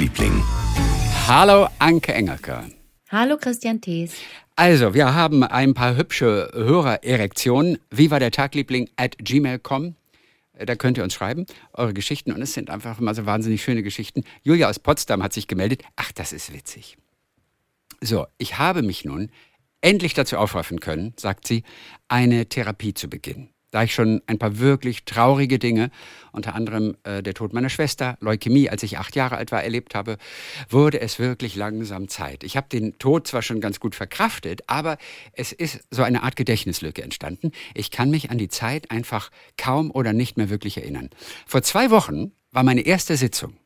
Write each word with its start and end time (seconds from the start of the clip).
Tagliebling. 0.00 0.42
Hallo 1.28 1.68
Anke 1.78 2.14
Engelke. 2.14 2.64
Hallo 3.10 3.36
Christian 3.36 3.82
Thees. 3.82 4.14
Also, 4.56 4.94
wir 4.94 5.14
haben 5.14 5.44
ein 5.44 5.74
paar 5.74 5.94
hübsche 5.94 6.50
Hörererektionen. 6.54 7.76
Wie 7.90 8.10
war 8.10 8.18
der 8.18 8.30
Tagliebling 8.30 8.88
at 8.96 9.18
gmail.com? 9.18 9.96
Da 10.54 10.74
könnt 10.76 10.96
ihr 10.96 11.04
uns 11.04 11.12
schreiben, 11.12 11.44
eure 11.74 11.92
Geschichten. 11.92 12.32
Und 12.32 12.40
es 12.40 12.54
sind 12.54 12.70
einfach 12.70 12.98
immer 12.98 13.14
so 13.14 13.26
wahnsinnig 13.26 13.62
schöne 13.62 13.82
Geschichten. 13.82 14.24
Julia 14.42 14.70
aus 14.70 14.78
Potsdam 14.78 15.22
hat 15.22 15.34
sich 15.34 15.48
gemeldet. 15.48 15.82
Ach, 15.96 16.12
das 16.12 16.32
ist 16.32 16.50
witzig. 16.54 16.96
So, 18.00 18.26
ich 18.38 18.56
habe 18.56 18.80
mich 18.80 19.04
nun 19.04 19.30
endlich 19.82 20.14
dazu 20.14 20.38
aufraffen 20.38 20.80
können, 20.80 21.12
sagt 21.18 21.46
sie, 21.46 21.62
eine 22.08 22.46
Therapie 22.46 22.94
zu 22.94 23.10
beginnen. 23.10 23.50
Da 23.70 23.84
ich 23.84 23.94
schon 23.94 24.20
ein 24.26 24.38
paar 24.38 24.58
wirklich 24.58 25.04
traurige 25.04 25.58
Dinge, 25.58 25.90
unter 26.32 26.54
anderem 26.54 26.96
äh, 27.04 27.22
der 27.22 27.34
Tod 27.34 27.52
meiner 27.52 27.68
Schwester, 27.68 28.16
Leukämie, 28.20 28.68
als 28.68 28.82
ich 28.82 28.98
acht 28.98 29.14
Jahre 29.14 29.36
alt 29.36 29.52
war, 29.52 29.62
erlebt 29.62 29.94
habe, 29.94 30.16
wurde 30.68 31.00
es 31.00 31.18
wirklich 31.18 31.54
langsam 31.54 32.08
Zeit. 32.08 32.42
Ich 32.42 32.56
habe 32.56 32.68
den 32.68 32.98
Tod 32.98 33.26
zwar 33.26 33.42
schon 33.42 33.60
ganz 33.60 33.78
gut 33.78 33.94
verkraftet, 33.94 34.62
aber 34.66 34.98
es 35.32 35.52
ist 35.52 35.84
so 35.90 36.02
eine 36.02 36.22
Art 36.22 36.36
Gedächtnislücke 36.36 37.02
entstanden. 37.02 37.52
Ich 37.74 37.90
kann 37.90 38.10
mich 38.10 38.30
an 38.30 38.38
die 38.38 38.48
Zeit 38.48 38.90
einfach 38.90 39.30
kaum 39.56 39.90
oder 39.90 40.12
nicht 40.12 40.36
mehr 40.36 40.50
wirklich 40.50 40.76
erinnern. 40.76 41.10
Vor 41.46 41.62
zwei 41.62 41.90
Wochen 41.90 42.32
war 42.50 42.64
meine 42.64 42.82
erste 42.82 43.16
Sitzung. 43.16 43.56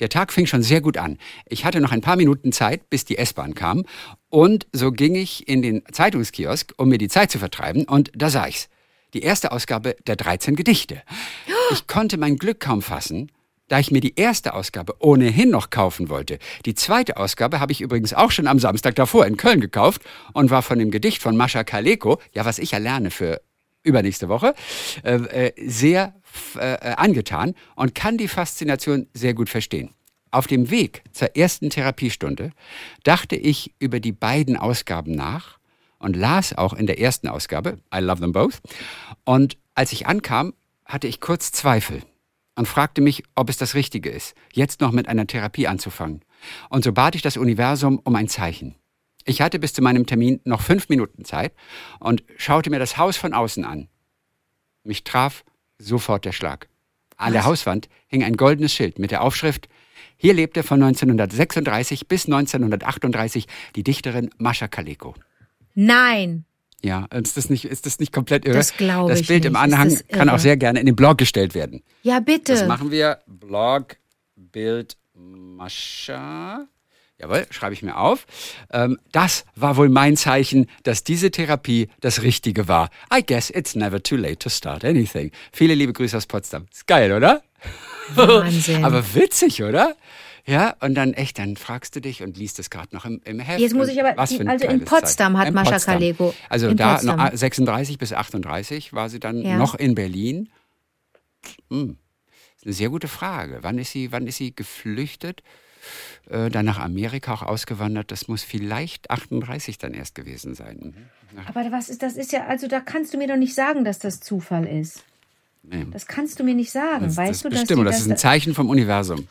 Der 0.00 0.08
Tag 0.08 0.32
fing 0.32 0.46
schon 0.46 0.62
sehr 0.62 0.80
gut 0.80 0.96
an. 0.96 1.18
Ich 1.46 1.64
hatte 1.64 1.80
noch 1.80 1.92
ein 1.92 2.00
paar 2.00 2.16
Minuten 2.16 2.50
Zeit, 2.50 2.90
bis 2.90 3.04
die 3.04 3.16
S-Bahn 3.16 3.54
kam. 3.54 3.84
Und 4.28 4.66
so 4.72 4.90
ging 4.90 5.14
ich 5.14 5.48
in 5.48 5.62
den 5.62 5.82
Zeitungskiosk, 5.90 6.74
um 6.76 6.88
mir 6.88 6.98
die 6.98 7.08
Zeit 7.08 7.30
zu 7.30 7.38
vertreiben. 7.38 7.84
Und 7.84 8.10
da 8.14 8.28
sah 8.28 8.48
ich's. 8.48 8.68
Die 9.14 9.22
erste 9.22 9.52
Ausgabe 9.52 9.96
der 10.06 10.16
13 10.16 10.56
Gedichte. 10.56 11.02
Ich 11.70 11.86
konnte 11.86 12.18
mein 12.18 12.36
Glück 12.36 12.58
kaum 12.58 12.82
fassen, 12.82 13.30
da 13.68 13.78
ich 13.78 13.92
mir 13.92 14.00
die 14.00 14.16
erste 14.16 14.54
Ausgabe 14.54 14.96
ohnehin 14.98 15.50
noch 15.50 15.70
kaufen 15.70 16.08
wollte. 16.08 16.38
Die 16.66 16.74
zweite 16.74 17.16
Ausgabe 17.16 17.60
habe 17.60 17.70
ich 17.70 17.80
übrigens 17.80 18.12
auch 18.12 18.32
schon 18.32 18.48
am 18.48 18.58
Samstag 18.58 18.96
davor 18.96 19.24
in 19.26 19.36
Köln 19.36 19.60
gekauft 19.60 20.02
und 20.32 20.50
war 20.50 20.62
von 20.62 20.80
dem 20.80 20.90
Gedicht 20.90 21.22
von 21.22 21.36
Mascha 21.36 21.62
Kaleko, 21.62 22.20
ja, 22.32 22.44
was 22.44 22.58
ich 22.58 22.72
ja 22.72 22.78
lerne 22.78 23.12
für 23.12 23.40
übernächste 23.84 24.28
Woche, 24.28 24.54
äh, 25.04 25.14
äh, 25.14 25.52
sehr 25.70 26.14
äh, 26.56 26.76
angetan 26.96 27.54
und 27.76 27.94
kann 27.94 28.18
die 28.18 28.28
Faszination 28.28 29.06
sehr 29.14 29.34
gut 29.34 29.48
verstehen. 29.48 29.90
Auf 30.32 30.48
dem 30.48 30.70
Weg 30.70 31.04
zur 31.12 31.36
ersten 31.36 31.70
Therapiestunde 31.70 32.50
dachte 33.04 33.36
ich 33.36 33.72
über 33.78 34.00
die 34.00 34.12
beiden 34.12 34.56
Ausgaben 34.56 35.12
nach 35.12 35.58
und 36.04 36.16
las 36.16 36.56
auch 36.56 36.74
in 36.74 36.86
der 36.86 37.00
ersten 37.00 37.28
Ausgabe, 37.28 37.78
I 37.92 37.98
love 37.98 38.20
them 38.20 38.32
both. 38.32 38.60
Und 39.24 39.56
als 39.74 39.92
ich 39.92 40.06
ankam, 40.06 40.52
hatte 40.84 41.08
ich 41.08 41.20
kurz 41.20 41.50
Zweifel 41.50 42.02
und 42.56 42.68
fragte 42.68 43.00
mich, 43.00 43.24
ob 43.34 43.48
es 43.48 43.56
das 43.56 43.74
Richtige 43.74 44.10
ist, 44.10 44.34
jetzt 44.52 44.80
noch 44.80 44.92
mit 44.92 45.08
einer 45.08 45.26
Therapie 45.26 45.66
anzufangen. 45.66 46.20
Und 46.68 46.84
so 46.84 46.92
bat 46.92 47.14
ich 47.14 47.22
das 47.22 47.38
Universum 47.38 47.98
um 48.04 48.14
ein 48.16 48.28
Zeichen. 48.28 48.74
Ich 49.24 49.40
hatte 49.40 49.58
bis 49.58 49.72
zu 49.72 49.80
meinem 49.80 50.04
Termin 50.04 50.40
noch 50.44 50.60
fünf 50.60 50.90
Minuten 50.90 51.24
Zeit 51.24 51.54
und 51.98 52.22
schaute 52.36 52.68
mir 52.68 52.78
das 52.78 52.98
Haus 52.98 53.16
von 53.16 53.32
außen 53.32 53.64
an. 53.64 53.88
Mich 54.84 55.04
traf 55.04 55.44
sofort 55.78 56.26
der 56.26 56.32
Schlag. 56.32 56.68
An 57.16 57.32
der 57.32 57.46
Hauswand 57.46 57.88
hing 58.08 58.22
ein 58.22 58.36
goldenes 58.36 58.74
Schild 58.74 58.98
mit 58.98 59.10
der 59.10 59.22
Aufschrift 59.22 59.68
Hier 60.16 60.34
lebte 60.34 60.62
von 60.62 60.82
1936 60.82 62.06
bis 62.08 62.26
1938 62.26 63.46
die 63.74 63.82
Dichterin 63.82 64.30
Mascha 64.36 64.68
Kaleko. 64.68 65.14
Nein. 65.74 66.44
Ja, 66.82 67.06
ist 67.14 67.36
das 67.36 67.48
nicht, 67.48 67.64
ist 67.64 67.86
das 67.86 67.98
nicht 67.98 68.12
komplett 68.12 68.44
irre? 68.44 68.56
Das 68.56 68.76
glaube 68.76 69.10
Das 69.10 69.20
ich 69.20 69.26
Bild 69.26 69.44
im 69.46 69.54
nicht. 69.54 69.62
Anhang 69.62 69.88
Ist 69.88 70.04
das 70.08 70.18
kann 70.18 70.28
auch 70.28 70.38
sehr 70.38 70.56
gerne 70.56 70.80
in 70.80 70.86
den 70.86 70.96
Blog 70.96 71.16
gestellt 71.16 71.54
werden. 71.54 71.82
Ja, 72.02 72.20
bitte. 72.20 72.52
Das 72.52 72.66
machen 72.66 72.90
wir. 72.90 73.20
Blog, 73.26 73.96
Bild, 74.36 74.96
Mascha. 75.14 76.66
Jawohl, 77.18 77.46
schreibe 77.50 77.72
ich 77.72 77.82
mir 77.82 77.96
auf. 77.96 78.26
Ähm, 78.72 78.98
das 79.12 79.44
war 79.54 79.76
wohl 79.76 79.88
mein 79.88 80.16
Zeichen, 80.16 80.66
dass 80.82 81.04
diese 81.04 81.30
Therapie 81.30 81.88
das 82.00 82.22
Richtige 82.22 82.68
war. 82.68 82.90
I 83.14 83.24
guess 83.24 83.50
it's 83.50 83.74
never 83.74 84.02
too 84.02 84.16
late 84.16 84.38
to 84.38 84.50
start 84.50 84.84
anything. 84.84 85.30
Viele 85.52 85.74
liebe 85.74 85.92
Grüße 85.92 86.16
aus 86.16 86.26
Potsdam. 86.26 86.66
Ist 86.70 86.86
geil, 86.86 87.12
oder? 87.12 87.42
Wahnsinn. 88.14 88.84
Aber 88.84 89.14
witzig, 89.14 89.62
oder? 89.62 89.94
Ja, 90.46 90.76
und 90.80 90.94
dann 90.94 91.14
echt, 91.14 91.38
dann 91.38 91.56
fragst 91.56 91.96
du 91.96 92.00
dich 92.00 92.22
und 92.22 92.36
liest 92.36 92.58
es 92.58 92.68
gerade 92.68 92.94
noch 92.94 93.06
im, 93.06 93.20
im 93.24 93.40
Heft. 93.40 93.60
Jetzt 93.60 93.74
muss 93.74 93.88
ich 93.88 93.98
aber- 94.02 94.14
was 94.16 94.34
für 94.34 94.40
ein 94.42 94.48
also 94.48 94.66
in 94.66 94.84
Potsdam 94.84 95.32
Zeichen. 95.34 95.38
hat 95.38 95.48
In 95.48 95.54
Mascha 95.54 95.70
Potsdam. 95.72 95.94
Kaleko. 95.94 96.34
Also 96.50 96.68
In 96.68 96.76
da 96.76 96.92
Potsdam. 96.94 97.16
noch 97.16 97.30
36 97.32 97.96
bis 97.98 98.12
38 98.12 98.92
war 98.92 99.08
sie 99.08 99.20
dann 99.20 99.40
Ja. 99.40 99.56
noch 99.56 99.74
in 99.74 99.94
Berlin. 99.94 100.50
Hm. 101.70 101.96
Das 101.96 102.56
ist 102.60 102.66
eine 102.66 102.72
sehr 102.74 102.90
gute 102.90 103.08
Frage. 103.08 103.58
Wann 103.62 103.78
ist 103.78 103.90
sie, 103.92 104.12
wann 104.12 104.26
ist 104.26 104.36
sie 104.36 104.54
geflüchtet? 104.54 105.42
Äh, 106.30 106.48
dann 106.50 106.64
nach 106.64 106.78
Amerika 106.78 107.34
auch 107.34 107.42
ausgewandert. 107.42 108.10
Das 108.10 108.28
muss 108.28 108.42
vielleicht 108.42 109.10
38 109.10 109.76
dann 109.78 109.92
erst 109.92 110.14
gewesen 110.14 110.54
sein. 110.54 110.94
Mhm. 111.32 111.38
Aber 111.46 111.70
was 111.72 111.88
ist 111.90 112.02
das? 112.02 112.16
Ist 112.16 112.32
ja, 112.32 112.46
also 112.46 112.68
da 112.68 112.80
kannst 112.80 113.12
du 113.12 113.18
mir 113.18 113.28
doch 113.28 113.36
nicht 113.36 113.54
sagen, 113.54 113.84
dass 113.84 113.98
das 113.98 114.20
Zufall 114.20 114.66
ist. 114.66 115.04
nee. 115.62 115.86
Das 115.90 116.06
kannst 116.06 116.38
du 116.38 116.44
mir 116.44 116.54
nicht 116.54 116.70
sagen. 116.70 117.04
das, 117.06 117.16
weißt 117.16 117.30
das 117.30 117.42
du, 117.42 117.48
ist 117.48 117.54
dass 117.54 117.60
bestimmt. 117.62 117.80
die 117.80 117.84
Das 117.84 118.00
ist 118.00 118.10
ein 118.10 118.16
Zeichen 118.16 118.54
vom 118.54 118.68
Universum. 118.70 119.26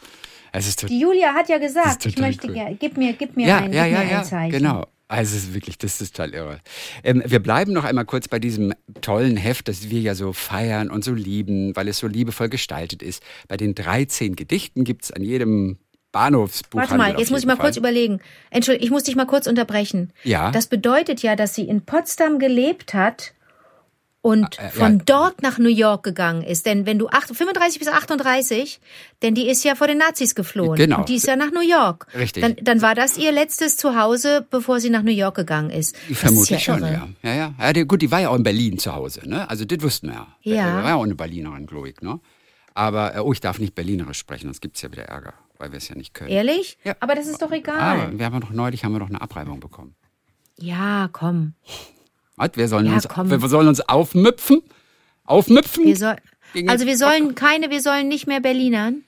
Es 0.53 0.67
ist 0.67 0.87
Die 0.87 0.99
Julia 0.99 1.33
hat 1.33 1.49
ja 1.49 1.57
gesagt, 1.57 2.05
ich 2.05 2.17
möchte 2.19 2.47
cool. 2.47 2.53
gerne, 2.53 2.75
gib 2.79 2.95
mir, 2.95 3.13
gib 3.13 3.35
mir 3.35 3.47
ja, 3.47 3.57
ein, 3.57 3.73
ja, 3.73 3.85
gib 3.85 3.93
ja, 3.93 3.99
mir 4.03 4.11
ja, 4.11 4.19
ein 4.19 4.25
Zeichen. 4.25 4.51
genau. 4.51 4.85
Also 5.07 5.35
es 5.35 5.43
ist 5.43 5.53
wirklich, 5.53 5.77
das 5.77 5.99
ist 5.99 6.15
total 6.15 6.33
irre. 6.33 6.59
Ähm, 7.03 7.21
wir 7.25 7.39
bleiben 7.39 7.73
noch 7.73 7.83
einmal 7.83 8.05
kurz 8.05 8.27
bei 8.27 8.39
diesem 8.39 8.73
tollen 9.01 9.35
Heft, 9.35 9.67
das 9.67 9.89
wir 9.89 9.99
ja 9.99 10.15
so 10.15 10.31
feiern 10.31 10.89
und 10.89 11.03
so 11.03 11.13
lieben, 11.13 11.75
weil 11.75 11.87
es 11.87 11.99
so 11.99 12.07
liebevoll 12.07 12.49
gestaltet 12.49 13.03
ist. 13.03 13.21
Bei 13.47 13.57
den 13.57 13.75
13 13.75 14.35
Gedichten 14.35 14.83
gibt 14.83 15.03
es 15.03 15.11
an 15.11 15.23
jedem 15.23 15.77
Bahnhofsbuchhandel. 16.11 16.97
Warte 16.97 17.13
mal, 17.13 17.19
jetzt 17.19 17.31
muss 17.31 17.41
ich 17.41 17.45
mal 17.45 17.57
kurz 17.57 17.75
Fall. 17.75 17.81
überlegen. 17.81 18.21
Entschuldigung, 18.49 18.85
ich 18.85 18.91
muss 18.91 19.03
dich 19.03 19.15
mal 19.15 19.25
kurz 19.25 19.47
unterbrechen. 19.47 20.13
Ja. 20.23 20.51
Das 20.51 20.67
bedeutet 20.67 21.21
ja, 21.21 21.35
dass 21.35 21.53
sie 21.53 21.67
in 21.67 21.81
Potsdam 21.81 22.39
gelebt 22.39 22.93
hat 22.93 23.33
und 24.23 24.57
Äh, 24.57 24.67
äh, 24.67 24.69
von 24.69 24.97
ja. 24.97 25.03
dort 25.05 25.43
nach 25.43 25.59
New 25.59 25.69
York 25.69 26.03
gegangen 26.03 26.43
ist. 26.43 26.65
Denn 26.65 26.85
wenn 26.85 26.97
du 26.97 27.09
acht, 27.09 27.27
35 27.27 27.77
bis 27.77 27.89
38, 27.89 28.79
denn 29.21 29.35
die 29.35 29.47
ist 29.49 29.63
ja 29.65 29.75
vor 29.75 29.87
den 29.87 29.97
Nazis 29.97 30.33
geflohen. 30.33 30.77
Genau. 30.77 30.99
Und 30.99 31.09
die 31.09 31.15
ist 31.15 31.27
ja 31.27 31.35
nach 31.35 31.51
New 31.51 31.61
York. 31.61 32.07
Richtig. 32.15 32.41
Dann, 32.41 32.55
dann 32.61 32.81
war 32.81 32.95
das 32.95 33.17
ihr 33.17 33.33
letztes 33.33 33.75
Zuhause, 33.75 34.47
bevor 34.49 34.79
sie 34.79 34.89
nach 34.89 35.03
New 35.03 35.11
York 35.11 35.35
gegangen 35.35 35.69
ist. 35.69 35.95
Das 36.07 36.17
Vermutlich 36.17 36.57
ist 36.57 36.65
ja 36.65 36.73
schon, 36.77 36.83
ja. 36.83 37.07
Ja, 37.21 37.33
ja. 37.33 37.53
ja 37.59 37.73
die, 37.73 37.83
gut, 37.85 38.01
die 38.01 38.11
war 38.11 38.21
ja 38.21 38.29
auch 38.29 38.35
in 38.35 38.43
Berlin 38.43 38.79
zu 38.79 38.95
Hause, 38.95 39.27
ne? 39.29 39.47
Also 39.49 39.65
das 39.65 39.81
wussten 39.81 40.07
wir 40.07 40.13
ja. 40.13 40.55
Ja. 40.55 40.77
Die 40.77 40.83
war 40.83 40.89
ja 40.89 40.95
auch 40.95 41.03
eine 41.03 41.15
Berlinerin, 41.15 41.67
glaube 41.67 41.89
ich, 41.89 42.01
ne? 42.01 42.19
Aber, 42.73 43.15
äh, 43.15 43.19
oh, 43.19 43.33
ich 43.33 43.41
darf 43.41 43.59
nicht 43.59 43.75
Berlinerisch 43.75 44.17
sprechen, 44.19 44.47
sonst 44.47 44.61
gibt 44.61 44.77
es 44.77 44.81
ja 44.81 44.91
wieder 44.91 45.03
Ärger, 45.03 45.33
weil 45.57 45.71
wir 45.73 45.77
es 45.77 45.89
ja 45.89 45.95
nicht 45.95 46.13
können. 46.13 46.29
Ehrlich? 46.31 46.77
Ja. 46.85 46.95
Aber 47.01 47.13
das 47.13 47.27
ist 47.27 47.41
doch 47.41 47.51
egal. 47.51 47.77
Aber 47.77 48.17
wir 48.17 48.25
haben 48.25 48.39
doch 48.39 48.51
neulich 48.51 48.85
haben 48.85 48.93
wir 48.93 48.99
doch 48.99 49.09
eine 49.09 49.21
Abreibung 49.21 49.59
bekommen. 49.59 49.95
Ja, 50.57 51.09
komm. 51.11 51.55
Was? 52.35 52.51
Wir 52.55 52.67
sollen, 52.67 52.85
Ja, 52.87 52.93
uns, 52.93 53.07
komm. 53.07 53.29
wir 53.29 53.39
sollen 53.49 53.67
uns 53.67 53.81
aufmüpfen? 53.81 54.61
Aufmüpfen? 55.25 55.85
Wir 55.85 55.95
soll, 55.95 56.15
also 56.67 56.85
wir 56.85 56.97
sollen 56.97 57.35
keine, 57.35 57.69
wir 57.69 57.81
sollen 57.81 58.07
nicht 58.07 58.27
mehr 58.27 58.39
Berlinern. 58.41 59.03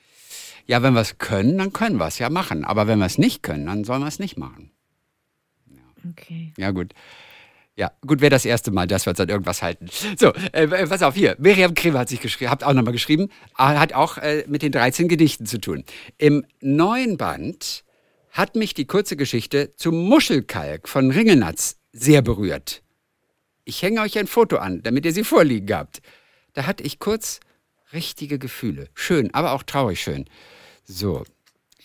Ja, 0.68 0.81
wenn 0.81 0.94
wir 0.94 1.02
es 1.02 1.18
können, 1.18 1.58
dann 1.58 1.74
können 1.74 1.97
wir 1.97 2.08
es 2.08 2.18
ja 2.19 2.30
machen. 2.30 2.66
Aber 2.66 2.88
wenn 2.88 3.00
wir 3.00 3.06
es 3.06 3.18
nicht 3.18 3.44
können, 3.44 3.66
dann 3.68 3.84
sollen 3.84 4.02
wir 4.02 4.08
es 4.08 4.19
nicht 4.19 4.38
machen. 4.38 4.72
Okay. 6.12 6.53
Ja, 6.58 6.72
gut. 6.72 6.94
Ja, 7.78 7.91
gut, 8.08 8.22
wäre 8.22 8.30
das 8.30 8.46
erste 8.46 8.72
Mal, 8.72 8.88
dass 8.88 9.06
wir 9.06 9.09
uns 9.12 9.19
an 9.19 9.28
irgendwas 9.28 9.62
halten. 9.62 9.88
So, 10.18 10.31
äh, 10.53 10.68
pass 10.88 11.02
auf, 11.03 11.14
hier. 11.16 11.35
Miriam 11.40 11.74
Krewe 11.74 12.00
hat 12.00 12.08
sich 12.09 12.22
geschrieben, 12.22 12.50
habt 12.50 12.64
auch 12.64 12.72
nochmal 12.74 12.94
geschrieben, 12.94 13.30
äh, 13.58 13.64
hat 13.64 13.94
auch 13.94 14.18
äh, 14.18 14.46
mit 14.47 14.62
den 14.62 14.72
13 14.72 15.09
Gedichten 15.09 15.46
zu 15.46 15.59
tun. 15.59 15.84
Im 16.18 16.46
neuen 16.62 17.18
Band 17.18 17.84
hat 18.31 18.56
mich 18.56 18.74
die 18.75 18.85
kurze 18.85 19.18
Geschichte 19.18 19.74
zum 19.75 20.08
Muschelkalk 20.08 20.88
von 20.88 21.12
Ringelnatz 21.12 21.78
sehr 21.91 22.22
berührt. 22.22 22.81
Ich 23.66 23.81
hänge 23.81 24.02
euch 24.02 24.18
ein 24.18 24.28
Foto 24.28 24.58
an, 24.58 24.84
damit 24.84 25.06
ihr 25.06 25.12
sie 25.12 25.24
vorliegen 25.24 25.76
habt. 25.76 26.02
Da 26.53 26.68
hatte 26.68 26.84
ich 26.84 27.00
kurz 27.00 27.40
richtige 27.94 28.40
Gefühle. 28.40 28.90
Schön, 28.94 29.34
aber 29.34 29.53
auch 29.53 29.64
traurig 29.64 30.00
schön. 30.00 30.26
So, 30.86 31.24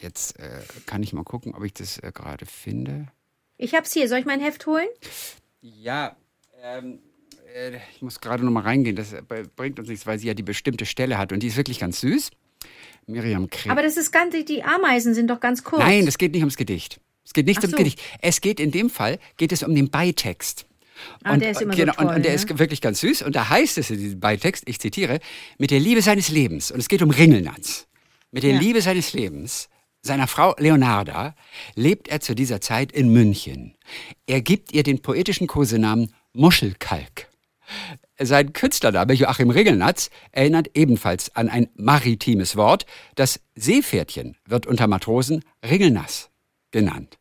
jetzt 0.01 0.39
äh, 0.39 0.61
kann 0.85 1.03
ich 1.03 1.13
mal 1.15 1.25
gucken, 1.25 1.55
ob 1.55 1.65
ich 1.65 1.73
das 1.73 1.99
äh, 1.99 2.13
gerade 2.15 2.45
finde. 2.45 3.09
Ich 3.57 3.75
hab's 3.75 3.93
hier. 3.93 4.09
Soll 4.09 4.19
ich 4.19 4.27
mein 4.27 4.41
Heft 4.41 4.67
holen? 4.67 4.89
Ja, 5.63 6.17
ähm, 6.63 7.01
äh, 7.55 7.79
ich 7.95 8.03
muss 8.03 8.21
gerade 8.21 8.45
noch 8.45 8.51
mal 8.51 8.63
reingehen. 8.63 8.97
Das 8.97 9.15
äh, 9.15 9.23
bringt 9.57 9.79
uns 9.79 9.89
nichts, 9.89 10.07
weil 10.07 10.19
sie 10.19 10.27
ja 10.27 10.35
die 10.35 10.43
bestimmte 10.43 10.85
Stelle 10.85 11.17
hat 11.17 11.33
und 11.33 11.43
die 11.43 11.47
ist 11.47 11.57
wirklich 11.57 11.79
ganz 11.81 12.01
süß. 12.01 12.31
Miriam 13.07 13.49
Krebs. 13.49 13.71
Aber 13.71 13.83
das 13.83 13.97
ist 13.97 14.13
ganz, 14.13 14.35
die 14.45 14.63
Ameisen 14.63 15.15
sind 15.15 15.29
doch 15.29 15.41
ganz 15.41 15.65
kurz. 15.65 15.81
Nein, 15.81 16.07
es 16.07 16.19
geht 16.19 16.33
nicht 16.33 16.43
ums 16.43 16.57
Gedicht. 16.57 17.01
Es 17.25 17.33
geht 17.33 17.47
nicht 17.47 17.59
Ach 17.59 17.63
ums 17.63 17.73
so. 17.73 17.77
Gedicht. 17.79 18.01
Es 18.21 18.41
geht 18.41 18.61
in 18.61 18.71
dem 18.71 18.91
Fall 18.91 19.19
geht 19.37 19.53
es 19.53 19.63
um 19.63 19.75
den 19.75 19.91
Beitext. 19.91 20.67
Ah, 21.23 21.37
der 21.37 21.51
ist 21.51 21.63
immer 21.63 21.73
so 21.73 21.79
genau, 21.79 21.93
und, 21.93 22.07
toll, 22.07 22.17
und 22.17 22.25
der 22.25 22.33
ne? 22.33 22.37
ist 22.37 22.59
wirklich 22.59 22.81
ganz 22.81 23.01
süß. 23.01 23.23
Und 23.23 23.37
da 23.37 23.49
heißt 23.49 23.79
es 23.79 23.91
in 23.91 23.99
diesem 23.99 24.21
Beitext, 24.21 24.65
ich 24.67 24.79
zitiere, 24.79 25.21
mit 25.59 25.71
der 25.71 25.81
Liebe 25.81 26.03
seines 26.03 26.29
Lebens. 26.29 26.71
Und 26.71 26.81
es 26.81 26.89
geht 26.89 27.03
um 27.03 27.11
Ringelnatz. 27.11 27.87
Mit 28.31 28.43
der 28.43 28.53
Ja. 28.53 28.61
Liebe 28.61 28.81
seines 28.81 29.13
Lebens, 29.13 29.69
seiner 30.03 30.27
Frau 30.27 30.55
Leonarda, 30.59 31.35
lebt 31.75 32.09
er 32.09 32.21
zu 32.21 32.35
dieser 32.35 32.61
Zeit 32.61 32.93
in 32.93 33.13
München. 33.13 33.77
Er 34.27 34.41
gibt 34.41 34.73
ihr 34.73 34.83
den 34.83 35.03
poetischen 35.03 35.47
Kosenamen 35.47 36.13
Muschelkalk. 36.33 37.29
sein 38.19 38.53
Künstlername 38.53 39.15
Joachim 39.15 39.51
Ringelnatz 39.51 40.11
erinnert 40.33 40.71
ebenfalls 40.75 41.35
an 41.37 41.49
ein 41.49 41.69
maritimes 41.75 42.57
Wort. 42.57 42.85
Das 43.15 43.41
Seepferdchen 43.55 44.37
wird 44.47 44.67
unter 44.67 44.87
Matrosen 44.87 45.45
Ringelnass 45.65 46.31
genannt. 46.71 47.20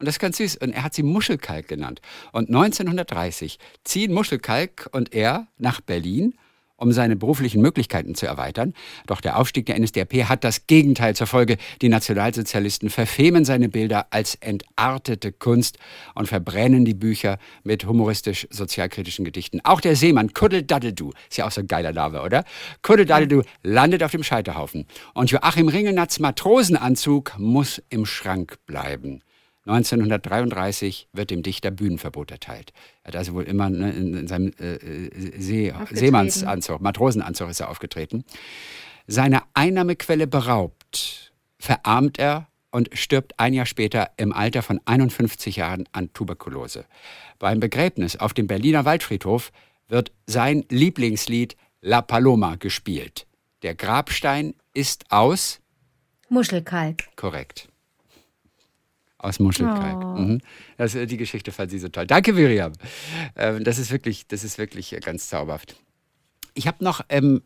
Und 0.00 0.06
das 0.06 0.16
ist 0.16 0.18
ganz 0.18 0.38
süß. 0.38 0.56
Und 0.56 0.72
er 0.72 0.82
hat 0.82 0.94
sie 0.94 1.02
Muschelkalk 1.02 1.68
genannt. 1.68 2.00
Und 2.32 2.48
1930 2.48 3.58
ziehen 3.84 4.12
Muschelkalk 4.12 4.88
und 4.92 5.14
er 5.14 5.46
nach 5.58 5.80
Berlin 5.80 6.34
um 6.80 6.92
seine 6.92 7.14
beruflichen 7.14 7.60
Möglichkeiten 7.60 8.14
zu 8.14 8.26
erweitern. 8.26 8.72
Doch 9.06 9.20
der 9.20 9.38
Aufstieg 9.38 9.66
der 9.66 9.78
NSDAP 9.78 10.14
hat 10.28 10.44
das 10.44 10.66
Gegenteil 10.66 11.14
zur 11.14 11.26
Folge. 11.26 11.58
Die 11.82 11.90
Nationalsozialisten 11.90 12.88
verfemen 12.88 13.44
seine 13.44 13.68
Bilder 13.68 14.06
als 14.10 14.36
entartete 14.36 15.30
Kunst 15.30 15.78
und 16.14 16.26
verbrennen 16.26 16.86
die 16.86 16.94
Bücher 16.94 17.38
mit 17.64 17.84
humoristisch-sozialkritischen 17.84 19.26
Gedichten. 19.26 19.60
Auch 19.62 19.82
der 19.82 19.94
Seemann 19.94 20.32
Kuddeldaddeldu, 20.32 21.12
ist 21.28 21.36
ja 21.36 21.46
auch 21.46 21.52
so 21.52 21.60
ein 21.60 21.68
geiler 21.68 21.92
Name, 21.92 22.22
oder? 22.22 22.44
Kuddeldaddeldu 22.80 23.42
landet 23.62 24.02
auf 24.02 24.12
dem 24.12 24.22
Scheiterhaufen. 24.22 24.86
Und 25.12 25.30
Joachim 25.30 25.68
Ringelnatz 25.68 26.18
Matrosenanzug 26.18 27.34
muss 27.38 27.82
im 27.90 28.06
Schrank 28.06 28.56
bleiben. 28.64 29.22
1933 29.70 31.08
wird 31.12 31.30
dem 31.30 31.42
Dichter 31.42 31.70
Bühnenverbot 31.70 32.30
erteilt. 32.30 32.72
Er 33.02 33.08
hat 33.08 33.16
also 33.16 33.34
wohl 33.34 33.44
immer 33.44 33.70
ne, 33.70 33.90
in, 33.92 34.14
in, 34.14 34.26
seinem 34.26 34.52
äh, 34.58 34.74
äh 34.74 35.40
See, 35.40 35.72
Seemannsanzug, 35.90 36.80
Matrosenanzug 36.80 37.50
ist 37.50 37.60
er 37.60 37.70
aufgetreten. 37.70 38.24
Seine 39.06 39.42
Einnahmequelle 39.54 40.26
beraubt, 40.26 41.32
verarmt 41.58 42.18
er 42.18 42.48
und 42.70 42.90
stirbt 42.92 43.38
ein 43.38 43.54
Jahr 43.54 43.66
später 43.66 44.10
im 44.16 44.32
Alter 44.32 44.62
von 44.62 44.80
51 44.84 45.56
Jahren 45.56 45.88
an 45.92 46.12
Tuberkulose. 46.12 46.84
Beim 47.38 47.60
Begräbnis 47.60 48.16
auf 48.16 48.34
dem 48.34 48.46
Berliner 48.46 48.84
Waldfriedhof 48.84 49.50
wird 49.88 50.12
sein 50.26 50.64
Lieblingslied 50.68 51.56
La 51.80 52.02
Paloma 52.02 52.56
gespielt. 52.56 53.26
Der 53.62 53.74
Grabstein 53.74 54.54
ist 54.74 55.10
aus 55.10 55.60
Muschelkalk. 56.28 57.04
Korrekt 57.16 57.69
aus 59.22 59.38
Muschelkalk. 59.38 60.04
Oh. 60.04 60.18
Mhm. 60.18 60.40
Das, 60.76 60.92
die 60.92 61.16
Geschichte 61.16 61.52
fand 61.52 61.70
sie 61.70 61.78
so 61.78 61.88
toll. 61.88 62.06
Danke, 62.06 62.32
Miriam. 62.32 62.72
Ähm, 63.36 63.64
das 63.64 63.78
ist 63.78 63.90
wirklich, 63.90 64.26
das 64.26 64.44
ist 64.44 64.58
wirklich 64.58 64.92
äh, 64.92 65.00
ganz 65.00 65.28
zauberhaft. 65.28 65.76
Ich 66.54 66.66
habe 66.66 66.82
noch 66.82 67.02
ähm, 67.08 67.42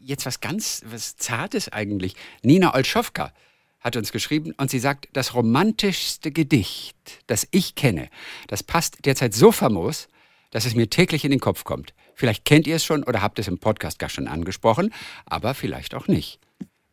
jetzt 0.00 0.26
was 0.26 0.40
ganz, 0.40 0.82
was 0.86 1.16
Zartes 1.16 1.68
eigentlich. 1.68 2.16
Nina 2.42 2.74
Olschowka 2.74 3.32
hat 3.80 3.96
uns 3.96 4.12
geschrieben 4.12 4.52
und 4.56 4.70
sie 4.70 4.78
sagt, 4.78 5.08
das 5.12 5.34
romantischste 5.34 6.30
Gedicht, 6.32 6.96
das 7.26 7.46
ich 7.50 7.74
kenne, 7.74 8.08
das 8.48 8.62
passt 8.62 9.04
derzeit 9.06 9.34
so 9.34 9.52
famos, 9.52 10.08
dass 10.50 10.66
es 10.66 10.74
mir 10.74 10.90
täglich 10.90 11.24
in 11.24 11.30
den 11.30 11.40
Kopf 11.40 11.64
kommt. 11.64 11.94
Vielleicht 12.14 12.44
kennt 12.44 12.66
ihr 12.66 12.76
es 12.76 12.84
schon 12.84 13.04
oder 13.04 13.22
habt 13.22 13.38
es 13.38 13.48
im 13.48 13.58
Podcast 13.58 13.98
gar 13.98 14.10
schon 14.10 14.28
angesprochen, 14.28 14.92
aber 15.24 15.54
vielleicht 15.54 15.94
auch 15.94 16.08
nicht. 16.08 16.38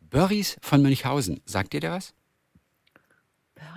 Börries 0.00 0.56
von 0.62 0.80
Münchhausen, 0.80 1.42
sagt 1.44 1.74
ihr 1.74 1.80
da 1.80 1.92
was? 1.96 2.14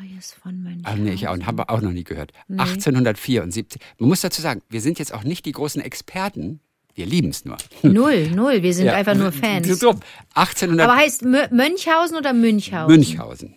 Börries 0.02 0.34
von 0.34 0.62
München. 0.62 0.86
Ah, 0.86 0.96
nee, 0.96 1.14
ich 1.14 1.28
auch, 1.28 1.38
habe 1.42 1.70
auch 1.70 1.82
noch 1.82 1.92
nie 1.92 2.04
gehört. 2.04 2.32
Nee. 2.48 2.60
1874. 2.60 3.82
Man 4.00 4.10
muss 4.10 4.22
dazu 4.22 4.42
sagen, 4.42 4.62
wir 4.70 4.82
sind 4.82 5.00
jetzt 5.00 5.14
auch 5.14 5.24
nicht 5.24 5.46
die 5.46 5.52
großen 5.52 5.82
Experten. 5.82 6.60
Wir 6.94 7.06
lieben 7.06 7.30
es 7.30 7.46
nur. 7.46 7.58
Null, 7.84 8.32
null. 8.32 8.64
Wir 8.64 8.74
sind 8.74 8.88
ja. 8.88 8.94
einfach 8.94 9.16
nur 9.16 9.32
Fans. 9.32 9.68
1800 9.68 10.88
Aber 10.88 10.98
heißt 10.98 11.24
Mönchhausen 11.24 12.18
oder 12.18 12.34
Münchhausen? 12.34 12.96
Münchhausen. 12.96 13.56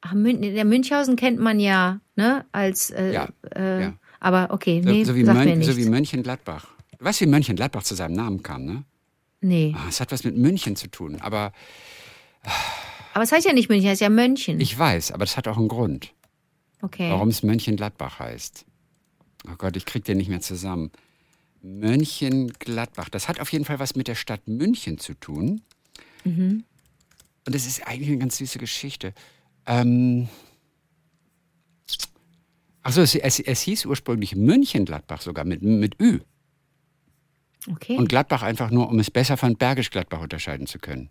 Ach, 0.00 0.14
Mün 0.14 0.40
der 0.40 0.64
Münchhausen 0.64 1.16
kennt 1.16 1.40
man 1.40 1.60
ja, 1.60 2.00
ne? 2.16 2.46
Als, 2.52 2.90
äh, 2.90 3.12
ja. 3.12 3.28
Äh, 3.54 3.82
ja. 3.82 3.94
Aber 4.18 4.48
okay, 4.50 4.80
nee, 4.82 5.04
so, 5.04 5.12
so 5.12 5.16
wie, 5.16 5.24
Mön 5.24 5.62
so 5.62 5.76
wie 5.76 5.86
Mönchengladbach. 5.86 6.68
Du 6.98 7.04
weißt, 7.04 7.20
wie 7.20 7.26
Mönchengladbach 7.26 7.82
zu 7.82 7.94
seinem 7.94 8.14
Namen 8.14 8.42
kam, 8.42 8.64
ne? 8.64 8.84
Nee. 9.42 9.74
Ah, 9.76 9.86
es 9.88 10.00
hat 10.00 10.12
was 10.12 10.24
mit 10.24 10.36
München 10.36 10.76
zu 10.76 10.88
tun, 10.88 11.18
aber. 11.20 11.52
Aber 13.12 13.24
es 13.24 13.32
heißt 13.32 13.46
ja 13.46 13.52
nicht 13.52 13.68
München, 13.68 13.86
es 13.86 13.92
heißt 13.92 14.00
ja 14.02 14.08
Mönchen. 14.08 14.60
Ich 14.60 14.78
weiß, 14.78 15.12
aber 15.12 15.24
das 15.24 15.36
hat 15.36 15.48
auch 15.48 15.56
einen 15.56 15.68
Grund. 15.68 16.12
Okay. 16.82 17.10
Warum 17.10 17.28
es 17.28 17.42
Mönchengladbach 17.42 18.18
heißt. 18.18 18.64
Oh 19.48 19.56
Gott, 19.56 19.76
ich 19.76 19.84
krieg 19.84 20.04
den 20.04 20.18
nicht 20.18 20.28
mehr 20.28 20.40
zusammen. 20.40 20.90
Mönchengladbach. 21.62 23.08
Das 23.08 23.28
hat 23.28 23.40
auf 23.40 23.52
jeden 23.52 23.64
Fall 23.64 23.78
was 23.78 23.96
mit 23.96 24.08
der 24.08 24.14
Stadt 24.14 24.48
München 24.48 24.98
zu 24.98 25.14
tun. 25.14 25.62
Mhm. 26.24 26.64
Und 27.46 27.54
es 27.54 27.66
ist 27.66 27.86
eigentlich 27.86 28.08
eine 28.08 28.18
ganz 28.18 28.36
süße 28.38 28.58
Geschichte. 28.58 29.12
Ähm 29.66 30.28
Achso, 32.82 33.02
es, 33.02 33.14
es, 33.14 33.40
es 33.40 33.60
hieß 33.62 33.86
ursprünglich 33.86 34.36
Münchengladbach 34.36 35.20
sogar 35.20 35.44
mit, 35.44 35.62
mit 35.62 36.00
Ü. 36.00 36.20
Okay. 37.70 37.96
Und 37.96 38.08
Gladbach 38.08 38.42
einfach 38.42 38.70
nur, 38.70 38.88
um 38.88 38.98
es 38.98 39.10
besser 39.10 39.36
von 39.36 39.56
Bergisch 39.56 39.90
Gladbach 39.90 40.20
unterscheiden 40.20 40.66
zu 40.66 40.78
können. 40.78 41.10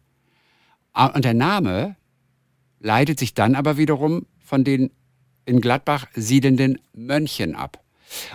Ah, 0.94 1.08
und 1.08 1.26
der 1.26 1.34
Name 1.34 1.96
leitet 2.80 3.20
sich 3.20 3.34
dann 3.34 3.56
aber 3.56 3.78
wiederum 3.78 4.26
von 4.40 4.64
den 4.64 4.92
in 5.46 5.62
Gladbach 5.62 6.08
siedelnden 6.14 6.80
Mönchen 6.94 7.56
ab. 7.56 7.84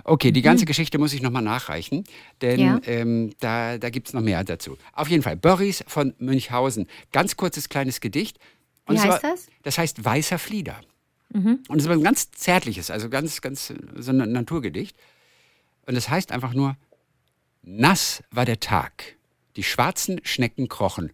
Okay, 0.04 0.30
die 0.30 0.42
ganze 0.42 0.64
mhm. 0.64 0.66
Geschichte 0.66 0.98
muss 0.98 1.12
ich 1.12 1.22
nochmal 1.22 1.42
nachreichen, 1.42 2.04
denn 2.42 2.60
ja. 2.60 2.80
ähm, 2.86 3.32
da, 3.40 3.78
da 3.78 3.90
gibt 3.90 4.08
es 4.08 4.14
noch 4.14 4.20
mehr 4.20 4.44
dazu. 4.44 4.78
Auf 4.92 5.08
jeden 5.08 5.22
Fall, 5.22 5.36
Börries 5.36 5.84
von 5.86 6.14
Münchhausen. 6.18 6.86
Ganz 7.12 7.36
kurzes 7.36 7.68
kleines 7.68 8.00
Gedicht. 8.00 8.38
Und 8.86 8.96
Wie 8.96 9.00
heißt 9.00 9.20
zwar, 9.20 9.30
das? 9.32 9.46
Das 9.62 9.78
heißt 9.78 10.04
Weißer 10.04 10.38
Flieder. 10.38 10.80
Mhm. 11.30 11.60
Und 11.68 11.78
es 11.78 11.86
ist 11.86 11.90
ein 11.90 12.02
ganz 12.02 12.30
zärtliches, 12.30 12.90
also 12.90 13.08
ganz, 13.08 13.40
ganz 13.40 13.72
so 13.96 14.12
ein 14.12 14.32
Naturgedicht. 14.32 14.96
Und 15.86 15.96
es 15.96 16.08
heißt 16.08 16.32
einfach 16.32 16.54
nur, 16.54 16.76
nass 17.62 18.22
war 18.30 18.44
der 18.44 18.60
Tag, 18.60 19.16
die 19.56 19.64
schwarzen 19.64 20.20
Schnecken 20.24 20.68
krochen 20.68 21.12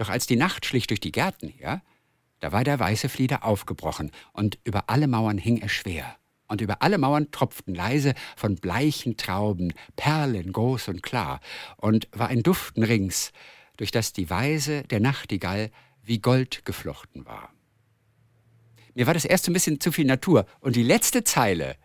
doch 0.00 0.08
als 0.08 0.26
die 0.26 0.36
Nacht 0.36 0.64
schlich 0.64 0.86
durch 0.86 1.00
die 1.00 1.12
Gärten 1.12 1.48
her, 1.48 1.82
da 2.40 2.52
war 2.52 2.64
der 2.64 2.80
weiße 2.80 3.10
Flieder 3.10 3.44
aufgebrochen, 3.44 4.10
und 4.32 4.58
über 4.64 4.84
alle 4.88 5.06
Mauern 5.06 5.36
hing 5.36 5.58
er 5.58 5.68
schwer. 5.68 6.16
Und 6.48 6.62
über 6.62 6.82
alle 6.82 6.98
Mauern 6.98 7.30
tropften 7.30 7.74
leise 7.74 8.14
von 8.34 8.56
bleichen 8.56 9.16
Trauben 9.18 9.74
Perlen 9.96 10.52
groß 10.52 10.88
und 10.88 11.02
klar, 11.02 11.40
und 11.76 12.08
war 12.12 12.28
ein 12.28 12.42
Duften 12.42 12.82
rings, 12.82 13.32
durch 13.76 13.90
das 13.90 14.12
die 14.12 14.30
Weise 14.30 14.82
der 14.84 15.00
Nachtigall 15.00 15.70
wie 16.02 16.18
Gold 16.18 16.64
geflochten 16.64 17.26
war. 17.26 17.52
Mir 18.94 19.06
war 19.06 19.14
das 19.14 19.26
erst 19.26 19.48
ein 19.48 19.52
bisschen 19.52 19.80
zu 19.80 19.92
viel 19.92 20.06
Natur, 20.06 20.46
und 20.60 20.76
die 20.76 20.82
letzte 20.82 21.24
Zeile, 21.24 21.76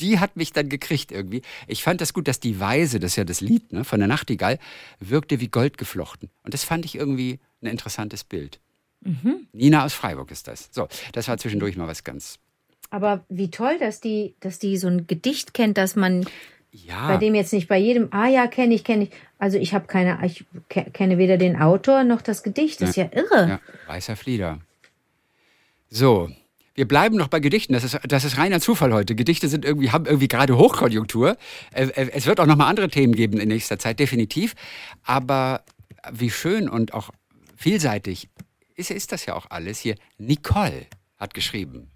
die 0.00 0.18
hat 0.18 0.36
mich 0.36 0.52
dann 0.52 0.68
gekriegt 0.68 1.12
irgendwie. 1.12 1.42
Ich 1.66 1.82
fand 1.82 2.00
das 2.00 2.12
gut, 2.12 2.28
dass 2.28 2.40
die 2.40 2.60
Weise, 2.60 3.00
das 3.00 3.12
ist 3.12 3.16
ja 3.16 3.24
das 3.24 3.40
Lied 3.40 3.72
ne, 3.72 3.84
von 3.84 4.00
der 4.00 4.08
Nachtigall, 4.08 4.58
wirkte 4.98 5.40
wie 5.40 5.48
Gold 5.48 5.78
geflochten. 5.78 6.30
Und 6.42 6.54
das 6.54 6.64
fand 6.64 6.84
ich 6.84 6.94
irgendwie 6.94 7.38
ein 7.62 7.66
interessantes 7.66 8.24
Bild. 8.24 8.60
Mhm. 9.02 9.46
Nina 9.52 9.84
aus 9.84 9.94
Freiburg 9.94 10.30
ist 10.30 10.48
das. 10.48 10.68
So, 10.72 10.88
das 11.12 11.28
war 11.28 11.38
zwischendurch 11.38 11.76
mal 11.76 11.88
was 11.88 12.04
ganz. 12.04 12.38
Aber 12.90 13.24
wie 13.28 13.50
toll, 13.50 13.78
dass 13.78 14.00
die, 14.00 14.34
dass 14.40 14.58
die 14.58 14.76
so 14.76 14.88
ein 14.88 15.06
Gedicht 15.06 15.54
kennt, 15.54 15.78
dass 15.78 15.96
man 15.96 16.26
ja. 16.72 17.08
bei 17.08 17.16
dem 17.16 17.34
jetzt 17.34 17.52
nicht 17.52 17.68
bei 17.68 17.78
jedem, 17.78 18.08
ah 18.12 18.26
ja, 18.26 18.46
kenne 18.46 18.74
ich, 18.74 18.84
kenne 18.84 19.04
ich. 19.04 19.10
Also 19.38 19.58
ich 19.58 19.74
habe 19.74 19.86
keine, 19.86 20.18
ich 20.26 20.44
kenne 20.68 21.18
weder 21.18 21.38
den 21.38 21.56
Autor 21.56 22.04
noch 22.04 22.20
das 22.20 22.42
Gedicht. 22.42 22.80
Das 22.80 22.96
ja. 22.96 23.04
ist 23.04 23.14
ja 23.14 23.22
irre. 23.22 23.48
Ja, 23.48 23.60
weißer 23.86 24.16
Flieder. 24.16 24.58
So, 25.88 26.30
wir 26.74 26.86
bleiben 26.86 27.16
noch 27.16 27.28
bei 27.28 27.40
Gedichten. 27.40 27.72
Das 27.72 27.84
ist, 27.84 27.98
das 28.06 28.24
ist 28.24 28.38
reiner 28.38 28.60
Zufall 28.60 28.92
heute. 28.92 29.14
Gedichte 29.14 29.48
sind 29.48 29.64
irgendwie, 29.64 29.90
haben 29.90 30.06
irgendwie 30.06 30.28
gerade 30.28 30.56
Hochkonjunktur. 30.56 31.36
Äh, 31.72 31.86
äh, 31.86 32.10
es 32.12 32.26
wird 32.26 32.40
auch 32.40 32.46
noch 32.46 32.56
mal 32.56 32.68
andere 32.68 32.88
Themen 32.88 33.14
geben 33.14 33.38
in 33.38 33.48
nächster 33.48 33.78
Zeit, 33.78 33.98
definitiv. 33.98 34.54
Aber 35.02 35.64
wie 36.12 36.30
schön 36.30 36.68
und 36.68 36.94
auch 36.94 37.10
vielseitig 37.56 38.28
ist, 38.76 38.90
ist 38.90 39.12
das 39.12 39.26
ja 39.26 39.34
auch 39.34 39.46
alles 39.50 39.78
hier. 39.78 39.96
Nicole 40.18 40.86
hat 41.18 41.34
geschrieben. 41.34 41.90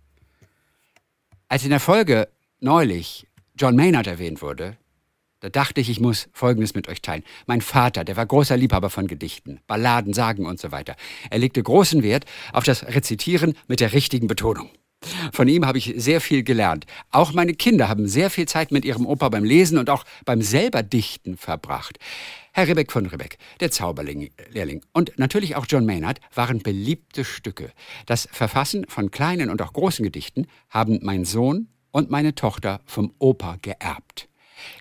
Als 1.49 1.65
in 1.65 1.71
der 1.71 1.81
Folge 1.81 2.29
neulich 2.61 3.27
John 3.57 3.77
Maynard 3.77 4.07
erwähnt 4.07 4.43
wurde, 4.43 4.77
da 5.45 5.51
dachte 5.51 5.79
ich, 5.83 5.91
ich 5.91 6.01
muss 6.01 6.31
Folgendes 6.33 6.75
mit 6.75 6.89
euch 6.89 7.03
teilen. 7.03 7.23
Mein 7.47 7.61
Vater, 7.61 8.03
der 8.03 8.17
war 8.17 8.25
großer 8.25 8.57
Liebhaber 8.57 8.89
von 8.89 9.07
Gedichten, 9.07 9.61
Balladen, 9.67 10.15
Sagen 10.15 10.47
und 10.47 10.59
so 10.59 10.73
weiter. 10.73 10.97
Er 11.29 11.39
legte 11.39 11.63
großen 11.63 12.03
Wert 12.03 12.25
auf 12.55 12.65
das 12.65 12.87
Rezitieren 12.87 13.53
mit 13.69 13.81
der 13.81 13.93
richtigen 13.93 14.27
Betonung. 14.27 14.71
Von 15.35 15.47
ihm 15.49 15.67
habe 15.67 15.77
ich 15.77 15.93
sehr 15.99 16.23
viel 16.23 16.45
gelernt. 16.45 16.87
Auch 17.11 17.35
meine 17.35 17.53
Kinder 17.53 17.91
haben 17.91 18.09
sehr 18.09 18.31
viel 18.31 18.49
Zeit 18.49 18.73
mit 18.73 18.87
ihrem 18.87 19.05
Opa 19.05 19.29
beim 19.29 19.45
Lesen 19.45 19.77
und 19.77 19.91
auch 19.91 20.05
beim 20.25 20.41
selber 20.41 20.83
Dichten 20.83 21.37
verbracht. 21.37 21.99
Herr 22.55 22.67
Rebeck 22.67 22.91
von 22.91 23.05
Rebeck, 23.05 23.37
der 23.61 23.71
Zauberlehrling 23.71 24.83
und 24.95 25.13
natürlich 25.19 25.57
auch 25.57 25.67
John 25.69 25.85
Maynard 25.85 26.21
waren 26.35 26.61
beliebte 26.61 27.27
Stücke. 27.27 27.71
Das 28.07 28.31
Verfassen 28.33 28.87
von 28.89 29.11
kleinen 29.11 29.51
und 29.51 29.61
auch 29.61 29.75
großen 29.75 30.05
Gedichten 30.05 30.47
haben 30.71 31.01
mein 31.03 31.27
Sohn 31.27 31.69
und 31.91 32.11
meine 32.11 32.35
Tochter 32.35 32.81
vom 32.87 33.13
Opa 33.19 33.59
geerbt. 33.61 34.31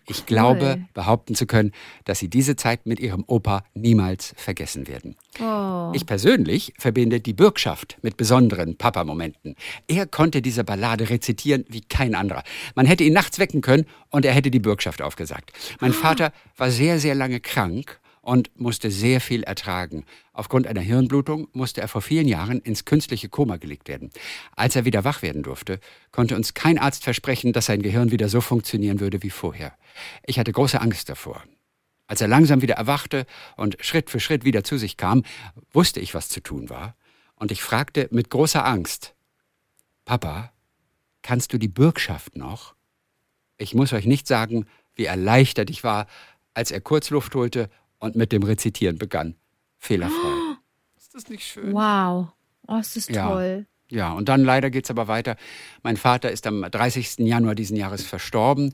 Ich 0.08 0.26
glaube, 0.26 0.86
behaupten 0.94 1.36
zu 1.36 1.46
können, 1.46 1.72
dass 2.06 2.20
Sie 2.20 2.30
diese 2.30 2.56
Zeit 2.56 2.86
mit 2.86 3.00
Ihrem 3.00 3.24
Opa 3.28 3.64
niemals 3.74 4.34
vergessen 4.38 4.88
werden. 4.88 5.16
Oh. 5.40 5.92
Ich 5.94 6.06
persönlich 6.06 6.74
verbinde 6.78 7.20
die 7.20 7.34
Bürgschaft 7.34 7.98
mit 8.02 8.18
besonderen 8.18 8.78
Papa-Momenten. 8.78 9.56
Er 9.88 10.06
konnte 10.06 10.42
diese 10.42 10.64
Ballade 10.64 11.10
rezitieren 11.10 11.66
wie 11.70 11.82
kein 11.82 12.16
anderer. 12.16 12.44
Man 12.76 12.86
hätte 12.86 13.04
ihn 13.04 13.14
nachts 13.14 13.40
wecken 13.40 13.62
können 13.62 13.86
und 14.10 14.26
er 14.26 14.34
hätte 14.34 14.52
die 14.52 14.60
Bürgschaft 14.60 15.02
aufgesagt. 15.02 15.54
Mein 15.80 15.94
Vater 15.94 16.32
war 16.58 16.72
sehr, 16.72 17.00
sehr 17.00 17.16
lange 17.16 17.40
krank 17.40 18.00
und 18.24 18.58
musste 18.58 18.90
sehr 18.90 19.20
viel 19.20 19.44
ertragen. 19.44 20.06
Aufgrund 20.32 20.66
einer 20.66 20.82
Hirnblutung 20.82 21.50
musste 21.52 21.82
er 21.82 21.90
vor 21.90 22.02
vielen 22.02 22.28
Jahren 22.28 22.62
ins 22.62 22.86
künstliche 22.86 23.28
Koma 23.28 23.58
gelegt 23.58 23.90
werden. 23.90 24.12
Als 24.56 24.78
er 24.78 24.86
wieder 24.86 25.04
wach 25.04 25.22
werden 25.22 25.44
durfte, 25.44 25.80
konnte 26.12 26.36
uns 26.38 26.54
kein 26.54 26.80
Arzt 26.80 27.04
versprechen, 27.04 27.52
dass 27.52 27.66
sein 27.66 27.82
Gehirn 27.82 28.12
wieder 28.12 28.30
so 28.30 28.40
funktionieren 28.40 29.02
würde 29.02 29.22
wie 29.24 29.30
vorher. 29.30 29.74
Ich 30.26 30.40
hatte 30.40 30.54
große 30.54 30.80
Angst 30.80 31.10
davor. 31.10 31.44
Als 32.08 32.22
er 32.22 32.30
langsam 32.30 32.62
wieder 32.62 32.76
erwachte 32.76 33.26
und 33.58 33.78
Schritt 33.82 34.10
für 34.10 34.22
Schritt 34.22 34.46
wieder 34.46 34.64
zu 34.64 34.78
sich 34.78 34.96
kam, 34.96 35.24
wusste 35.74 36.00
ich, 36.00 36.14
was 36.14 36.30
zu 36.30 36.42
tun 36.42 36.70
war, 36.70 36.96
und 37.36 37.52
ich 37.52 37.62
fragte 37.62 38.08
mit 38.12 38.30
großer 38.30 38.66
Angst, 38.66 39.16
Papa, 40.06 40.54
kannst 41.24 41.52
du 41.52 41.58
die 41.58 41.68
Bürgschaft 41.68 42.38
noch? 42.38 42.74
Ich 43.58 43.74
muss 43.76 43.92
euch 43.92 44.06
nicht 44.06 44.28
sagen, 44.28 44.66
wie 44.96 45.06
erleichtert 45.06 45.70
ich 45.70 45.84
war, 45.84 46.08
als 46.54 46.72
er 46.72 46.80
kurz 46.80 47.10
Luft 47.10 47.36
holte 47.36 47.70
und 48.04 48.16
mit 48.18 48.32
dem 48.34 48.44
Rezitieren 48.44 48.98
begann. 48.98 49.36
Fehlerfrei. 49.80 50.18
Ist 50.98 51.16
das 51.16 51.30
nicht 51.30 51.46
schön? 51.46 51.74
Wow. 51.74 52.28
Oh, 52.68 52.78
ist 52.78 52.96
das 52.96 53.08
Ja. 53.08 53.30
toll. 53.30 53.66
Ja, 53.90 54.14
und 54.14 54.28
dann 54.30 54.44
leider 54.44 54.70
geht's 54.72 54.90
aber 54.90 55.08
weiter. 55.08 55.36
Mein 55.84 55.98
Vater 55.98 56.32
ist 56.32 56.48
am 56.48 56.64
30. 56.64 57.20
Januar 57.20 57.54
diesen 57.56 57.78
Jahres 57.78 58.04
verstorben. 58.04 58.74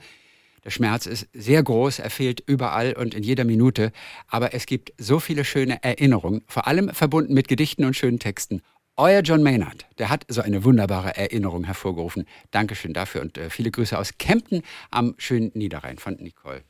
Der 0.63 0.69
Schmerz 0.69 1.05
ist 1.05 1.27
sehr 1.33 1.61
groß, 1.63 1.99
er 1.99 2.09
fehlt 2.09 2.41
überall 2.45 2.93
und 2.93 3.13
in 3.13 3.23
jeder 3.23 3.43
Minute. 3.43 3.91
Aber 4.27 4.53
es 4.53 4.65
gibt 4.65 4.93
so 4.97 5.19
viele 5.19 5.43
schöne 5.43 5.83
Erinnerungen, 5.83 6.41
vor 6.47 6.67
allem 6.67 6.89
verbunden 6.93 7.33
mit 7.33 7.47
Gedichten 7.47 7.83
und 7.85 7.95
schönen 7.95 8.19
Texten. 8.19 8.61
Euer 8.95 9.21
John 9.21 9.43
Maynard, 9.43 9.87
der 9.97 10.09
hat 10.09 10.25
so 10.29 10.41
eine 10.41 10.63
wunderbare 10.63 11.17
Erinnerung 11.17 11.63
hervorgerufen. 11.65 12.25
Dankeschön 12.51 12.93
dafür 12.93 13.21
und 13.21 13.37
äh, 13.37 13.49
viele 13.49 13.71
Grüße 13.71 13.97
aus 13.97 14.17
Kempten 14.17 14.61
am 14.91 15.15
schönen 15.17 15.51
Niederrhein 15.53 15.97
von 15.97 16.15
Nicole. 16.15 16.63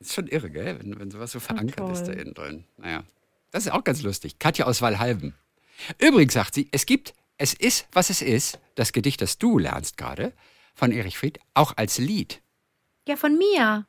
Ist 0.00 0.14
schon 0.14 0.26
irre, 0.28 0.50
gell? 0.50 0.78
Wenn, 0.80 0.98
wenn 0.98 1.10
sowas 1.10 1.30
so 1.32 1.40
verankert 1.40 1.90
ist 1.92 2.04
da 2.04 2.12
innen 2.12 2.34
drin. 2.34 2.64
Naja, 2.78 3.04
das 3.50 3.66
ist 3.66 3.72
auch 3.72 3.84
ganz 3.84 4.02
lustig. 4.02 4.38
Katja 4.38 4.66
aus 4.66 4.80
Walhalben. 4.82 5.34
Übrigens 5.98 6.32
sagt 6.34 6.54
sie, 6.54 6.68
es 6.72 6.86
gibt 6.86 7.14
Es 7.38 7.54
ist, 7.54 7.86
was 7.92 8.10
es 8.10 8.20
ist, 8.20 8.58
das 8.74 8.92
Gedicht, 8.92 9.20
das 9.22 9.38
du 9.38 9.58
lernst 9.58 9.96
gerade, 9.96 10.32
von 10.74 10.92
Erich 10.92 11.16
Fried, 11.18 11.38
auch 11.54 11.72
als 11.76 11.96
Lied. 11.98 12.42
Ja, 13.08 13.16
von 13.16 13.36
mir. 13.38 13.86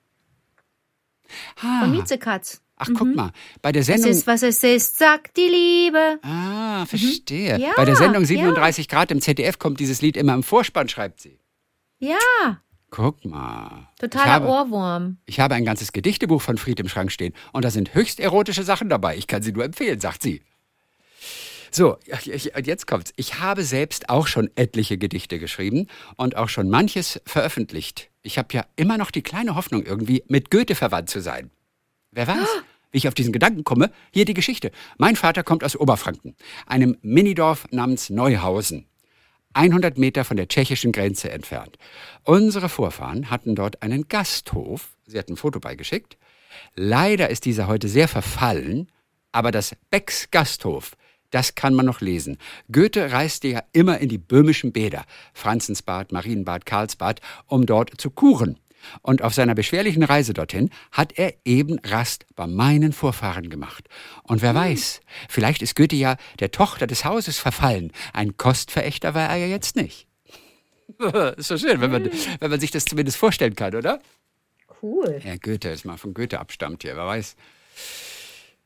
Ah, 1.62 1.82
Von 1.82 1.92
Miezekatz. 1.92 2.62
ach, 2.76 2.90
guck 2.98 3.14
mal, 3.16 3.32
bei 3.62 3.72
der 3.72 3.82
Es 3.82 3.88
Sendung... 3.88 4.12
ist, 4.12 4.26
was 4.28 4.42
es 4.44 4.64
ist, 4.64 4.98
sagt 4.98 5.36
die 5.38 5.48
Liebe. 5.48 6.20
Ah, 6.24 6.86
verstehe. 6.86 7.58
Ja, 7.60 7.72
Bei 7.76 7.86
der 7.86 7.96
Sendung 7.96 8.24
ja. 8.24 8.28
37 8.28 8.88
Grad 8.88 9.12
im 9.12 9.22
ZDF 9.22 9.60
kommt 9.60 9.80
dieses 9.80 10.02
Lied 10.02 10.18
immer 10.18 10.34
im 10.34 10.44
Vorspann, 10.44 10.90
schreibt 10.90 11.20
sie. 11.22 11.38
Ja, 12.00 12.18
Guck 12.92 13.24
mal. 13.26 13.88
ich 13.96 14.00
totaler 14.02 14.32
habe, 14.32 14.48
Ohrwurm. 14.48 15.18
Ich 15.26 15.40
habe 15.40 15.56
ein 15.56 15.66
ganzes 15.66 15.94
Gedichtebuch 15.94 16.42
von 16.42 16.58
Fried 16.58 16.80
im 16.80 16.90
Schrank 16.90 17.12
stehen 17.12 17.34
und 17.54 17.66
da 17.66 17.72
sind 17.72 17.94
höchst 17.96 18.20
erotische 18.20 18.64
Sachen 18.64 18.90
dabei. 18.90 19.18
Ich 19.18 19.28
kann 19.28 19.42
sie 19.42 19.54
nur 19.54 19.64
empfehlen, 19.64 20.00
sagt 20.00 20.22
sie. 20.22 20.42
So, 21.72 21.98
ich- 22.06 22.30
ich- 22.30 22.56
und 22.56 22.68
jetzt 22.68 22.86
kommt's. 22.86 23.14
Ich 23.16 23.40
habe 23.40 23.64
selbst 23.64 24.10
auch 24.10 24.28
schon 24.28 24.50
etliche 24.56 24.98
Gedichte 24.98 25.40
geschrieben 25.40 25.88
und 26.18 26.36
auch 26.36 26.50
schon 26.50 26.70
manches 26.70 27.22
veröffentlicht. 27.26 28.10
Ich 28.24 28.38
habe 28.38 28.50
ja 28.54 28.66
immer 28.76 28.98
noch 28.98 29.10
die 29.10 29.22
kleine 29.22 29.56
Hoffnung, 29.56 29.84
irgendwie 29.86 30.24
mit 30.28 30.52
Goethe 30.52 30.76
verwandt 30.76 31.10
zu 31.10 31.22
sein. 31.22 31.50
Wer 32.12 32.28
weiß, 32.28 32.48
wie 32.92 32.98
ich 32.98 33.08
auf 33.08 33.14
diesen 33.14 33.32
Gedanken 33.32 33.64
komme? 33.64 33.90
Hier 34.12 34.26
die 34.26 34.34
Geschichte. 34.34 34.70
Mein 34.98 35.16
Vater 35.16 35.44
kommt 35.44 35.64
aus 35.64 35.78
Oberfranken, 35.78 36.36
einem 36.68 36.98
Minidorf 37.02 37.66
namens 37.72 38.10
Neuhausen. 38.10 38.86
100 39.54 39.98
Meter 39.98 40.24
von 40.24 40.38
der 40.38 40.48
tschechischen 40.48 40.92
Grenze 40.92 41.32
entfernt. 41.32 41.78
Unsere 42.24 42.70
Vorfahren 42.70 43.30
hatten 43.30 43.56
dort 43.56 43.82
einen 43.82 44.08
Gasthof. 44.08 44.96
Sie 45.06 45.18
hat 45.18 45.30
ein 45.30 45.38
Foto 45.38 45.60
beigeschickt. 45.60 46.18
Leider 46.76 47.30
ist 47.30 47.46
dieser 47.46 47.68
heute 47.68 47.88
sehr 47.88 48.08
verfallen, 48.08 48.88
aber 49.32 49.52
das 49.52 49.76
Becks 49.90 50.30
Gasthof, 50.32 50.92
das 51.32 51.56
kann 51.56 51.74
man 51.74 51.86
noch 51.86 52.02
lesen. 52.02 52.38
Goethe 52.72 53.12
reiste 53.12 53.48
ja 53.48 53.64
immer 53.72 54.00
in 54.00 54.10
die 54.10 54.18
böhmischen 54.18 54.72
Bäder, 54.72 55.06
Franzensbad, 55.34 56.12
Marienbad, 56.12 56.66
Karlsbad, 56.66 57.22
um 57.48 57.66
dort 57.66 58.00
zu 58.00 58.10
kuren. 58.10 58.60
Und 59.02 59.22
auf 59.22 59.34
seiner 59.34 59.56
beschwerlichen 59.56 60.04
Reise 60.04 60.34
dorthin 60.34 60.70
hat 60.92 61.14
er 61.18 61.34
eben 61.46 61.80
Rast 61.80 62.26
bei 62.36 62.48
meinen 62.48 62.94
Vorfahren 62.94 63.50
gemacht. 63.50 63.88
Und 64.24 64.42
wer 64.42 64.56
weiß, 64.56 65.02
vielleicht 65.30 65.62
ist 65.62 65.76
Goethe 65.76 65.96
ja 65.96 66.18
der 66.40 66.52
Tochter 66.52 66.88
des 66.88 67.06
Hauses 67.06 67.40
verfallen. 67.40 67.92
Ein 68.14 68.38
Kostverächter 68.38 69.14
war 69.14 69.30
er 69.30 69.38
ja 69.38 69.48
jetzt 69.48 69.76
nicht. 69.76 70.08
ist 71.38 71.52
doch 71.52 71.58
schön, 71.58 71.82
wenn 71.82 71.92
man, 71.92 72.10
wenn 72.40 72.50
man 72.50 72.60
sich 72.60 72.72
das 72.72 72.86
zumindest 72.86 73.18
vorstellen 73.18 73.56
kann, 73.56 73.76
oder? 73.76 74.00
Cool. 74.82 75.22
Ja, 75.24 75.36
Goethe 75.38 75.70
ist 75.70 75.86
mal 75.86 75.98
von 75.98 76.14
Goethe 76.14 76.40
abstammt 76.40 76.82
hier, 76.82 76.96
wer 76.96 77.06
weiß. 77.06 77.36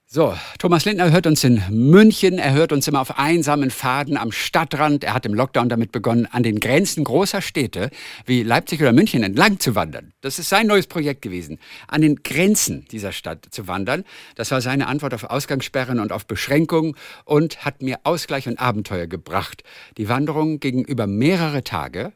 So, 0.08 0.34
Thomas 0.60 0.86
Lindner 0.86 1.12
hört 1.12 1.26
uns 1.28 1.44
in 1.44 1.62
München. 1.72 2.38
Er 2.38 2.54
hört 2.54 2.72
uns 2.72 2.88
immer 2.88 3.02
auf 3.02 3.18
einsamen 3.18 3.72
Pfaden 3.72 4.16
am 4.16 4.32
Stadtrand. 4.32 5.04
Er 5.04 5.16
hat 5.16 5.26
im 5.26 5.34
Lockdown 5.34 5.68
damit 5.68 5.92
begonnen, 5.92 6.26
an 6.28 6.44
den 6.44 6.60
Grenzen 6.60 7.04
großer 7.04 7.42
Städte 7.42 7.90
wie 8.26 8.44
Leipzig 8.44 8.80
oder 8.80 8.94
München 8.94 9.24
entlang 9.24 9.60
zu 9.60 9.74
wandern. 9.74 10.14
Das 10.22 10.38
ist 10.38 10.48
sein 10.48 10.68
neues 10.68 10.86
Projekt 10.86 11.24
gewesen, 11.24 11.60
an 11.88 12.02
den 12.02 12.24
Grenzen 12.24 12.86
dieser 12.92 13.12
Stadt 13.12 13.48
zu 13.50 13.68
wandern. 13.68 14.06
Das 14.36 14.52
war 14.52 14.62
seine 14.62 14.88
Antwort 14.88 15.16
auf 15.16 15.24
Ausgangssperren 15.24 16.00
und 16.00 16.12
auf 16.12 16.28
Beschränkungen 16.28 16.96
und 17.26 17.66
hat 17.66 17.82
mir 17.82 18.00
Ausgleich 18.04 18.48
und 18.48 18.60
Abenteuer 18.60 19.08
gebracht. 19.08 19.64
Die 19.98 20.08
Wanderung 20.08 20.60
ging 20.60 20.86
über 20.86 21.08
mehrere 21.08 21.64
Tage. 21.64 22.14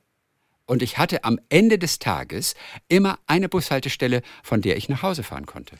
Und 0.67 0.83
ich 0.83 0.99
hatte 0.99 1.23
am 1.23 1.39
Ende 1.49 1.79
des 1.79 1.97
Tages 1.97 2.53
immer 2.87 3.17
eine 3.25 3.49
Bushaltestelle, 3.49 4.21
von 4.43 4.61
der 4.61 4.77
ich 4.77 4.87
nach 4.87 5.01
Hause 5.01 5.23
fahren 5.23 5.47
konnte. 5.47 5.75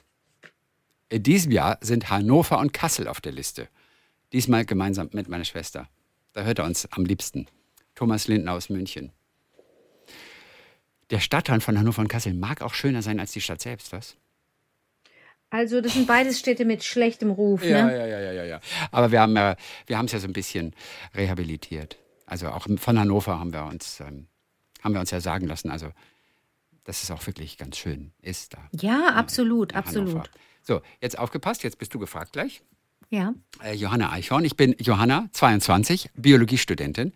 In 1.10 1.24
diesem 1.24 1.52
Jahr 1.52 1.80
sind 1.82 2.12
Hannover 2.12 2.60
und 2.60 2.72
Kassel 2.72 3.08
auf 3.08 3.20
der 3.20 3.32
Liste. 3.32 3.68
Diesmal 4.32 4.64
gemeinsam 4.66 5.10
mit 5.12 5.28
meiner 5.28 5.46
Schwester. 5.46 5.90
Da 6.34 6.44
hört 6.44 6.60
er 6.60 6.66
uns 6.66 6.88
am 6.92 7.04
liebsten. 7.04 7.48
Thomas 7.96 8.28
Lindner 8.28 8.54
aus 8.54 8.70
München. 8.70 9.12
Der 11.10 11.20
Stadtrand 11.20 11.64
von 11.64 11.78
Hannover 11.80 12.02
und 12.02 12.08
Kassel 12.08 12.36
mag 12.36 12.62
auch 12.62 12.76
schöner 12.76 13.02
sein 13.02 13.20
als 13.20 13.32
die 13.32 13.42
Stadt 13.42 13.62
selbst, 13.62 13.92
was? 13.92 14.16
Also, 15.50 15.82
das 15.82 15.94
sind 15.94 16.06
beides 16.06 16.38
Städte 16.38 16.64
mit 16.64 16.84
schlechtem 16.84 17.32
Ruf, 17.32 17.64
Ja, 17.64 17.88
ne? 17.88 17.98
ja, 17.98 18.06
ja, 18.06 18.20
ja, 18.20 18.32
ja, 18.32 18.44
ja. 18.44 18.60
Aber 18.92 19.12
wir 19.12 19.20
haben 19.20 19.36
ja, 19.36 19.56
wir 19.88 19.98
haben 19.98 20.06
es 20.06 20.12
ja 20.12 20.20
so 20.20 20.28
ein 20.28 20.34
bisschen 20.34 20.76
rehabilitiert. 21.16 21.98
Also 22.28 22.50
auch 22.50 22.68
von 22.78 23.00
Hannover 23.00 23.40
haben 23.40 23.52
wir 23.52 23.66
uns, 23.66 24.00
ähm, 24.02 24.28
haben 24.84 24.94
wir 24.94 25.00
uns 25.00 25.10
ja 25.10 25.20
sagen 25.20 25.48
lassen, 25.48 25.72
also 25.72 25.92
dass 26.84 27.02
es 27.02 27.10
auch 27.10 27.26
wirklich 27.26 27.58
ganz 27.58 27.78
schön 27.78 28.12
ist 28.22 28.54
da. 28.54 28.60
Ja, 28.80 29.16
absolut, 29.16 29.76
absolut. 29.76 30.10
Hannover. 30.10 30.30
So, 30.70 30.82
jetzt 31.02 31.18
aufgepasst, 31.18 31.64
jetzt 31.64 31.80
bist 31.80 31.96
du 31.96 31.98
gefragt 31.98 32.34
gleich. 32.34 32.62
Ja. 33.10 33.34
Äh, 33.64 33.74
Johanna 33.74 34.12
Eichhorn. 34.12 34.46
Ich 34.46 34.56
bin 34.56 34.76
Johanna, 34.80 35.28
22, 35.32 36.12
Biologiestudentin. 36.14 37.12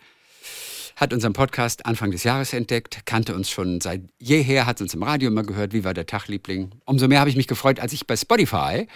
Hat 0.95 1.13
unseren 1.13 1.33
Podcast 1.33 1.85
Anfang 1.85 2.09
des 2.09 2.23
Jahres 2.23 2.51
entdeckt, 2.53 3.05
kannte 3.05 3.35
uns 3.35 3.51
schon 3.51 3.79
seit 3.79 4.01
jeher, 4.17 4.65
hat 4.65 4.81
uns 4.81 4.95
im 4.95 5.03
Radio 5.03 5.29
immer 5.29 5.43
gehört, 5.43 5.71
wie 5.71 5.83
war 5.83 5.93
der 5.93 6.07
Tag, 6.07 6.29
Liebling. 6.29 6.71
Umso 6.85 7.07
mehr 7.07 7.19
habe 7.19 7.29
ich 7.29 7.35
mich 7.35 7.47
gefreut, 7.47 7.79
als 7.79 7.93
ich 7.93 8.07
bei 8.07 8.15
Spotify 8.15 8.87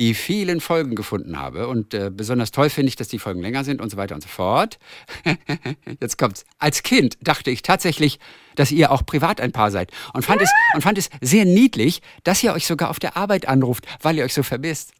die 0.00 0.14
vielen 0.14 0.60
Folgen 0.60 0.96
gefunden 0.96 1.38
habe. 1.38 1.68
Und 1.68 1.92
äh, 1.92 2.10
besonders 2.10 2.50
toll 2.50 2.70
finde 2.70 2.88
ich, 2.88 2.96
dass 2.96 3.08
die 3.08 3.18
Folgen 3.18 3.40
länger 3.42 3.64
sind 3.64 3.80
und 3.82 3.90
so 3.90 3.98
weiter 3.98 4.14
und 4.14 4.22
so 4.22 4.28
fort. 4.28 4.78
Jetzt 6.00 6.16
kommt's. 6.16 6.46
Als 6.58 6.82
Kind 6.82 7.18
dachte 7.20 7.50
ich 7.50 7.60
tatsächlich, 7.60 8.18
dass 8.56 8.72
ihr 8.72 8.90
auch 8.92 9.04
privat 9.04 9.40
ein 9.42 9.52
Paar 9.52 9.70
seid. 9.70 9.90
Und 10.14 10.24
fand, 10.24 10.40
es, 10.40 10.50
und 10.74 10.80
fand 10.80 10.96
es 10.96 11.10
sehr 11.20 11.44
niedlich, 11.44 12.00
dass 12.24 12.42
ihr 12.42 12.54
euch 12.54 12.66
sogar 12.66 12.88
auf 12.88 12.98
der 12.98 13.16
Arbeit 13.18 13.46
anruft, 13.46 13.84
weil 14.00 14.16
ihr 14.16 14.24
euch 14.24 14.32
so 14.34 14.42
vermisst. 14.42 14.92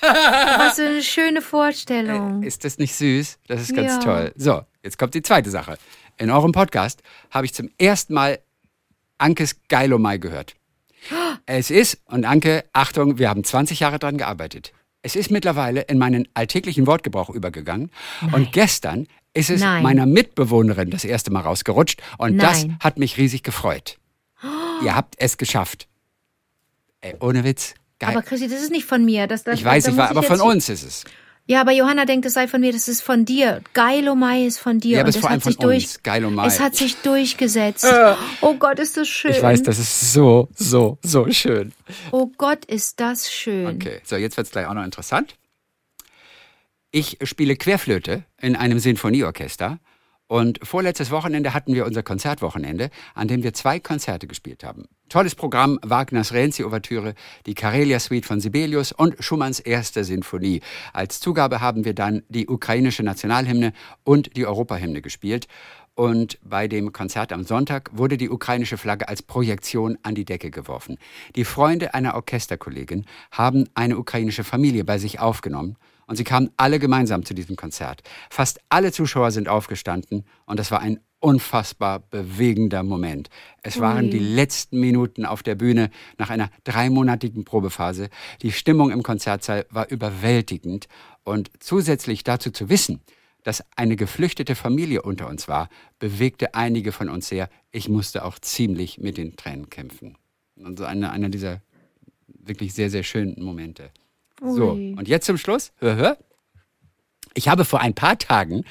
Was 0.00 0.74
für 0.74 0.86
eine 0.86 1.02
schöne 1.02 1.40
Vorstellung. 1.40 2.42
Ist 2.42 2.64
das 2.64 2.78
nicht 2.78 2.94
süß? 2.96 3.38
Das 3.46 3.60
ist 3.62 3.74
ganz 3.74 3.92
Ja. 3.92 3.98
toll. 4.00 4.32
So, 4.36 4.62
jetzt 4.82 4.98
kommt 4.98 5.14
die 5.14 5.22
zweite 5.22 5.50
Sache. 5.50 5.78
In 6.16 6.30
eurem 6.30 6.50
Podcast 6.50 7.02
habe 7.30 7.46
ich 7.46 7.54
zum 7.54 7.70
ersten 7.78 8.14
Mal 8.14 8.40
Ankes 9.18 9.60
Geilomai 9.68 10.18
gehört. 10.18 10.54
Es 11.46 11.70
ist, 11.70 12.00
und 12.06 12.24
Anke, 12.24 12.64
Achtung, 12.72 13.18
wir 13.18 13.28
haben 13.28 13.44
20 13.44 13.80
Jahre 13.80 13.98
dran 13.98 14.18
gearbeitet. 14.18 14.72
Es 15.02 15.16
ist 15.16 15.30
mittlerweile 15.30 15.82
in 15.82 15.98
meinen 15.98 16.28
alltäglichen 16.34 16.86
Wortgebrauch 16.86 17.30
übergegangen. 17.30 17.90
Und 18.32 18.52
gestern 18.52 19.06
ist 19.32 19.50
es 19.50 19.60
Nein. 19.60 19.82
meiner 19.82 20.06
Mitbewohnerin 20.06 20.90
das 20.90 21.04
erste 21.04 21.30
Mal 21.30 21.40
rausgerutscht. 21.40 22.02
Und 22.18 22.38
das 22.38 22.64
Nein. 22.64 22.78
hat 22.80 22.98
mich 22.98 23.16
riesig 23.16 23.42
gefreut. 23.42 23.98
Ihr 24.84 24.94
habt 24.94 25.14
es 25.18 25.36
geschafft. 25.36 25.88
Ey, 27.00 27.14
ohne 27.20 27.44
Witz. 27.44 27.74
Geil. 27.98 28.10
Aber 28.10 28.22
Chrissy, 28.22 28.48
das 28.48 28.60
ist 28.60 28.70
nicht 28.70 28.86
von 28.86 29.04
mir. 29.04 29.26
Das, 29.26 29.44
das, 29.44 29.58
ich 29.58 29.64
weiß, 29.64 29.88
ich 29.88 29.96
war, 29.96 30.10
aber 30.10 30.22
von 30.22 30.40
uns 30.40 30.68
ist 30.68 30.84
es. 30.84 31.04
Ja, 31.48 31.62
aber 31.62 31.72
Johanna 31.72 32.04
denkt, 32.04 32.26
es 32.26 32.34
sei 32.34 32.46
von 32.46 32.60
mir, 32.60 32.72
das 32.72 32.88
ist 32.88 33.00
von 33.00 33.24
dir. 33.24 33.62
Geilomai 33.72 34.44
ist 34.44 34.58
von 34.58 34.80
dir. 34.80 34.96
Ja, 34.96 35.00
aber 35.00 35.06
und 35.06 35.14
es 35.14 35.20
vor 35.20 35.30
allem 35.30 35.36
hat 35.40 35.44
sich 35.44 35.56
von 35.56 35.64
durch, 35.64 35.84
uns. 35.84 36.02
Geilomai. 36.02 36.46
es 36.46 36.60
hat 36.60 36.76
sich 36.76 36.96
durchgesetzt. 36.96 37.86
Oh 38.42 38.54
Gott, 38.54 38.78
ist 38.78 38.98
das 38.98 39.08
schön. 39.08 39.30
Ich 39.30 39.42
weiß, 39.42 39.62
das 39.62 39.78
ist 39.78 40.12
so, 40.12 40.50
so, 40.54 40.98
so 41.02 41.26
schön. 41.30 41.72
Oh 42.12 42.30
Gott, 42.36 42.66
ist 42.66 43.00
das 43.00 43.32
schön. 43.32 43.66
Okay, 43.66 44.02
so 44.04 44.16
jetzt 44.16 44.36
wird 44.36 44.46
es 44.46 44.50
gleich 44.50 44.66
auch 44.66 44.74
noch 44.74 44.84
interessant. 44.84 45.36
Ich 46.90 47.16
spiele 47.22 47.56
Querflöte 47.56 48.24
in 48.38 48.54
einem 48.54 48.78
Sinfonieorchester 48.78 49.78
und 50.28 50.60
vorletztes 50.62 51.10
Wochenende 51.10 51.54
hatten 51.54 51.74
wir 51.74 51.86
unser 51.86 52.02
Konzertwochenende, 52.02 52.90
an 53.14 53.28
dem 53.28 53.42
wir 53.42 53.54
zwei 53.54 53.80
Konzerte 53.80 54.26
gespielt 54.26 54.62
haben. 54.62 54.84
Tolles 55.08 55.34
Programm, 55.34 55.78
Wagners 55.82 56.34
Renzi-Ouvertüre, 56.34 57.14
die 57.46 57.54
Karelia-Suite 57.54 58.26
von 58.26 58.38
Sibelius 58.38 58.92
und 58.92 59.16
Schumanns 59.24 59.58
erste 59.58 60.04
Sinfonie. 60.04 60.60
Als 60.92 61.18
Zugabe 61.20 61.62
haben 61.62 61.86
wir 61.86 61.94
dann 61.94 62.22
die 62.28 62.46
ukrainische 62.46 63.02
Nationalhymne 63.02 63.72
und 64.04 64.36
die 64.36 64.46
Europahymne 64.46 65.00
gespielt. 65.00 65.48
Und 65.94 66.38
bei 66.44 66.68
dem 66.68 66.92
Konzert 66.92 67.32
am 67.32 67.44
Sonntag 67.44 67.90
wurde 67.94 68.18
die 68.18 68.28
ukrainische 68.28 68.76
Flagge 68.76 69.08
als 69.08 69.22
Projektion 69.22 69.96
an 70.02 70.14
die 70.14 70.26
Decke 70.26 70.50
geworfen. 70.50 70.98
Die 71.36 71.44
Freunde 71.44 71.94
einer 71.94 72.14
Orchesterkollegin 72.14 73.06
haben 73.32 73.64
eine 73.74 73.96
ukrainische 73.96 74.44
Familie 74.44 74.84
bei 74.84 74.98
sich 74.98 75.20
aufgenommen 75.20 75.76
und 76.08 76.16
sie 76.16 76.24
kamen 76.24 76.50
alle 76.56 76.80
gemeinsam 76.80 77.24
zu 77.24 77.34
diesem 77.34 77.54
Konzert. 77.54 78.02
Fast 78.30 78.58
alle 78.68 78.90
Zuschauer 78.90 79.30
sind 79.30 79.46
aufgestanden 79.46 80.24
und 80.46 80.58
das 80.58 80.72
war 80.72 80.80
ein 80.80 80.98
unfassbar 81.20 82.00
bewegender 82.00 82.82
Moment. 82.82 83.28
Es 83.62 83.80
waren 83.80 84.10
die 84.10 84.18
letzten 84.18 84.80
Minuten 84.80 85.26
auf 85.26 85.42
der 85.42 85.54
Bühne 85.54 85.90
nach 86.16 86.30
einer 86.30 86.50
dreimonatigen 86.64 87.44
Probephase. 87.44 88.08
Die 88.42 88.52
Stimmung 88.52 88.90
im 88.90 89.02
Konzertsaal 89.02 89.66
war 89.70 89.90
überwältigend 89.90 90.86
und 91.24 91.50
zusätzlich 91.58 92.24
dazu 92.24 92.50
zu 92.50 92.68
wissen, 92.68 93.00
dass 93.42 93.64
eine 93.76 93.96
geflüchtete 93.96 94.54
Familie 94.54 95.02
unter 95.02 95.28
uns 95.28 95.48
war, 95.48 95.68
bewegte 95.98 96.54
einige 96.54 96.92
von 96.92 97.08
uns 97.08 97.28
sehr. 97.28 97.48
Ich 97.72 97.88
musste 97.88 98.24
auch 98.24 98.38
ziemlich 98.38 98.98
mit 98.98 99.16
den 99.18 99.36
Tränen 99.36 99.70
kämpfen. 99.70 100.16
Also 100.62 100.84
einer, 100.84 101.12
einer 101.12 101.28
dieser 101.28 101.62
wirklich 102.26 102.74
sehr, 102.74 102.90
sehr 102.90 103.02
schönen 103.02 103.42
Momente. 103.42 103.90
So, 104.40 104.70
und 104.72 105.08
jetzt 105.08 105.26
zum 105.26 105.38
Schluss. 105.38 105.72
Hör, 105.78 105.96
hör. 105.96 106.18
Ich 107.34 107.48
habe 107.48 107.64
vor 107.64 107.80
ein 107.80 107.94
paar 107.94 108.18
Tagen 108.18 108.64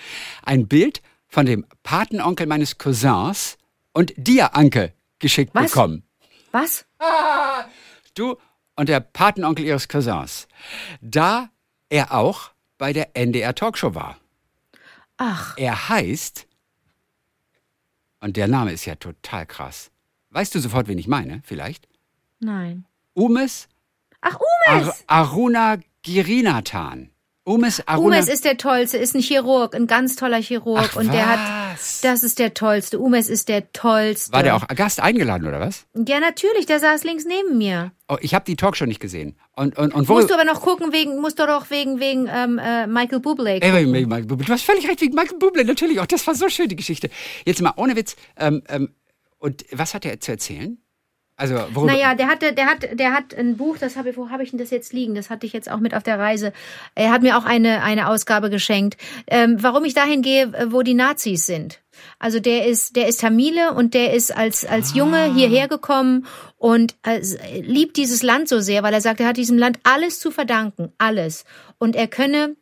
ein 0.43 0.67
Bild 0.67 1.01
von 1.27 1.45
dem 1.45 1.65
Patenonkel 1.83 2.47
meines 2.47 2.77
Cousins 2.77 3.57
und 3.93 4.13
dir, 4.17 4.55
Anke, 4.55 4.93
geschickt 5.19 5.53
Was? 5.53 5.71
bekommen. 5.71 6.03
Was? 6.51 6.85
Du 8.13 8.35
und 8.75 8.89
der 8.89 8.99
Patenonkel 8.99 9.63
ihres 9.65 9.87
Cousins. 9.87 10.47
Da 11.01 11.49
er 11.89 12.13
auch 12.13 12.49
bei 12.79 12.91
der 12.93 13.15
NDR 13.15 13.53
Talkshow 13.53 13.93
war. 13.93 14.17
Ach, 15.17 15.55
Er 15.57 15.89
heißt, 15.89 16.47
und 18.19 18.37
der 18.37 18.47
Name 18.47 18.71
ist 18.71 18.85
ja 18.85 18.95
total 18.95 19.45
krass. 19.45 19.91
Weißt 20.31 20.53
du 20.55 20.59
sofort, 20.59 20.87
wen 20.87 20.97
ich 20.97 21.07
meine, 21.07 21.41
vielleicht? 21.45 21.87
nein. 22.39 22.85
Umes 23.13 23.67
Ach, 24.21 24.37
Ar 24.67 24.81
Umes! 24.81 25.03
Aruna 25.07 25.77
Girinathan. 26.03 27.11
Umes 27.47 27.81
Aruna. 27.87 28.17
Umes 28.17 28.27
ist 28.27 28.43
der 28.43 28.57
Tollste, 28.57 28.97
ist 28.97 29.15
ein 29.15 29.21
Chirurg, 29.21 29.73
ein 29.73 29.87
ganz 29.87 30.17
toller 30.17 30.41
Chirurg. 30.41 30.89
Ach, 30.91 30.95
und 30.97 31.13
der 31.13 31.27
hat, 31.27 31.75
was? 31.77 32.01
das 32.01 32.21
ist 32.23 32.39
der 32.39 32.53
Tollste. 32.53 32.99
Umes 32.99 33.29
ist 33.29 33.47
der 33.47 33.71
Tollste. 33.71 34.33
War 34.33 34.43
der 34.43 34.57
auch 34.57 34.67
Gast 34.67 34.99
eingeladen, 34.99 35.47
oder 35.47 35.61
was? 35.61 35.85
Ja, 35.93 36.19
natürlich, 36.19 36.65
der 36.65 36.81
saß 36.81 37.05
links 37.05 37.23
neben 37.23 37.57
mir. 37.57 37.93
Oh, 38.09 38.17
ich 38.19 38.33
habe 38.33 38.43
die 38.43 38.57
Talkshow 38.57 38.85
nicht 38.85 38.99
gesehen. 38.99 39.37
Und, 39.55 39.77
und, 39.77 39.93
und 39.93 40.09
wo. 40.09 40.15
Musst 40.15 40.29
du 40.29 40.33
aber 40.33 40.43
noch 40.43 40.59
gucken, 40.59 40.91
wegen, 40.91 41.21
musst 41.21 41.39
du 41.39 41.47
doch 41.47 41.69
wegen, 41.69 42.01
wegen 42.01 42.27
ähm, 42.29 42.59
äh, 42.59 42.85
Michael 42.85 43.19
Bublé 43.19 43.61
Ey, 43.61 43.71
gucken. 43.71 44.09
Michael 44.09 44.25
Bublé. 44.25 44.45
Du 44.45 44.51
hast 44.51 44.63
völlig 44.63 44.85
recht, 44.89 44.99
wegen 44.99 45.15
Michael 45.15 45.37
Bublé, 45.37 45.63
natürlich. 45.63 46.01
Auch 46.01 46.05
das 46.05 46.27
war 46.27 46.35
so 46.35 46.49
schön, 46.49 46.67
die 46.67 46.75
Geschichte. 46.75 47.09
Jetzt 47.45 47.61
mal 47.61 47.73
ohne 47.77 47.95
Witz. 47.95 48.17
Ähm, 48.35 48.61
ähm, 48.67 48.89
und 49.37 49.63
was 49.71 49.93
hat 49.93 50.03
er 50.03 50.19
zu 50.19 50.31
erzählen? 50.31 50.77
Also, 51.39 51.55
worüber. 51.71 51.93
Naja, 51.93 52.15
der 52.15 52.27
hatte, 52.27 52.51
der 52.53 52.65
hat, 52.65 52.99
der 52.99 53.13
hat 53.13 53.35
ein 53.35 53.57
Buch, 53.57 53.77
das 53.77 53.95
habe 53.95 54.09
ich, 54.09 54.17
wo 54.17 54.31
habe 54.31 54.41
ich 54.41 54.49
denn 54.49 54.57
das 54.57 54.71
jetzt 54.71 54.91
liegen? 54.91 55.13
Das 55.13 55.29
hatte 55.29 55.45
ich 55.45 55.53
jetzt 55.53 55.69
auch 55.69 55.79
mit 55.79 55.93
auf 55.93 56.01
der 56.01 56.17
Reise. 56.17 56.51
Er 56.95 57.11
hat 57.11 57.21
mir 57.21 57.37
auch 57.37 57.45
eine, 57.45 57.83
eine 57.83 58.09
Ausgabe 58.09 58.49
geschenkt. 58.49 58.97
Ähm, 59.27 59.57
warum 59.59 59.85
ich 59.85 59.93
dahin 59.93 60.23
gehe, 60.23 60.45
äh, 60.45 60.71
wo 60.71 60.81
die 60.81 60.95
Nazis 60.95 61.45
sind. 61.45 61.79
Also 62.17 62.39
der 62.39 62.65
ist, 62.65 62.95
der 62.95 63.07
ist 63.07 63.21
Tamile 63.21 63.73
und 63.73 63.93
der 63.93 64.13
ist 64.13 64.35
als, 64.35 64.65
als 64.65 64.95
Junge 64.95 65.31
hierher 65.33 65.67
gekommen 65.67 66.25
und 66.57 66.95
äh, 67.03 67.21
liebt 67.61 67.97
dieses 67.97 68.23
Land 68.23 68.49
so 68.49 68.59
sehr, 68.59 68.81
weil 68.81 68.93
er 68.93 69.01
sagt, 69.01 69.19
er 69.19 69.27
hat 69.27 69.37
diesem 69.37 69.59
Land 69.59 69.79
alles 69.83 70.19
zu 70.19 70.31
verdanken, 70.31 70.91
alles. 70.97 71.45
Und 71.77 71.95
er 71.95 72.07
könne 72.07 72.55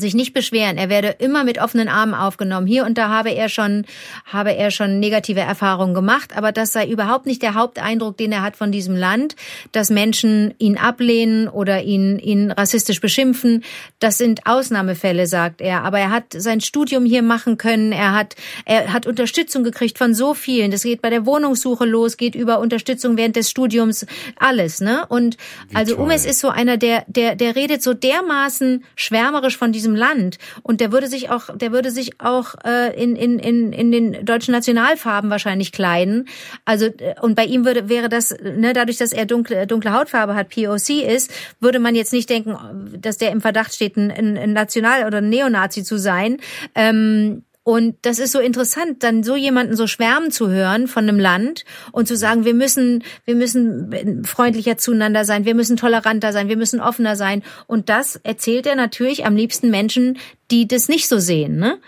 sich 0.00 0.14
nicht 0.14 0.32
beschweren. 0.32 0.76
Er 0.76 0.88
werde 0.88 1.08
immer 1.18 1.44
mit 1.44 1.60
offenen 1.60 1.88
Armen 1.88 2.14
aufgenommen. 2.14 2.66
Hier 2.66 2.84
und 2.84 2.98
da 2.98 3.08
habe 3.08 3.30
er 3.30 3.48
schon, 3.48 3.84
habe 4.24 4.54
er 4.54 4.70
schon 4.70 5.00
negative 5.00 5.40
Erfahrungen 5.40 5.94
gemacht, 5.94 6.36
aber 6.36 6.52
das 6.52 6.72
sei 6.72 6.86
überhaupt 6.86 7.26
nicht 7.26 7.42
der 7.42 7.54
Haupteindruck, 7.54 8.16
den 8.16 8.32
er 8.32 8.42
hat 8.42 8.56
von 8.56 8.72
diesem 8.72 8.96
Land, 8.96 9.36
dass 9.72 9.90
Menschen 9.90 10.54
ihn 10.58 10.76
ablehnen 10.76 11.48
oder 11.48 11.82
ihn, 11.82 12.18
ihn 12.18 12.50
rassistisch 12.50 13.00
beschimpfen. 13.00 13.64
Das 13.98 14.18
sind 14.18 14.46
Ausnahmefälle, 14.46 15.26
sagt 15.26 15.60
er. 15.60 15.84
Aber 15.84 15.98
er 15.98 16.10
hat 16.10 16.34
sein 16.36 16.60
Studium 16.60 17.04
hier 17.04 17.22
machen 17.22 17.58
können. 17.58 17.92
Er 17.92 18.14
hat, 18.14 18.36
er 18.64 18.92
hat 18.92 19.06
Unterstützung 19.06 19.64
gekriegt 19.64 19.98
von 19.98 20.14
so 20.14 20.34
vielen. 20.34 20.70
Das 20.70 20.82
geht 20.82 21.02
bei 21.02 21.10
der 21.10 21.26
Wohnungssuche 21.26 21.84
los, 21.84 22.16
geht 22.16 22.34
über 22.34 22.60
Unterstützung 22.60 23.16
während 23.16 23.36
des 23.36 23.50
Studiums, 23.50 24.06
alles, 24.36 24.80
ne? 24.80 25.06
Und 25.08 25.36
also 25.74 25.94
toll. 25.94 26.04
Umes 26.04 26.24
ist 26.24 26.40
so 26.40 26.48
einer, 26.48 26.76
der, 26.76 27.04
der, 27.06 27.36
der 27.36 27.56
redet 27.56 27.82
so 27.82 27.94
dermaßen 27.94 28.84
schwärmerisch 28.96 29.56
von 29.56 29.72
diesem 29.72 29.87
Land 29.94 30.38
und 30.62 30.80
der 30.80 30.92
würde 30.92 31.06
sich 31.06 31.30
auch, 31.30 31.56
der 31.56 31.72
würde 31.72 31.90
sich 31.90 32.20
auch 32.20 32.54
äh, 32.64 33.00
in, 33.00 33.16
in, 33.16 33.38
in, 33.38 33.72
in 33.72 33.92
den 33.92 34.24
deutschen 34.24 34.52
Nationalfarben 34.52 35.30
wahrscheinlich 35.30 35.72
kleiden. 35.72 36.28
Also 36.64 36.86
äh, 36.86 37.14
und 37.20 37.34
bei 37.34 37.44
ihm 37.44 37.64
würde 37.64 37.88
wäre 37.88 38.08
das, 38.08 38.34
ne, 38.42 38.72
dadurch, 38.72 38.96
dass 38.96 39.12
er 39.12 39.26
dunkle, 39.26 39.66
dunkle 39.66 39.92
Hautfarbe 39.92 40.34
hat, 40.34 40.48
POC 40.48 41.04
ist, 41.06 41.30
würde 41.60 41.78
man 41.78 41.94
jetzt 41.94 42.12
nicht 42.12 42.28
denken, 42.28 42.56
dass 42.98 43.18
der 43.18 43.30
im 43.30 43.40
Verdacht 43.40 43.74
steht, 43.74 43.96
ein, 43.96 44.10
ein 44.10 44.48
ein 44.48 44.52
National- 44.52 45.06
oder 45.06 45.18
ein 45.18 45.28
Neonazi 45.28 45.82
zu 45.84 45.98
sein. 45.98 46.38
Ähm, 46.74 47.42
und 47.68 47.96
das 48.00 48.18
ist 48.18 48.32
so 48.32 48.40
interessant, 48.40 49.02
dann 49.02 49.22
so 49.22 49.36
jemanden 49.36 49.76
so 49.76 49.86
schwärmen 49.86 50.30
zu 50.30 50.48
hören 50.48 50.88
von 50.88 51.06
einem 51.06 51.20
Land 51.20 51.66
und 51.92 52.08
zu 52.08 52.16
sagen, 52.16 52.46
wir 52.46 52.54
müssen, 52.54 53.04
wir 53.26 53.34
müssen 53.34 54.24
freundlicher 54.24 54.78
zueinander 54.78 55.26
sein, 55.26 55.44
wir 55.44 55.54
müssen 55.54 55.76
toleranter 55.76 56.32
sein, 56.32 56.48
wir 56.48 56.56
müssen 56.56 56.80
offener 56.80 57.14
sein. 57.14 57.42
Und 57.66 57.90
das 57.90 58.16
erzählt 58.16 58.66
er 58.66 58.74
natürlich 58.74 59.26
am 59.26 59.36
liebsten 59.36 59.68
Menschen, 59.68 60.16
die 60.50 60.66
das 60.66 60.88
nicht 60.88 61.08
so 61.08 61.18
sehen. 61.18 61.58
Ne? 61.58 61.78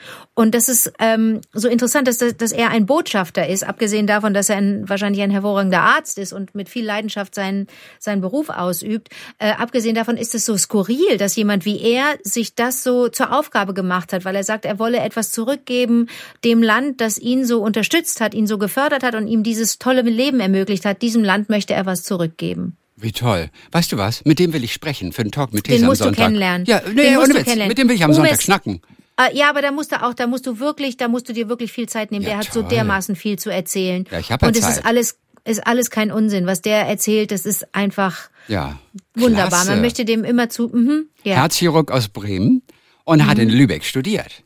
Und 0.40 0.54
das 0.54 0.70
ist 0.70 0.90
ähm, 0.98 1.42
so 1.52 1.68
interessant, 1.68 2.08
dass, 2.08 2.16
dass 2.16 2.52
er 2.52 2.70
ein 2.70 2.86
Botschafter 2.86 3.46
ist, 3.46 3.62
abgesehen 3.62 4.06
davon, 4.06 4.32
dass 4.32 4.48
er 4.48 4.56
ein, 4.56 4.88
wahrscheinlich 4.88 5.20
ein 5.20 5.30
hervorragender 5.30 5.82
Arzt 5.82 6.16
ist 6.16 6.32
und 6.32 6.54
mit 6.54 6.70
viel 6.70 6.82
Leidenschaft 6.82 7.34
seinen, 7.34 7.66
seinen 7.98 8.22
Beruf 8.22 8.48
ausübt. 8.48 9.10
Äh, 9.38 9.50
abgesehen 9.50 9.94
davon 9.94 10.16
ist 10.16 10.34
es 10.34 10.46
so 10.46 10.56
skurril, 10.56 11.18
dass 11.18 11.36
jemand 11.36 11.66
wie 11.66 11.78
er 11.78 12.04
sich 12.22 12.54
das 12.54 12.82
so 12.82 13.08
zur 13.10 13.38
Aufgabe 13.38 13.74
gemacht 13.74 14.14
hat, 14.14 14.24
weil 14.24 14.34
er 14.34 14.42
sagt, 14.42 14.64
er 14.64 14.78
wolle 14.78 15.00
etwas 15.00 15.30
zurückgeben 15.30 16.06
dem 16.42 16.62
Land, 16.62 17.02
das 17.02 17.18
ihn 17.18 17.44
so 17.44 17.60
unterstützt 17.62 18.22
hat, 18.22 18.32
ihn 18.32 18.46
so 18.46 18.56
gefördert 18.56 19.02
hat 19.02 19.16
und 19.16 19.28
ihm 19.28 19.42
dieses 19.42 19.78
tolle 19.78 20.00
Leben 20.00 20.40
ermöglicht 20.40 20.86
hat. 20.86 21.02
Diesem 21.02 21.22
Land 21.22 21.50
möchte 21.50 21.74
er 21.74 21.84
was 21.84 22.02
zurückgeben. 22.02 22.78
Wie 22.96 23.12
toll. 23.12 23.50
Weißt 23.72 23.92
du 23.92 23.98
was? 23.98 24.24
Mit 24.24 24.38
dem 24.38 24.54
will 24.54 24.64
ich 24.64 24.72
sprechen 24.72 25.12
für 25.12 25.20
einen 25.20 25.32
Talk 25.32 25.52
mit 25.52 25.66
Den 25.66 25.72
These 25.72 25.84
am 25.84 25.88
musst 25.90 26.00
du 26.00 26.04
Sonntag. 26.06 26.24
kennenlernen. 26.24 26.66
Ja, 26.66 26.78
Den 26.78 26.94
nee, 26.94 27.10
musst 27.14 27.28
ohne 27.30 27.44
du 27.44 27.46
Witz. 27.46 27.56
Mit 27.68 27.76
dem 27.76 27.88
will 27.90 27.96
ich 27.96 28.04
am 28.04 28.10
Umes- 28.12 28.16
Sonntag 28.16 28.40
schnacken. 28.42 28.80
Äh, 29.28 29.36
Ja, 29.36 29.50
aber 29.50 29.62
da 29.62 29.70
musst 29.72 29.92
du 29.92 30.02
auch, 30.02 30.14
da 30.14 30.26
musst 30.26 30.46
du 30.46 30.58
wirklich, 30.58 30.96
da 30.96 31.08
musst 31.08 31.28
du 31.28 31.32
dir 31.32 31.48
wirklich 31.48 31.72
viel 31.72 31.88
Zeit 31.88 32.10
nehmen. 32.10 32.24
Ja, 32.24 32.30
der 32.30 32.38
hat 32.38 32.52
so 32.52 32.62
dermaßen 32.62 33.16
viel 33.16 33.38
zu 33.38 33.50
erzählen. 33.50 34.04
Ja, 34.10 34.18
ich 34.18 34.30
hab 34.32 34.42
ja 34.42 34.48
Und 34.48 34.56
es 34.56 34.62
Zeit. 34.62 34.76
ist 34.78 34.86
alles, 34.86 35.18
ist 35.44 35.66
alles 35.66 35.90
kein 35.90 36.10
Unsinn. 36.12 36.46
Was 36.46 36.62
der 36.62 36.86
erzählt, 36.86 37.30
das 37.32 37.46
ist 37.46 37.74
einfach 37.74 38.30
Ja. 38.48 38.78
wunderbar. 39.14 39.48
Klasse. 39.48 39.70
Man 39.70 39.80
möchte 39.80 40.04
dem 40.04 40.24
immer 40.24 40.48
zu, 40.48 40.68
mhm, 40.68 41.06
ja. 41.24 41.36
Herzchirurg 41.36 41.90
aus 41.90 42.08
Bremen 42.08 42.62
und 43.04 43.26
hat 43.26 43.38
in 43.38 43.48
Lübeck 43.50 43.84
studiert. 43.84 44.42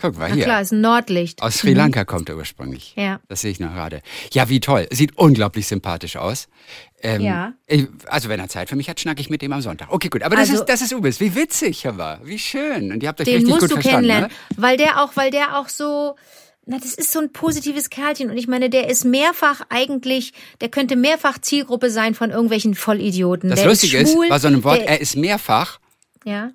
Guck 0.00 0.16
mal 0.16 0.28
Na 0.30 0.34
hier. 0.36 0.44
klar, 0.44 0.60
ist 0.62 0.72
ein 0.72 0.80
Nordlicht. 0.80 1.42
Aus 1.42 1.58
Sri 1.58 1.74
Lanka 1.74 2.04
kommt 2.04 2.28
er 2.28 2.36
ursprünglich. 2.36 2.94
Ja. 2.96 3.20
Das 3.28 3.40
sehe 3.42 3.50
ich 3.50 3.60
noch 3.60 3.74
gerade. 3.74 4.00
Ja, 4.32 4.48
wie 4.48 4.60
toll. 4.60 4.86
Sieht 4.92 5.18
unglaublich 5.18 5.66
sympathisch 5.66 6.16
aus. 6.16 6.48
Ähm, 7.02 7.22
Ja. 7.22 7.52
ich- 7.66 7.88
Also 8.06 8.28
wenn 8.28 8.38
er 8.40 8.48
Zeit 8.48 8.68
für 8.68 8.76
mich 8.76 8.88
hat, 8.90 9.00
schnacke 9.00 9.20
ich 9.20 9.30
mit 9.30 9.40
dem 9.42 9.52
am 9.52 9.60
Sonntag. 9.62 9.88
Okay, 9.90 10.08
gut. 10.08 10.22
Aber 10.22 10.36
das 10.36 10.50
Also- 10.50 10.62
ist 10.62 10.68
das 10.68 10.82
ist 10.82 10.92
Ubis. 10.92 11.18
Wie 11.20 11.34
witzig, 11.34 11.86
aber 11.86 12.20
wie 12.24 12.38
schön. 12.38 12.92
Und 12.92 13.02
ihr 13.02 13.08
habt 13.08 13.20
euch 13.20 13.24
Den 13.24 13.34
richtig 13.36 13.48
musst 13.50 13.60
gut 13.62 13.70
du 13.70 13.74
verstanden. 13.74 14.08
kennenlernen, 14.08 14.30
Ne? 14.30 14.56
weil 14.62 14.76
der 14.76 15.02
auch, 15.02 15.16
weil 15.16 15.30
der 15.30 15.58
auch 15.58 15.68
so, 15.68 16.16
na, 16.66 16.78
das 16.78 16.92
ist 16.94 17.10
so 17.10 17.18
ein 17.20 17.32
positives 17.32 17.88
Kerlchen 17.90 18.30
und 18.30 18.36
ich 18.36 18.46
meine, 18.48 18.68
der 18.68 18.88
ist 18.90 19.04
mehrfach 19.04 19.62
eigentlich, 19.70 20.34
der 20.60 20.68
könnte 20.68 20.94
mehrfach 20.94 21.38
Zielgruppe 21.38 21.90
sein 21.90 22.14
von 22.14 22.30
irgendwelchen 22.30 22.74
Vollidioten. 22.74 23.48
Das 23.50 23.60
der 23.60 23.68
Lustige 23.70 23.96
ist, 23.98 24.08
ist, 24.10 24.12
schwul, 24.12 24.28
bei 24.28 24.38
so 24.38 24.48
einem 24.48 24.62
Wort, 24.62 24.80
der, 24.80 24.88
er 24.90 25.00
ist 25.00 25.16
mehrfach, 25.16 25.80
ja. 26.24 26.50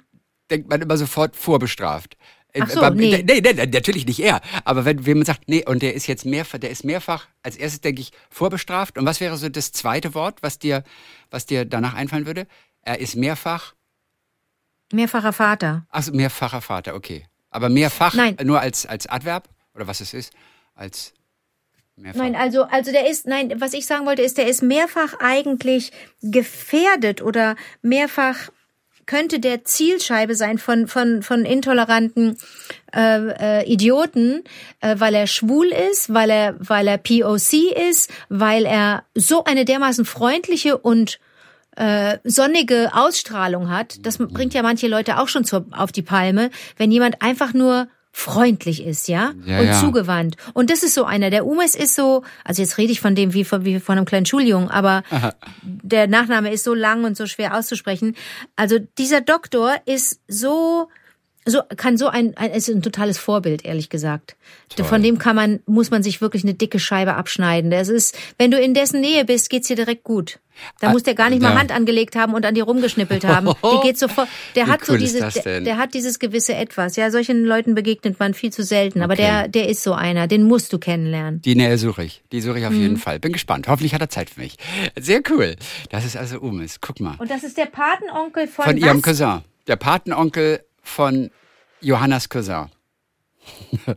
denkt 0.51 0.69
man 0.69 0.79
immer 0.81 0.95
sofort 0.97 1.36
vorbestraft. 1.36 2.17
Äh, 2.56 2.62
Ach 2.63 2.70
so, 2.70 2.80
beim- 2.80 2.96
nee. 2.96 3.24
nee, 3.28 3.41
nee, 3.41 3.65
natürlich 3.65 4.06
nicht 4.06 4.20
er. 4.20 4.39
Aber 4.63 4.86
wenn, 4.86 5.04
man 5.04 5.26
sagt, 5.26 5.48
nee, 5.48 5.65
und 5.65 5.82
der 5.82 5.94
ist 5.94 6.08
jetzt 6.08 6.26
mehrfach, 6.26 6.58
der 6.58 6.70
ist 6.70 6.84
mehrfach, 6.86 7.28
als 7.44 7.58
erstes 7.58 7.82
denke 7.82 8.02
ich, 8.02 8.12
vorbestraft. 8.30 8.98
Und 8.98 9.06
was 9.06 9.20
wäre 9.20 9.36
so 9.38 9.50
das 9.50 9.72
zweite 9.74 10.13
Wort, 10.13 10.41
was 10.41 10.58
dir, 10.58 10.84
was 11.30 11.46
dir 11.46 11.65
danach 11.65 11.94
einfallen 11.94 12.26
würde? 12.26 12.48
Er 12.82 13.00
ist 13.00 13.15
mehrfach 13.15 13.74
Mehrfacher 14.94 15.34
Vater. 15.34 15.86
Ach, 15.89 16.08
mehrfacher 16.12 16.62
Vater, 16.62 16.94
okay. 16.96 17.26
Aber 17.50 17.70
mehrfach 17.70 18.13
Nein. 18.13 18.38
nur 18.44 18.60
als, 18.62 18.86
als 18.86 19.08
Adverb? 19.08 19.50
Oder 19.74 19.88
was 19.88 20.00
es 20.00 20.13
ist? 20.13 20.32
Als 20.76 21.13
mehrfach. 21.96 22.20
Nein, 22.20 22.36
also, 22.36 22.63
also 22.63 22.91
der 22.91 23.10
ist, 23.10 23.26
nein, 23.26 23.54
was 23.60 23.74
ich 23.74 23.86
sagen 23.88 24.06
wollte, 24.06 24.22
ist, 24.22 24.38
der 24.38 24.48
ist 24.48 24.62
mehrfach 24.62 25.15
eigentlich 25.20 25.91
gefährdet 26.22 27.22
oder 27.22 27.56
mehrfach 27.82 28.50
könnte 29.06 29.39
der 29.39 29.63
Zielscheibe 29.63 30.36
sein 30.36 30.58
von, 30.58 30.88
von, 30.88 31.22
von 31.22 31.46
intoleranten 31.46 32.38
äh, 32.96 33.62
äh, 33.62 33.72
Idioten, 33.72 34.44
äh, 34.82 34.96
weil 34.98 35.13
er 35.13 35.28
schwul 35.28 35.68
ist, 35.91 36.13
weil 36.13 36.30
er, 36.30 36.56
weil 36.60 36.88
er 36.88 36.98
POC 36.98 37.76
ist, 37.89 38.10
weil 38.30 38.65
er 38.65 39.04
so 39.13 39.44
eine 39.44 39.65
dermaßen 39.65 40.06
freundliche 40.06 40.78
und 40.78 41.20
äh, 41.76 42.20
sonnige 42.24 42.91
Ausstrahlung 42.94 43.70
hat. 43.70 44.06
Das 44.06 44.18
bringt 44.18 44.54
ja 44.54 44.63
manche 44.63 44.88
Leute 44.88 45.20
auch 45.20 45.28
schon 45.28 45.44
zur, 45.44 45.65
auf 45.72 45.91
die 45.91 46.02
Palme, 46.02 46.50
wenn 46.78 46.91
jemand 46.91 47.22
einfach 47.22 47.54
nur 47.54 47.88
freundlich 48.17 48.82
ist, 48.82 49.10
ja, 49.10 49.34
Ja, 49.45 49.60
und 49.60 49.67
ja. 49.67 49.80
zugewandt. 49.82 50.38
Und 50.54 50.69
das 50.69 50.84
ist 50.84 50.93
so 50.93 51.04
einer. 51.04 51.30
Der 51.30 51.45
Umes 51.45 51.75
ist 51.75 51.95
so, 51.95 52.23
also 52.45 52.62
jetzt 52.62 52.78
rede 52.78 52.93
ich 52.93 53.01
von 53.01 53.13
dem 53.13 53.34
wie 53.34 53.43
von, 53.43 53.65
wie 53.65 53.82
von 53.82 53.97
einem 53.97 54.06
kleinen 54.06 54.25
Schuljungen, 54.25 54.69
aber 54.69 55.04
der 55.62 56.08
Nachname 56.08 56.49
ist 56.54 56.63
so 56.63 56.73
lang 56.73 57.04
und 57.04 57.17
so 57.17 57.25
schwer 57.28 57.58
auszusprechen. 57.58 58.15
Also 58.56 58.80
dieser 58.97 59.19
Doktor 59.19 59.75
ist 59.86 60.21
so 60.30 60.88
so 61.47 61.62
kann 61.77 61.97
so 61.97 62.08
ein, 62.08 62.36
ein 62.38 62.51
ist 62.51 62.69
ein 62.69 62.81
totales 62.81 63.17
Vorbild 63.17 63.65
ehrlich 63.65 63.89
gesagt. 63.89 64.36
Toll. 64.75 64.86
Von 64.86 65.03
dem 65.03 65.17
kann 65.19 65.36
man 65.36 65.60
muss 65.67 65.91
man 65.91 66.01
sich 66.03 66.19
wirklich 66.21 66.43
eine 66.43 66.53
dicke 66.55 66.79
Scheibe 66.79 67.13
abschneiden. 67.15 67.69
Das 67.71 67.88
ist, 67.88 68.17
wenn 68.38 68.49
du 68.51 68.60
in 68.60 68.73
dessen 68.73 68.99
Nähe 69.01 69.25
bist, 69.25 69.49
geht's 69.49 69.67
dir 69.67 69.75
direkt 69.75 70.03
gut. 70.03 70.39
Da 70.79 70.88
Ah, 70.88 70.91
muss 70.93 71.03
der 71.03 71.15
gar 71.15 71.29
nicht 71.29 71.41
mal 71.41 71.51
da- 71.53 71.60
Hand 71.60 71.71
angelegt 71.73 72.15
haben 72.15 72.34
und 72.34 72.45
an 72.45 72.55
dir 72.55 72.63
rumgeschnippelt 72.63 73.25
haben. 73.25 73.47
Die 73.63 73.88
geht 73.88 73.99
sofort. 73.99 74.29
Der 74.55 74.67
Wie 74.67 74.71
hat 74.71 74.86
so 74.86 74.93
cool 74.93 75.01
ist 75.03 75.13
dieses, 75.13 75.34
der, 75.43 75.60
der 75.62 75.77
hat 75.77 75.93
dieses 75.93 76.17
gewisse 76.17 76.55
Etwas. 76.55 76.95
Ja, 76.95 77.12
solchen 77.12 77.43
Leuten 77.43 77.75
begegnet 77.75 78.19
man 78.21 78.34
viel 78.34 78.53
zu 78.53 78.63
selten. 78.63 79.01
Aber 79.01 79.13
Okay. 79.13 79.23
der, 79.23 79.47
der 79.49 79.67
ist 79.69 79.84
so 79.84 79.93
einer. 79.93 80.27
Den 80.27 80.43
musst 80.43 80.71
du 80.71 80.79
kennenlernen. 80.79 81.41
Die 81.41 81.55
Nähe 81.55 81.77
suche 81.77 82.05
ich. 82.05 82.23
Die 82.31 82.39
suche 82.39 82.60
ich 82.60 82.65
auf 82.65 82.71
Mhm. 82.71 82.81
jeden 82.81 82.97
Fall. 82.97 83.19
Bin 83.19 83.34
gespannt. 83.34 83.67
Hoffentlich 83.67 83.93
hat 83.93 83.99
er 84.01 84.10
Zeit 84.10 84.29
für 84.29 84.39
mich. 84.39 84.55
Sehr 84.97 85.21
cool. 85.29 85.58
Das 85.89 86.05
ist 86.05 86.15
also 86.15 86.39
Umis. 86.39 86.79
Guck 86.79 87.01
mal. 87.01 87.15
Und 87.17 87.29
das 87.29 87.43
ist 87.43 87.58
der 87.58 87.65
Patenonkel 87.65 88.47
von, 88.47 88.63
Von 88.65 88.77
ihrem 88.77 88.97
was? 88.97 89.03
Cousin. 89.03 89.41
Der 89.67 89.75
Patenonkel 89.75 90.62
von 90.86 91.30
Johannas 91.82 92.30
Cousin. 92.30 92.67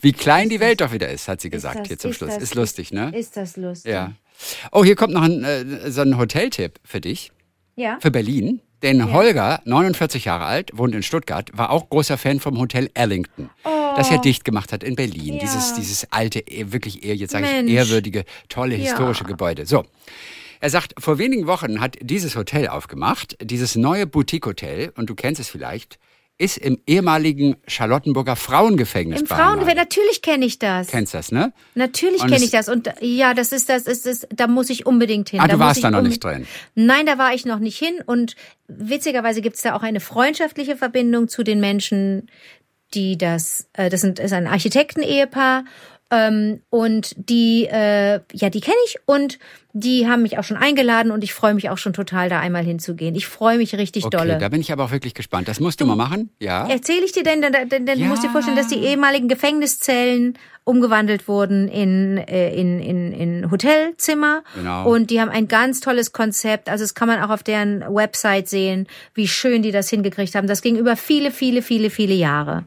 Wie 0.00 0.12
klein 0.12 0.48
die 0.48 0.60
Welt 0.60 0.80
doch 0.80 0.92
wieder 0.92 1.10
ist, 1.10 1.28
hat 1.28 1.40
sie 1.40 1.50
gesagt 1.50 1.80
das- 1.80 1.88
hier 1.88 1.98
zum 1.98 2.10
ist 2.12 2.16
Schluss. 2.18 2.30
das- 2.34 2.42
ist 2.42 2.54
lustig, 2.54 2.92
ne? 2.92 3.10
Ist 3.16 3.36
das 3.36 3.56
lustig? 3.56 3.92
Ja. 3.92 4.12
Oh, 4.72 4.84
hier 4.84 4.96
kommt 4.96 5.12
noch 5.14 5.22
ein, 5.22 5.44
äh, 5.44 5.90
so 5.90 6.02
ein 6.02 6.16
Hoteltipp 6.18 6.78
für 6.84 7.00
dich, 7.00 7.32
Ja. 7.74 7.98
für 8.00 8.10
Berlin. 8.10 8.60
Denn 8.82 9.10
Holger, 9.12 9.62
49 9.64 10.26
Jahre 10.26 10.44
alt, 10.44 10.70
wohnt 10.74 10.94
in 10.94 11.02
Stuttgart, 11.02 11.50
war 11.54 11.70
auch 11.70 11.88
großer 11.88 12.18
Fan 12.18 12.40
vom 12.40 12.58
Hotel 12.58 12.90
Ellington, 12.92 13.48
das 13.64 14.10
er 14.10 14.18
dicht 14.18 14.44
gemacht 14.44 14.70
hat 14.70 14.84
in 14.84 14.96
Berlin. 14.96 15.32
Oh. 15.32 15.36
Ja. 15.36 15.40
Dieses, 15.40 15.74
dieses 15.74 16.12
alte, 16.12 16.40
eh- 16.40 16.72
wirklich 16.72 17.02
eher, 17.02 17.16
jetzt 17.16 17.30
sage 17.32 17.46
ich, 17.46 17.72
ehrwürdige, 17.72 18.24
tolle 18.50 18.76
Ja. 18.76 18.82
historische 18.82 19.24
Gebäude. 19.24 19.64
So. 19.64 19.84
Er 20.60 20.70
sagt, 20.70 20.94
vor 20.98 21.18
wenigen 21.18 21.46
Wochen 21.46 21.80
hat 21.80 21.96
dieses 22.02 22.36
Hotel 22.36 22.68
aufgemacht, 22.68 23.36
dieses 23.42 23.76
neue 23.76 24.06
Boutique-Hotel, 24.06 24.92
und 24.96 25.08
du 25.08 25.14
kennst 25.14 25.40
es 25.40 25.48
vielleicht, 25.48 25.98
ist 26.38 26.58
im 26.58 26.78
ehemaligen 26.86 27.56
Charlottenburger 27.66 28.36
Frauengefängnis 28.36 29.22
Im. 29.22 29.26
Frauengefängnis, 29.26 29.84
natürlich 29.84 30.20
kenne 30.20 30.44
ich 30.44 30.58
das. 30.58 30.88
Kennst 30.88 31.14
das, 31.14 31.32
ne? 31.32 31.52
Natürlich 31.74 32.20
kenne 32.20 32.44
ich 32.44 32.50
das. 32.50 32.68
Und 32.68 32.90
ja, 33.00 33.32
das 33.32 33.52
ist 33.52 33.70
das, 33.70 33.86
ist 33.86 34.04
das, 34.04 34.26
da 34.30 34.46
muss 34.46 34.68
ich 34.68 34.84
unbedingt 34.84 35.30
hin. 35.30 35.40
Ah, 35.40 35.48
du 35.48 35.56
muss 35.56 35.60
warst 35.60 35.78
ich 35.78 35.82
da 35.82 35.90
noch 35.90 36.02
nicht 36.02 36.22
drin. 36.22 36.46
Nein, 36.74 37.06
da 37.06 37.16
war 37.16 37.32
ich 37.32 37.46
noch 37.46 37.58
nicht 37.58 37.78
hin. 37.78 37.94
Und 38.04 38.36
witzigerweise 38.68 39.40
gibt 39.40 39.56
es 39.56 39.62
da 39.62 39.74
auch 39.74 39.82
eine 39.82 40.00
freundschaftliche 40.00 40.76
Verbindung 40.76 41.28
zu 41.28 41.42
den 41.42 41.58
Menschen, 41.58 42.30
die 42.92 43.16
das, 43.16 43.68
äh, 43.72 43.88
das 43.88 44.02
sind, 44.02 44.18
ist 44.18 44.32
ein 44.32 44.46
Architekten-Ehepaar. 44.46 45.64
Ähm, 46.10 46.60
und 46.70 47.14
die, 47.16 47.66
äh, 47.66 48.20
ja, 48.32 48.48
die 48.50 48.60
kenne 48.60 48.76
ich 48.86 48.96
und 49.06 49.38
die 49.72 50.06
haben 50.08 50.22
mich 50.22 50.38
auch 50.38 50.44
schon 50.44 50.56
eingeladen 50.56 51.10
und 51.10 51.24
ich 51.24 51.34
freue 51.34 51.52
mich 51.52 51.68
auch 51.68 51.78
schon 51.78 51.92
total, 51.92 52.28
da 52.28 52.38
einmal 52.40 52.64
hinzugehen. 52.64 53.14
Ich 53.14 53.26
freue 53.26 53.58
mich 53.58 53.74
richtig 53.76 54.04
Okay, 54.04 54.16
dolle. 54.16 54.38
da 54.38 54.48
bin 54.48 54.60
ich 54.60 54.72
aber 54.72 54.84
auch 54.84 54.90
wirklich 54.92 55.14
gespannt. 55.14 55.48
Das 55.48 55.58
musst 55.60 55.80
du 55.80 55.84
mal 55.86 55.96
machen, 55.96 56.30
ja? 56.40 56.66
Erzähle 56.68 57.04
ich 57.04 57.12
dir 57.12 57.24
denn, 57.24 57.42
denn, 57.42 57.52
denn, 57.68 57.84
denn 57.86 57.98
Ja. 57.98 58.04
du 58.04 58.10
musst 58.10 58.22
dir 58.22 58.30
vorstellen, 58.30 58.56
dass 58.56 58.68
die 58.68 58.76
ehemaligen 58.78 59.28
Gefängniszellen 59.28 60.38
umgewandelt 60.64 61.28
wurden 61.28 61.68
in, 61.68 62.18
äh, 62.18 62.54
in, 62.54 62.80
in, 62.80 63.12
in 63.12 63.50
Hotelzimmer. 63.50 64.42
Genau. 64.54 64.88
Und 64.90 65.10
die 65.10 65.20
haben 65.20 65.30
ein 65.30 65.46
ganz 65.48 65.80
tolles 65.80 66.12
Konzept. 66.12 66.68
Also 66.68 66.84
das 66.84 66.94
kann 66.94 67.08
man 67.08 67.20
auch 67.22 67.30
auf 67.30 67.42
deren 67.42 67.80
Website 67.82 68.48
sehen, 68.48 68.86
wie 69.14 69.28
schön 69.28 69.62
die 69.62 69.72
das 69.72 69.90
hingekriegt 69.90 70.34
haben. 70.36 70.46
Das 70.46 70.62
ging 70.62 70.76
über 70.76 70.96
viele, 70.96 71.30
viele, 71.32 71.62
viele, 71.62 71.90
viele 71.90 72.14
Jahre. 72.14 72.64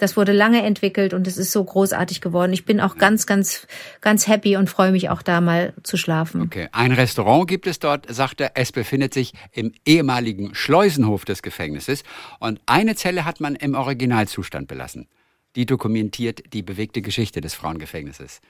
Das 0.00 0.16
wurde 0.16 0.32
lange 0.32 0.62
entwickelt 0.62 1.12
und 1.12 1.26
es 1.26 1.36
ist 1.36 1.52
so 1.52 1.62
großartig 1.62 2.22
geworden. 2.22 2.54
Ich 2.54 2.64
bin 2.64 2.80
auch 2.80 2.96
ganz, 2.96 3.26
ganz, 3.26 3.66
ganz 4.00 4.26
happy 4.26 4.56
und 4.56 4.70
freue 4.70 4.92
mich 4.92 5.10
auch 5.10 5.20
da 5.20 5.42
mal 5.42 5.74
zu 5.82 5.98
schlafen. 5.98 6.40
Okay, 6.40 6.68
ein 6.72 6.92
Restaurant 6.92 7.46
gibt 7.46 7.66
es 7.66 7.80
dort, 7.80 8.06
sagt 8.12 8.40
er. 8.40 8.52
Es 8.54 8.72
befindet 8.72 9.12
sich 9.12 9.34
im 9.52 9.74
ehemaligen 9.84 10.54
Schleusenhof 10.54 11.26
des 11.26 11.42
Gefängnisses 11.42 12.02
und 12.38 12.62
eine 12.64 12.94
Zelle 12.94 13.26
hat 13.26 13.40
man 13.40 13.54
im 13.54 13.74
Originalzustand 13.74 14.68
belassen. 14.68 15.06
Die 15.54 15.66
dokumentiert 15.66 16.54
die 16.54 16.62
bewegte 16.62 17.02
Geschichte 17.02 17.42
des 17.42 17.52
Frauengefängnisses. 17.52 18.40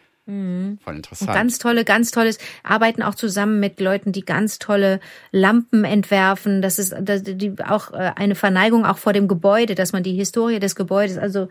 Voll 0.82 0.96
interessant. 0.96 1.28
Und 1.28 1.34
ganz 1.34 1.58
tolle, 1.58 1.84
ganz 1.84 2.10
tolles, 2.10 2.38
arbeiten 2.62 3.02
auch 3.02 3.14
zusammen 3.14 3.60
mit 3.60 3.80
Leuten, 3.80 4.12
die 4.12 4.24
ganz 4.24 4.58
tolle 4.58 5.00
Lampen 5.32 5.84
entwerfen. 5.84 6.62
Das 6.62 6.78
ist 6.78 6.94
das, 7.00 7.22
die, 7.24 7.54
auch 7.66 7.92
äh, 7.92 8.12
eine 8.16 8.34
Verneigung 8.34 8.86
auch 8.86 8.98
vor 8.98 9.12
dem 9.12 9.28
Gebäude, 9.28 9.74
dass 9.74 9.92
man 9.92 10.02
die 10.02 10.14
Historie 10.14 10.60
des 10.60 10.76
Gebäudes, 10.76 11.18
also 11.18 11.48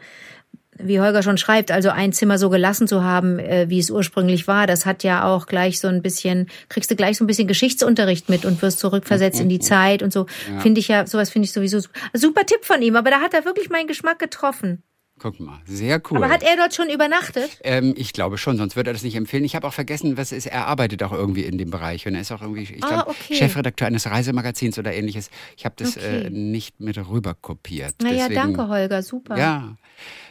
wie 0.81 0.99
Holger 0.99 1.23
schon 1.23 1.37
schreibt, 1.37 1.71
also 1.71 1.89
ein 1.89 2.13
Zimmer 2.13 2.37
so 2.37 2.49
gelassen 2.49 2.87
zu 2.87 3.03
haben, 3.03 3.37
äh, 3.37 3.69
wie 3.69 3.79
es 3.79 3.91
ursprünglich 3.91 4.47
war, 4.47 4.65
das 4.65 4.85
hat 4.85 5.03
ja 5.03 5.25
auch 5.25 5.45
gleich 5.45 5.79
so 5.79 5.87
ein 5.87 6.01
bisschen, 6.01 6.47
kriegst 6.69 6.89
du 6.89 6.95
gleich 6.95 7.17
so 7.17 7.23
ein 7.23 7.27
bisschen 7.27 7.47
Geschichtsunterricht 7.47 8.29
mit 8.29 8.45
und 8.45 8.61
wirst 8.61 8.79
zurückversetzt 8.79 9.39
in 9.39 9.49
die 9.49 9.59
Zeit 9.59 10.01
und 10.01 10.13
so. 10.13 10.25
Finde 10.59 10.79
ich 10.79 10.87
ja, 10.87 11.05
sowas 11.05 11.29
finde 11.29 11.47
ich 11.47 11.51
sowieso 11.51 11.79
super. 11.79 11.99
super 12.13 12.45
Tipp 12.45 12.63
von 12.63 12.81
ihm, 12.81 12.95
aber 12.95 13.09
da 13.09 13.19
hat 13.19 13.33
er 13.33 13.45
wirklich 13.45 13.69
meinen 13.69 13.87
Geschmack 13.87 14.19
getroffen. 14.19 14.83
Guck 15.21 15.39
mal, 15.39 15.59
sehr 15.65 16.01
cool. 16.09 16.17
Aber 16.23 16.29
hat 16.29 16.43
er 16.43 16.55
dort 16.55 16.73
schon 16.73 16.89
übernachtet? 16.89 17.59
ähm, 17.63 17.93
ich 17.97 18.13
glaube 18.13 18.37
schon, 18.37 18.57
sonst 18.57 18.75
würde 18.77 18.89
er 18.91 18.93
das 18.93 19.03
nicht 19.03 19.15
empfehlen. 19.15 19.43
Ich 19.43 19.53
habe 19.55 19.67
auch 19.67 19.73
vergessen, 19.73 20.15
was 20.17 20.31
ist. 20.31 20.45
Er 20.45 20.67
arbeitet 20.67 21.03
auch 21.03 21.11
irgendwie 21.11 21.43
in 21.43 21.57
dem 21.57 21.69
Bereich 21.71 22.07
und 22.07 22.15
er 22.15 22.21
ist 22.21 22.31
auch 22.31 22.41
irgendwie, 22.41 22.63
ich 22.63 22.83
Ah, 22.83 22.87
glaube, 22.87 23.09
okay. 23.09 23.35
Chefredakteur 23.35 23.87
eines 23.87 24.05
Reisemagazins 24.09 24.79
oder 24.79 24.93
ähnliches. 24.93 25.29
Ich 25.57 25.65
habe 25.65 25.75
das 25.77 25.97
Okay. 25.97 26.27
äh, 26.27 26.29
nicht 26.29 26.79
mit 26.79 26.97
rüber 26.97 27.35
kopiert. 27.39 27.95
Naja, 28.01 28.29
Deswegen, 28.29 28.35
danke, 28.35 28.67
Holger, 28.69 29.03
super. 29.03 29.37
Ja. 29.37 29.75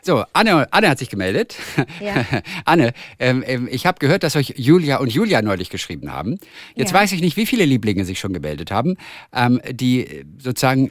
So, 0.00 0.24
Anne, 0.32 0.66
Anne 0.72 0.88
hat 0.88 0.98
sich 0.98 1.10
gemeldet. 1.10 1.56
Ja. 2.00 2.24
Anne, 2.64 2.94
ähm, 3.18 3.44
ähm, 3.46 3.68
ich 3.70 3.84
habe 3.84 3.98
gehört, 3.98 4.22
dass 4.22 4.36
euch 4.36 4.54
Julia 4.56 4.96
und 4.98 5.12
Julia 5.12 5.42
neulich 5.42 5.68
geschrieben 5.68 6.10
haben. 6.10 6.38
Jetzt 6.74 6.92
Ja. 6.92 6.98
weiß 7.00 7.12
ich 7.12 7.20
nicht, 7.20 7.36
wie 7.36 7.44
viele 7.44 7.66
Lieblinge 7.66 8.06
sich 8.06 8.18
schon 8.18 8.32
gemeldet 8.32 8.70
haben, 8.70 8.96
ähm, 9.34 9.60
die 9.70 10.06
äh, 10.06 10.24
sozusagen 10.38 10.90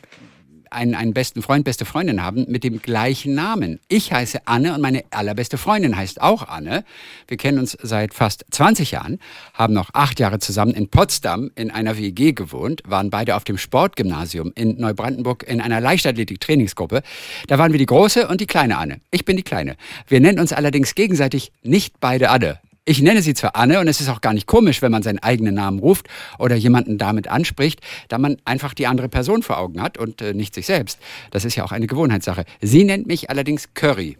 einen, 0.72 0.96
einen 0.96 1.14
besten 1.14 1.42
Freund, 1.42 1.66
beste 1.66 1.86
Freundin 1.86 2.24
haben 2.24 2.46
mit 2.48 2.64
dem 2.64 2.82
gleichen 2.82 3.34
Namen. 3.34 3.80
Ich 3.88 4.12
heiße 4.12 4.42
Anne 4.46 4.74
und 4.74 4.82
meine 4.82 5.04
allerbeste 5.12 5.58
Freundin 5.58 5.96
heißt 5.96 6.22
auch 6.22 6.48
Anne. 6.48 6.84
Wir 7.28 7.38
kennen 7.38 7.60
uns 7.60 7.78
seit 7.82 8.14
fast 8.14 8.46
20 8.52 8.92
Jahren, 8.92 9.20
haben 9.54 9.74
noch 9.74 9.90
acht 9.94 10.20
Jahre 10.20 10.40
zusammen 10.40 10.74
in 10.74 10.90
Potsdam 10.90 11.52
in 11.56 11.72
einer 11.72 11.98
WG 11.98 12.34
gewohnt, 12.34 12.84
waren 12.86 13.10
beide 13.10 13.36
auf 13.36 13.44
dem 13.44 13.58
Sportgymnasium 13.58 14.52
in 14.56 14.78
Neubrandenburg 14.78 15.44
in 15.44 15.62
einer 15.62 15.82
Leichtathletik-Trainingsgruppe. 15.82 17.02
Da 17.48 17.58
waren 17.58 17.72
wir 17.72 17.80
die 17.80 17.86
große 17.86 18.28
und 18.28 18.42
die 18.42 18.48
kleine 18.48 18.78
Anne. 18.78 19.00
Ich 19.12 19.26
bin 19.26 19.38
die 19.38 19.44
kleine. 19.44 19.76
Wir 20.08 20.20
nennen 20.20 20.40
uns 20.40 20.54
allerdings 20.54 20.96
gegenseitig 20.96 21.52
nicht 21.64 22.00
beide 22.00 22.30
Anne. 22.30 22.60
Ich 22.90 23.02
nenne 23.02 23.22
sie 23.22 23.34
zwar 23.34 23.58
Anne 23.58 23.82
und 23.82 23.90
es 23.90 24.00
ist 24.00 24.08
auch 24.08 24.22
gar 24.22 24.34
nicht 24.34 24.48
komisch, 24.48 24.82
wenn 24.82 24.94
man 24.94 25.04
seinen 25.04 25.20
eigenen 25.20 25.56
Namen 25.56 25.80
ruft 25.80 26.08
oder 26.40 26.56
jemanden 26.56 26.98
damit 26.98 27.28
anspricht, 27.28 27.82
da 28.08 28.18
man 28.18 28.38
einfach 28.46 28.74
die 28.74 28.88
andere 28.88 29.10
Person 29.10 29.44
vor 29.44 29.58
Augen 29.58 29.82
hat 29.82 29.98
und 29.98 30.22
äh, 30.22 30.34
nicht 30.34 30.56
sich 30.56 30.68
selbst. 30.68 30.98
Das 31.32 31.44
ist 31.44 31.58
ja 31.58 31.66
auch 31.66 31.74
eine 31.74 31.86
Gewohnheitssache. 31.86 32.46
Sie 32.62 32.86
nennt 32.86 33.06
mich 33.06 33.30
allerdings 33.30 33.74
Curry. 33.74 34.18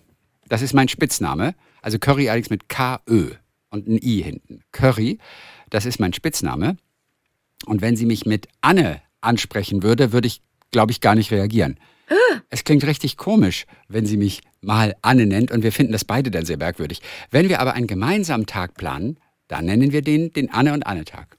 Das 0.50 0.62
ist 0.62 0.74
mein 0.74 0.90
Spitzname. 0.90 1.56
Also 1.82 1.98
Curry 1.98 2.28
allerdings 2.28 2.50
mit 2.50 2.68
K-Ö 2.68 3.30
und 3.70 3.88
ein 3.88 4.00
I 4.04 4.22
hinten. 4.22 4.60
Curry, 4.74 5.20
das 5.70 5.86
ist 5.86 6.02
mein 6.02 6.12
Spitzname. 6.12 6.76
Und 7.68 7.80
wenn 7.80 7.96
sie 7.96 8.06
mich 8.06 8.26
mit 8.26 8.50
Anne 8.60 9.02
ansprechen 9.22 9.82
würde, 9.82 10.12
würde 10.12 10.28
ich, 10.28 10.42
glaube 10.72 10.92
ich, 10.92 11.00
gar 11.00 11.16
nicht 11.16 11.32
reagieren. 11.32 11.80
Es 12.50 12.64
klingt 12.64 12.86
richtig 12.86 13.18
komisch, 13.18 13.66
wenn 13.88 14.06
sie 14.06 14.18
mich 14.18 14.42
mal 14.62 14.96
Anne 15.02 15.26
nennt 15.26 15.52
und 15.52 15.64
wir 15.64 15.72
finden 15.72 15.94
das 15.94 16.06
beide 16.06 16.32
dann 16.32 16.46
sehr 16.46 16.58
merkwürdig. 16.58 17.02
Wenn 17.32 17.50
wir 17.50 17.60
aber 17.60 17.74
einen 17.74 17.88
gemeinsamen 17.88 18.46
Tag 18.46 18.76
planen, 18.76 19.20
dann 19.48 19.66
nennen 19.66 19.92
wir 19.92 20.02
den 20.02 20.34
den 20.34 20.52
Anne 20.52 20.74
und 20.74 20.86
Anne 20.86 21.06
Tag. 21.06 21.38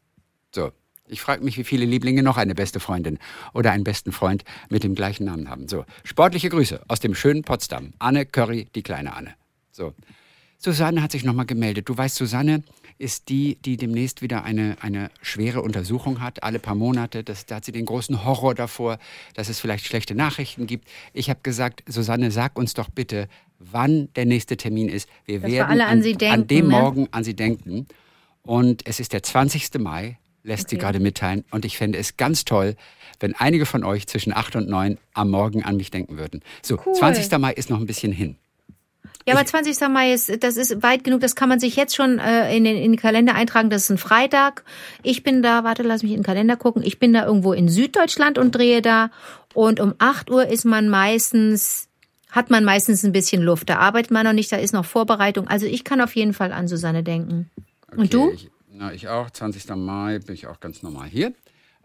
So. 0.54 0.72
Ich 1.10 1.22
frage 1.22 1.42
mich, 1.42 1.56
wie 1.56 1.64
viele 1.64 1.86
Lieblinge 1.86 2.22
noch 2.22 2.36
eine 2.36 2.54
beste 2.54 2.80
Freundin 2.80 3.18
oder 3.54 3.72
einen 3.72 3.84
besten 3.84 4.12
Freund 4.12 4.44
mit 4.68 4.84
dem 4.84 4.94
gleichen 4.94 5.24
Namen 5.24 5.48
haben. 5.48 5.66
So, 5.66 5.86
sportliche 6.04 6.50
Grüße 6.50 6.82
aus 6.86 7.00
dem 7.00 7.14
schönen 7.14 7.42
Potsdam. 7.42 7.94
Anne 7.98 8.26
Curry, 8.26 8.68
die 8.74 8.82
kleine 8.82 9.14
Anne. 9.14 9.34
So. 9.72 9.94
Susanne 10.58 11.02
hat 11.02 11.12
sich 11.12 11.24
nochmal 11.24 11.46
gemeldet. 11.46 11.88
Du 11.88 11.96
weißt, 11.96 12.16
Susanne 12.16 12.62
ist 12.98 13.28
die, 13.28 13.56
die 13.56 13.76
demnächst 13.76 14.22
wieder 14.22 14.44
eine, 14.44 14.76
eine 14.80 15.10
schwere 15.22 15.62
Untersuchung 15.62 16.20
hat, 16.20 16.42
alle 16.42 16.58
paar 16.58 16.74
Monate. 16.74 17.22
Das, 17.22 17.46
da 17.46 17.56
hat 17.56 17.64
sie 17.64 17.72
den 17.72 17.86
großen 17.86 18.24
Horror 18.24 18.54
davor, 18.54 18.98
dass 19.34 19.48
es 19.48 19.60
vielleicht 19.60 19.86
schlechte 19.86 20.14
Nachrichten 20.14 20.66
gibt. 20.66 20.88
Ich 21.12 21.30
habe 21.30 21.40
gesagt, 21.42 21.84
Susanne, 21.86 22.30
sag 22.30 22.58
uns 22.58 22.74
doch 22.74 22.88
bitte, 22.90 23.28
wann 23.60 24.12
der 24.14 24.26
nächste 24.26 24.56
Termin 24.56 24.88
ist. 24.88 25.08
Wir 25.26 25.40
Dass 25.40 25.50
wir 25.50 25.58
werden 25.58 25.70
alle 25.70 25.86
an 25.86 26.02
Sie 26.02 26.14
denken, 26.14 26.34
an 26.34 26.46
dem 26.48 26.66
ne? 26.68 26.70
Morgen 26.72 27.08
an 27.12 27.24
sie 27.24 27.34
denken. 27.34 27.86
Und 28.42 28.86
es 28.86 28.98
ist 29.00 29.12
der 29.12 29.22
20. 29.22 29.78
Mai, 29.78 30.18
lässt 30.42 30.70
sie 30.70 30.76
Okay. 30.76 30.82
gerade 30.84 31.00
mitteilen. 31.00 31.44
Und 31.50 31.64
ich 31.64 31.76
fände 31.76 31.98
es 31.98 32.16
ganz 32.16 32.44
toll, 32.44 32.74
wenn 33.20 33.34
einige 33.34 33.66
von 33.66 33.84
euch 33.84 34.06
zwischen 34.06 34.32
8 34.32 34.56
und 34.56 34.68
9 34.68 34.98
am 35.12 35.30
Morgen 35.30 35.62
an 35.62 35.76
mich 35.76 35.90
denken 35.90 36.18
würden. 36.18 36.40
So, 36.62 36.78
Cool. 36.84 36.94
20. 36.94 37.38
Mai 37.38 37.52
ist 37.52 37.70
noch 37.70 37.78
ein 37.78 37.86
bisschen 37.86 38.12
hin. 38.12 38.36
Ja, 39.28 39.34
aber 39.34 39.44
20. 39.44 39.78
Mai 39.90 40.14
ist, 40.14 40.42
das 40.42 40.56
ist 40.56 40.82
weit 40.82 41.04
genug, 41.04 41.20
das 41.20 41.36
kann 41.36 41.50
man 41.50 41.60
sich 41.60 41.76
jetzt 41.76 41.94
schon 41.94 42.18
äh, 42.18 42.56
in, 42.56 42.64
den, 42.64 42.78
in 42.78 42.92
den 42.92 42.98
Kalender 42.98 43.34
eintragen. 43.34 43.68
Das 43.68 43.82
ist 43.82 43.90
ein 43.90 43.98
Freitag. 43.98 44.64
Ich 45.02 45.22
bin 45.22 45.42
da, 45.42 45.64
warte, 45.64 45.82
lass 45.82 46.02
mich 46.02 46.12
in 46.12 46.20
den 46.20 46.24
Kalender 46.24 46.56
gucken. 46.56 46.82
Ich 46.82 46.98
bin 46.98 47.12
da 47.12 47.26
irgendwo 47.26 47.52
in 47.52 47.68
Süddeutschland 47.68 48.38
und 48.38 48.52
drehe 48.52 48.80
da. 48.80 49.10
Und 49.52 49.80
um 49.80 49.94
8 49.98 50.30
Uhr 50.30 50.46
ist 50.46 50.64
man 50.64 50.88
meistens, 50.88 51.90
hat 52.30 52.48
man 52.48 52.64
meistens 52.64 53.04
ein 53.04 53.12
bisschen 53.12 53.42
Luft. 53.42 53.68
Da 53.68 53.76
arbeitet 53.76 54.10
man 54.10 54.24
noch 54.24 54.32
nicht, 54.32 54.50
da 54.50 54.56
ist 54.56 54.72
noch 54.72 54.86
Vorbereitung. 54.86 55.46
Also 55.46 55.66
ich 55.66 55.84
kann 55.84 56.00
auf 56.00 56.16
jeden 56.16 56.32
Fall 56.32 56.50
an 56.50 56.66
Susanne 56.66 57.02
denken. 57.02 57.50
Und 57.94 58.14
du? 58.14 58.30
Ich, 58.30 58.50
na, 58.72 58.94
ich 58.94 59.08
auch. 59.08 59.28
20. 59.28 59.68
Mai 59.76 60.20
bin 60.20 60.34
ich 60.36 60.46
auch 60.46 60.60
ganz 60.60 60.82
normal 60.82 61.06
hier. 61.06 61.34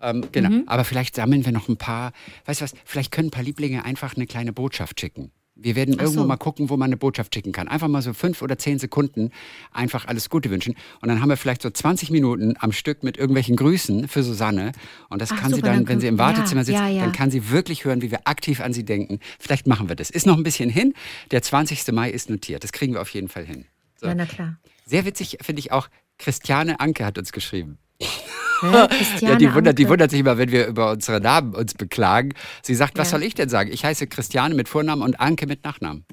Ähm, 0.02 0.24
genau. 0.32 0.50
Mhm. 0.50 0.64
Aber 0.68 0.86
vielleicht 0.86 1.16
sammeln 1.16 1.44
wir 1.44 1.52
noch 1.52 1.68
ein 1.68 1.76
paar. 1.76 2.14
Weißt 2.46 2.62
du 2.62 2.64
was? 2.64 2.74
Vielleicht 2.86 3.12
können 3.12 3.28
ein 3.28 3.32
paar 3.32 3.44
Lieblinge 3.44 3.84
einfach 3.84 4.16
eine 4.16 4.28
kleine 4.28 4.54
Botschaft 4.54 5.02
schicken. 5.02 5.34
Wir 5.56 5.76
werden 5.76 5.94
irgendwo 5.94 6.22
so. 6.22 6.28
mal 6.28 6.38
gucken, 6.38 6.70
wo 6.70 6.78
man 6.78 6.88
eine 6.88 6.98
Botschaft 6.98 7.34
schicken 7.36 7.52
kann. 7.52 7.68
Einfach 7.68 7.88
mal 7.88 8.02
so 8.02 8.14
fünf 8.14 8.42
oder 8.42 8.58
zehn 8.58 8.80
Sekunden 8.80 9.30
einfach 9.72 10.06
alles 10.06 10.30
Gute 10.30 10.50
wünschen. 10.50 10.76
Und 11.00 11.10
dann 11.10 11.22
haben 11.22 11.30
wir 11.30 11.38
vielleicht 11.38 11.62
so 11.62 11.70
20 11.70 12.10
Minuten 12.10 12.56
am 12.58 12.72
Stück 12.72 13.04
mit 13.04 13.18
irgendwelchen 13.18 13.56
Grüßen 13.56 14.08
für 14.08 14.24
Susanne. 14.24 14.72
Und 15.10 15.22
das 15.22 15.32
Ach, 15.32 15.40
kann 15.40 15.52
sie 15.52 15.58
super, 15.58 15.68
dann, 15.68 15.78
dann 15.78 15.88
wenn 15.90 16.00
sie 16.00 16.08
im 16.08 16.18
Wartezimmer 16.18 16.62
ja, 16.62 16.66
sitzt, 16.66 16.80
ja, 16.80 16.88
ja. 16.88 17.04
dann 17.04 17.12
kann 17.12 17.30
sie 17.30 17.52
wirklich 17.52 17.86
hören, 17.86 18.02
wie 18.02 18.10
wir 18.10 18.28
aktiv 18.28 18.62
an 18.62 18.74
sie 18.74 18.84
denken. 18.84 19.20
Vielleicht 19.40 19.68
machen 19.68 19.90
wir 19.90 19.96
das. 19.96 20.10
Ist 20.10 20.26
noch 20.26 20.38
ein 20.38 20.44
bisschen 20.44 20.70
hin. 20.70 20.94
Der 21.30 21.44
20. 21.44 21.92
Mai 21.92 22.10
ist 22.10 22.32
notiert. 22.32 22.64
Das 22.64 22.72
kriegen 22.72 22.94
wir 22.94 23.02
auf 23.02 23.10
jeden 23.10 23.28
Fall 23.28 23.46
hin. 23.46 23.66
So. 23.96 24.08
Ja, 24.08 24.16
na 24.16 24.26
klar. 24.26 24.58
Sehr 24.86 25.06
witzig 25.06 25.38
finde 25.42 25.60
ich 25.60 25.72
auch, 25.72 25.88
Christiane 26.18 26.80
Anke 26.80 27.06
hat 27.06 27.18
uns 27.18 27.32
geschrieben. 27.32 27.78
Ja, 29.20 29.36
die 29.36 29.54
wundert, 29.54 29.78
die 29.78 29.90
wundert 29.90 30.12
sich 30.12 30.22
immer, 30.22 30.38
wenn 30.38 30.52
wir 30.52 30.68
über 30.68 30.92
unsere 30.92 31.20
Namen 31.20 31.54
uns 31.54 31.74
beklagen. 31.74 32.34
Sie 32.62 32.76
sagt, 32.76 32.98
was 32.98 33.10
Ja. 33.12 33.18
soll 33.18 33.24
ich 33.24 33.36
denn 33.36 33.50
sagen? 33.50 33.70
Ich 33.74 33.84
heiße 33.84 34.08
Christiane 34.08 34.56
mit 34.56 34.70
Vornamen 34.70 35.02
und 35.02 35.20
Anke 35.20 35.48
mit 35.48 35.66
Nachnamen. 35.66 36.06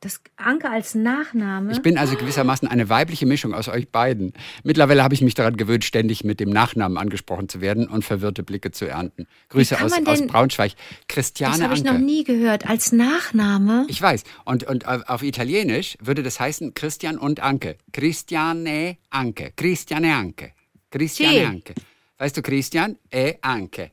Das 0.00 0.20
Anke 0.36 0.70
als 0.70 0.94
Nachname. 0.94 1.72
Ich 1.72 1.80
bin 1.80 1.96
also 1.98 2.16
gewissermaßen 2.16 2.68
eine 2.68 2.88
weibliche 2.90 3.24
Mischung 3.26 3.54
aus 3.54 3.66
euch 3.66 3.90
beiden. 3.90 4.34
Mittlerweile 4.62 5.02
habe 5.02 5.14
ich 5.14 5.22
mich 5.22 5.34
daran 5.34 5.56
gewöhnt, 5.56 5.84
ständig 5.84 6.22
mit 6.22 6.38
dem 6.38 6.50
Nachnamen 6.50 6.98
angesprochen 6.98 7.48
zu 7.48 7.60
werden 7.62 7.88
und 7.88 8.04
verwirrte 8.04 8.42
Blicke 8.44 8.70
zu 8.70 8.84
ernten. 8.84 9.26
Grüße 9.48 9.82
aus, 9.82 9.92
aus 10.04 10.26
Braunschweig. 10.26 10.72
das 10.76 11.08
Christiane 11.08 11.64
habe 11.64 11.74
ich 11.74 11.80
Anke. 11.80 11.94
noch 11.94 11.98
nie 11.98 12.22
gehört. 12.24 12.68
Als 12.68 12.92
Nachname? 12.92 13.84
Ich 13.88 14.00
weiß. 14.00 14.22
Und, 14.44 14.64
und 14.64 14.86
auf 14.86 15.08
auf 15.08 15.22
Italienisch 15.22 15.96
würde 16.00 16.22
das 16.22 16.38
heißen 16.38 16.74
Christian 16.74 17.16
und 17.16 17.40
Anke. 17.40 17.76
Christiane 17.92 18.98
Anke. 19.10 19.52
Christiane 19.56 20.14
Anke. 20.14 20.52
Christiane 20.96 21.38
Sì. 21.38 21.44
Anke. 21.44 21.74
Weißt 22.18 22.36
du, 22.36 22.42
Christian 22.42 22.96
e 23.12 23.36
Anke. 23.42 23.90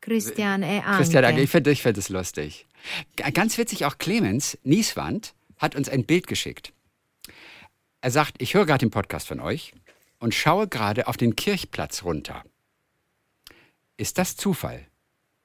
Christian 0.00 0.62
E. 0.62 0.78
Anke. 0.78 0.96
Christian 0.96 1.24
Anke. 1.24 1.42
Ich 1.42 1.50
finde 1.50 1.70
ich 1.70 1.82
find 1.82 1.98
es 1.98 2.08
lustig. 2.08 2.66
Ganz 3.34 3.58
witzig 3.58 3.84
auch 3.84 3.98
Clemens 3.98 4.56
Nieswand 4.62 5.34
hat 5.58 5.74
uns 5.74 5.88
ein 5.88 6.04
Bild 6.04 6.26
geschickt. 6.26 6.72
Er 8.00 8.10
sagt, 8.10 8.40
ich 8.40 8.54
höre 8.54 8.64
gerade 8.64 8.86
den 8.86 8.90
Podcast 8.90 9.26
von 9.26 9.40
euch 9.40 9.72
und 10.18 10.34
schaue 10.34 10.68
gerade 10.68 11.08
auf 11.08 11.16
den 11.16 11.36
Kirchplatz 11.36 12.04
runter. 12.04 12.44
Ist 13.96 14.18
das 14.18 14.36
Zufall? 14.36 14.86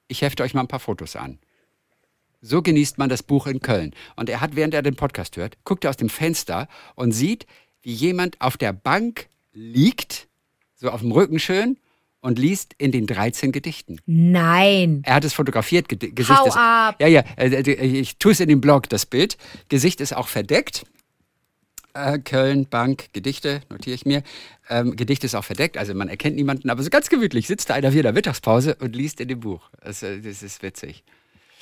Ich 0.08 0.22
hefte 0.22 0.44
euch 0.44 0.54
mal 0.54 0.62
ein 0.62 0.68
paar 0.68 0.80
Fotos 0.80 1.16
an. 1.16 1.40
So 2.42 2.62
genießt 2.62 2.98
man 2.98 3.10
das 3.10 3.24
Buch 3.24 3.48
in 3.48 3.62
Köln. 3.62 3.96
Und 4.16 4.30
er 4.30 4.42
hat, 4.42 4.56
während 4.56 4.74
er 4.74 4.82
den 4.82 4.96
Podcast 4.96 5.38
hört, 5.38 5.58
guckt 5.64 5.84
er 5.86 5.90
aus 5.90 5.98
dem 5.98 6.10
Fenster 6.10 6.68
und 6.96 7.12
sieht, 7.12 7.48
wie 7.82 7.94
jemand 7.94 8.40
auf 8.42 8.58
der 8.58 8.74
Bank 8.74 9.28
liegt, 9.54 10.28
so 10.84 10.92
auf 10.92 11.00
dem 11.02 11.12
Rücken 11.12 11.40
schön, 11.40 11.78
und 12.20 12.40
liest 12.40 12.74
in 12.78 12.92
den 12.94 13.06
13 13.08 13.52
Gedichten. 13.52 14.00
Nein. 14.06 15.02
Er 15.06 15.16
hat 15.16 15.26
es 15.26 15.34
fotografiert. 15.34 15.88
Gedi- 15.90 16.12
Gesicht 16.14 16.40
Hau 16.40 16.46
ist, 16.46 16.56
ab. 16.56 16.96
Ja, 17.02 17.08
ja. 17.08 17.22
äh, 17.38 17.48
äh, 17.50 18.00
Ich 18.00 18.18
tue 18.18 18.32
es 18.32 18.40
in 18.40 18.48
den 18.48 18.62
Blog, 18.62 18.88
das 18.88 19.06
Bild. 19.06 19.38
Gesicht 19.68 20.00
ist 20.00 20.16
auch 20.16 20.30
verdeckt. 20.30 20.86
Äh, 21.94 22.20
Köln, 22.20 22.66
Bank, 22.70 23.08
Gedichte, 23.14 23.62
notiere 23.70 23.96
ich 23.96 24.06
mir. 24.06 24.24
Ähm, 24.70 24.96
Gedicht 24.96 25.24
ist 25.26 25.36
auch 25.36 25.44
verdeckt, 25.44 25.78
also 25.78 25.94
man 25.94 26.08
erkennt 26.08 26.36
niemanden, 26.38 26.70
aber 26.70 26.82
so 26.82 26.90
ganz 26.90 27.10
gemütlich 27.10 27.46
sitzt 27.46 27.70
da 27.70 27.74
einer 27.76 27.92
wie 27.94 27.98
in 27.98 28.04
der 28.04 28.14
Mittagspause 28.14 28.76
und 28.80 28.96
liest 28.96 29.20
in 29.20 29.28
dem 29.28 29.42
Buch. 29.42 29.70
Das, 29.84 30.02
äh, 30.02 30.20
das 30.22 30.42
ist 30.44 30.64
witzig. 30.64 31.04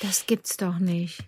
Das 0.01 0.25
gibt's 0.27 0.57
doch 0.57 0.77
nicht. 0.77 1.19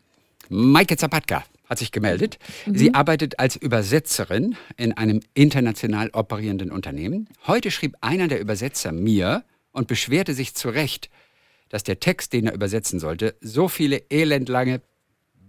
Maike 0.50 0.96
Zapatka 0.96 1.44
hat 1.74 1.80
sich 1.80 1.92
gemeldet. 1.92 2.38
Sie 2.72 2.94
arbeitet 2.94 3.40
als 3.40 3.56
Übersetzerin 3.56 4.56
in 4.78 4.94
einem 4.94 5.22
international 5.34 6.12
operierenden 6.14 6.72
Unternehmen. 6.72 7.28
Heute 7.48 7.72
schrieb 7.72 7.96
einer 8.00 8.28
der 8.28 8.40
Übersetzer 8.40 8.92
mir 8.92 9.44
und 9.72 9.88
beschwerte 9.88 10.36
sich 10.36 10.54
zu 10.54 10.70
Recht, 10.70 11.10
dass 11.70 11.82
der 11.82 12.00
Text, 12.00 12.32
den 12.34 12.46
er 12.46 12.54
übersetzen 12.54 13.00
sollte, 13.00 13.36
so 13.42 13.68
viele 13.68 14.04
elendlange 14.12 14.82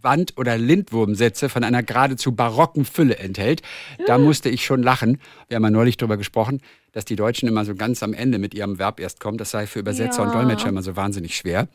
Wand- 0.05 0.35
oder 0.37 0.57
Lindwurmsätze 0.57 1.49
von 1.49 1.65
einer 1.65 1.83
geradezu 1.83 2.33
barocken 2.33 2.85
Fülle 2.85 3.17
enthält. 3.19 3.63
Da 4.07 4.19
musste 4.19 4.49
ich 4.51 4.65
schon 4.65 4.83
lachen. 4.83 5.21
Wir 5.49 5.57
haben 5.57 5.65
ja 5.65 5.71
neulich 5.71 5.97
darüber 5.97 6.17
gesprochen, 6.17 6.61
dass 6.93 7.05
die 7.05 7.17
Deutschen 7.17 7.49
immer 7.49 7.65
so 7.65 7.75
ganz 7.75 8.03
am 8.03 8.13
Ende 8.15 8.39
mit 8.39 8.55
ihrem 8.55 8.79
Verb 8.79 9.01
erst 9.01 9.19
kommen. 9.19 9.39
Das 9.39 9.51
sei 9.51 9.67
für 9.67 9.81
Übersetzer 9.81 10.23
Ja. 10.23 10.29
und 10.29 10.35
Dolmetscher 10.35 10.69
immer 10.69 10.83
so 10.83 10.95
wahnsinnig 10.95 11.35
schwer, 11.37 11.67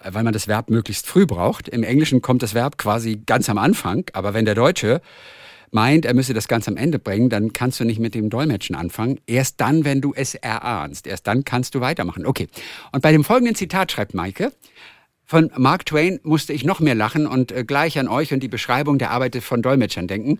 äh, 0.00 0.10
weil 0.12 0.22
man 0.22 0.32
das 0.32 0.46
Verb 0.46 0.70
möglichst 0.70 1.06
früh 1.06 1.26
braucht. 1.26 1.68
Im 1.68 1.82
Englischen 1.82 2.22
kommt 2.22 2.42
das 2.42 2.54
Verb 2.54 2.78
quasi 2.78 3.20
ganz 3.26 3.48
am 3.48 3.58
Anfang, 3.58 4.04
aber 4.12 4.34
wenn 4.34 4.44
der 4.44 4.54
Deutsche 4.54 5.00
meint, 5.74 6.04
er 6.04 6.12
müsse 6.14 6.34
das 6.34 6.48
ganz 6.48 6.68
am 6.68 6.76
Ende 6.76 6.98
bringen, 6.98 7.30
dann 7.30 7.54
kannst 7.54 7.80
du 7.80 7.84
nicht 7.84 7.98
mit 7.98 8.14
dem 8.14 8.28
Dolmetschen 8.28 8.76
anfangen. 8.76 9.18
Erst 9.26 9.60
dann, 9.60 9.86
wenn 9.86 10.02
du 10.02 10.12
es 10.14 10.34
erahnst. 10.34 11.06
Erst 11.06 11.26
dann 11.26 11.44
kannst 11.44 11.74
du 11.74 11.80
weitermachen. 11.80 12.26
Okay. 12.26 12.48
Und 12.92 13.00
bei 13.00 13.10
dem 13.10 13.24
folgenden 13.24 13.54
Zitat 13.54 13.90
schreibt 13.90 14.12
Maike, 14.12 14.52
von 15.32 15.50
Mark 15.56 15.86
Twain 15.86 16.20
musste 16.24 16.52
ich 16.52 16.62
noch 16.62 16.80
mehr 16.80 16.94
lachen 16.94 17.26
und 17.26 17.52
äh, 17.52 17.64
gleich 17.64 17.98
an 17.98 18.06
euch 18.06 18.34
und 18.34 18.40
die 18.40 18.48
Beschreibung 18.48 18.98
der 18.98 19.10
Arbeit 19.12 19.34
von 19.42 19.62
Dolmetschern 19.62 20.06
denken. 20.06 20.38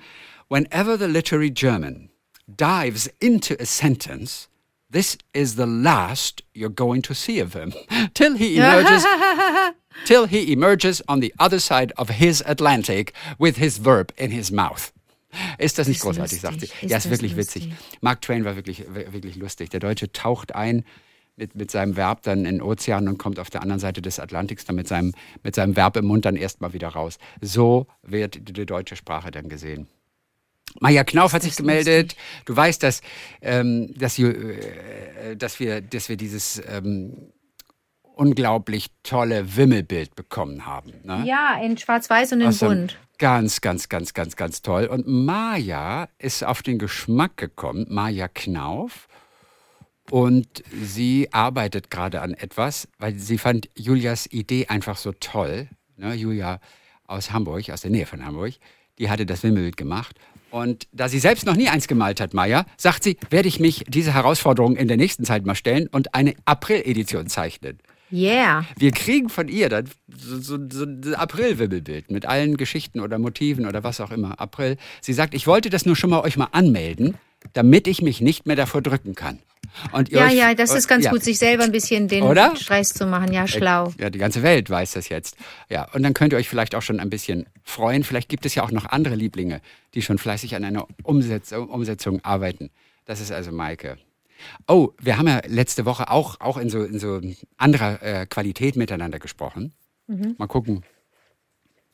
Whenever 0.50 0.98
the 0.98 1.06
literary 1.06 1.50
German 1.50 2.10
dives 2.46 3.08
into 3.18 3.54
a 3.58 3.64
sentence, 3.64 4.50
this 4.92 5.16
is 5.32 5.56
the 5.56 5.64
last 5.64 6.42
you're 6.54 6.68
going 6.68 7.00
to 7.00 7.14
see 7.14 7.40
of 7.40 7.54
him 7.54 7.72
till 8.12 8.36
he 8.36 8.56
emerges 8.58 9.06
till 10.04 10.26
he 10.26 10.52
emerges 10.52 11.02
on 11.08 11.22
the 11.22 11.32
other 11.38 11.58
side 11.58 11.94
of 11.96 12.10
his 12.10 12.42
Atlantic 12.44 13.14
with 13.38 13.56
his 13.56 13.78
verb 13.78 14.12
in 14.18 14.30
his 14.30 14.50
mouth. 14.50 14.92
Ist 15.56 15.78
das 15.78 15.88
nicht 15.88 16.00
Ist 16.00 16.02
großartig, 16.02 16.38
sagt 16.42 16.60
sie. 16.60 16.66
lustig. 16.66 16.90
ja, 16.90 16.98
Ist 16.98 17.06
ist 17.06 17.10
wirklich 17.10 17.32
das 17.32 17.38
witzig. 17.38 17.64
lustig. 17.70 17.98
Mark 18.02 18.20
Twain 18.20 18.44
war 18.44 18.56
wirklich, 18.56 18.84
wirklich 18.92 19.36
lustig. 19.36 19.70
Der 19.70 19.80
Deutsche 19.80 20.12
taucht 20.12 20.54
ein 20.54 20.84
mit, 21.36 21.54
mit 21.54 21.70
seinem 21.70 21.96
Verb 21.96 22.22
dann 22.22 22.40
in 22.40 22.56
den 22.56 22.62
Ozean 22.62 23.08
und 23.08 23.18
kommt 23.18 23.38
auf 23.38 23.50
der 23.50 23.62
anderen 23.62 23.80
Seite 23.80 24.02
des 24.02 24.20
Atlantiks 24.20 24.64
dann 24.64 24.76
mit 24.76 24.88
seinem, 24.88 25.14
mit 25.42 25.54
seinem 25.54 25.76
Verb 25.76 25.96
im 25.96 26.06
Mund 26.06 26.24
dann 26.24 26.36
erstmal 26.36 26.72
wieder 26.72 26.88
raus. 26.88 27.18
So 27.40 27.86
wird 28.02 28.34
die, 28.34 28.52
die 28.52 28.66
deutsche 28.66 28.96
Sprache 28.96 29.30
dann 29.30 29.48
gesehen. 29.48 29.88
Maja 30.80 31.04
Knauf 31.04 31.32
hat 31.32 31.42
sich 31.42 31.56
gemeldet. 31.56 32.16
Du 32.44 32.56
weißt, 32.56 32.82
dass, 32.82 33.02
ähm, 33.40 33.92
dass, 33.96 34.18
wir, 34.18 34.28
äh, 34.28 35.36
dass, 35.36 35.60
wir, 35.60 35.80
dass 35.80 36.08
wir 36.08 36.16
dieses 36.16 36.62
ähm, 36.66 37.32
unglaublich 38.14 38.88
tolle 39.02 39.56
Wimmelbild 39.56 40.14
bekommen 40.14 40.66
haben. 40.66 40.92
Ne? 41.04 41.24
Ja, 41.26 41.58
in 41.62 41.76
Schwarz-Weiß 41.76 42.32
und 42.32 42.40
in 42.40 42.56
Bunt. 42.56 42.98
Ganz, 43.18 43.60
ganz, 43.60 43.88
ganz, 43.88 44.14
ganz, 44.14 44.36
ganz 44.36 44.62
toll. 44.62 44.86
Und 44.86 45.06
Maja 45.06 46.08
ist 46.18 46.44
auf 46.44 46.62
den 46.62 46.78
Geschmack 46.78 47.36
gekommen, 47.36 47.86
Maja 47.88 48.28
Knauf. 48.28 49.08
Und 50.10 50.62
sie 50.82 51.28
arbeitet 51.32 51.90
gerade 51.90 52.20
an 52.20 52.34
etwas, 52.34 52.88
weil 52.98 53.18
sie 53.18 53.38
fand 53.38 53.68
Julias 53.76 54.26
Idee 54.30 54.66
einfach 54.66 54.96
so 54.96 55.12
toll. 55.12 55.68
Ne, 55.96 56.14
Julia 56.14 56.60
aus 57.06 57.32
Hamburg, 57.32 57.70
aus 57.70 57.82
der 57.82 57.90
Nähe 57.90 58.06
von 58.06 58.24
Hamburg, 58.24 58.54
die 58.98 59.08
hatte 59.10 59.26
das 59.26 59.42
Wimmelbild 59.42 59.76
gemacht. 59.76 60.18
Und 60.50 60.86
da 60.92 61.08
sie 61.08 61.18
selbst 61.18 61.46
noch 61.46 61.56
nie 61.56 61.68
eins 61.68 61.88
gemalt 61.88 62.20
hat, 62.20 62.34
Maja, 62.34 62.66
sagt 62.76 63.04
sie, 63.04 63.16
werde 63.30 63.48
ich 63.48 63.58
mich 63.58 63.84
diese 63.88 64.12
Herausforderung 64.12 64.76
in 64.76 64.86
der 64.86 64.98
nächsten 64.98 65.24
Zeit 65.24 65.46
mal 65.46 65.54
stellen 65.54 65.86
und 65.86 66.14
eine 66.14 66.34
April-Edition 66.44 67.26
zeichnen. 67.28 67.78
Yeah. 68.12 68.66
Wir 68.76 68.92
kriegen 68.92 69.30
von 69.30 69.48
ihr 69.48 69.70
dann 69.70 69.88
so, 70.14 70.38
so, 70.38 70.58
so 70.70 70.84
ein 70.84 71.14
April-Wimmelbild 71.14 72.10
mit 72.10 72.26
allen 72.26 72.58
Geschichten 72.58 73.00
oder 73.00 73.18
Motiven 73.18 73.66
oder 73.66 73.82
was 73.82 74.02
auch 74.02 74.10
immer. 74.10 74.38
April. 74.38 74.76
Sie 75.00 75.14
sagt, 75.14 75.32
ich 75.32 75.46
wollte 75.46 75.70
das 75.70 75.86
nur 75.86 75.96
schon 75.96 76.10
mal 76.10 76.20
euch 76.20 76.36
mal 76.36 76.48
anmelden. 76.52 77.16
Damit 77.52 77.86
ich 77.86 78.02
mich 78.02 78.20
nicht 78.20 78.46
mehr 78.46 78.56
davor 78.56 78.82
drücken 78.82 79.14
kann. 79.14 79.38
Und 79.92 80.10
ja, 80.10 80.26
euch, 80.26 80.34
ja, 80.34 80.54
das 80.54 80.74
ist 80.74 80.86
ganz 80.86 81.06
ja. 81.06 81.10
gut, 81.10 81.22
sich 81.22 81.38
selber 81.38 81.64
ein 81.64 81.72
bisschen 81.72 82.08
den 82.08 82.24
Oder? 82.24 82.54
Stress 82.56 82.92
zu 82.92 83.06
machen. 83.06 83.32
Ja, 83.32 83.46
schlau. 83.46 83.92
Ja, 83.98 84.10
die 84.10 84.18
ganze 84.18 84.42
Welt 84.42 84.68
weiß 84.68 84.92
das 84.92 85.08
jetzt. 85.08 85.36
Ja, 85.70 85.88
und 85.92 86.02
dann 86.02 86.14
könnt 86.14 86.32
ihr 86.32 86.38
euch 86.38 86.48
vielleicht 86.48 86.74
auch 86.74 86.82
schon 86.82 87.00
ein 87.00 87.10
bisschen 87.10 87.46
freuen. 87.62 88.04
Vielleicht 88.04 88.28
gibt 88.28 88.44
es 88.44 88.54
ja 88.54 88.64
auch 88.64 88.70
noch 88.70 88.86
andere 88.86 89.14
Lieblinge, 89.14 89.60
die 89.94 90.02
schon 90.02 90.18
fleißig 90.18 90.54
an 90.56 90.64
einer 90.64 90.86
Umsetzung, 91.02 91.68
Umsetzung 91.68 92.22
arbeiten. 92.24 92.70
Das 93.06 93.20
ist 93.20 93.32
also 93.32 93.50
Maike. 93.50 93.96
Oh, 94.66 94.90
wir 94.98 95.18
haben 95.18 95.28
ja 95.28 95.40
letzte 95.46 95.84
Woche 95.86 96.10
auch, 96.10 96.40
auch 96.40 96.58
in, 96.58 96.68
so, 96.68 96.82
in 96.82 96.98
so 96.98 97.20
anderer 97.56 98.02
äh, 98.02 98.26
Qualität 98.26 98.76
miteinander 98.76 99.18
gesprochen. 99.18 99.72
Mhm. 100.06 100.34
Mal 100.36 100.48
gucken, 100.48 100.82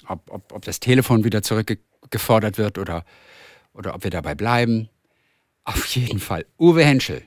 ob, 0.07 0.31
ob, 0.31 0.53
ob 0.53 0.65
das 0.65 0.81
Telefon 0.81 1.25
wieder 1.25 1.43
zurückgefordert 1.43 2.59
wird 2.59 2.79
oder, 2.79 3.05
oder 3.75 3.95
ob 3.95 4.05
wir 4.05 4.11
dabei 4.11 4.35
bleiben. 4.35 4.89
Auf 5.69 5.85
jeden 5.89 6.19
Fall. 6.19 6.47
Uwe 6.59 6.83
Henschel. 6.83 7.23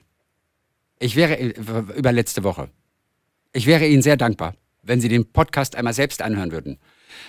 Ich 0.98 1.16
wäre 1.16 1.38
äh, 1.38 1.54
über 1.96 2.12
letzte 2.12 2.44
Woche. 2.44 2.72
Ich 3.54 3.68
wäre 3.68 3.86
Ihnen 3.86 4.02
sehr 4.02 4.18
dankbar, 4.18 4.56
wenn 4.82 5.00
Sie 5.00 5.10
den 5.10 5.32
Podcast 5.32 5.76
einmal 5.76 5.94
selbst 5.94 6.24
anhören 6.24 6.52
würden. 6.52 6.80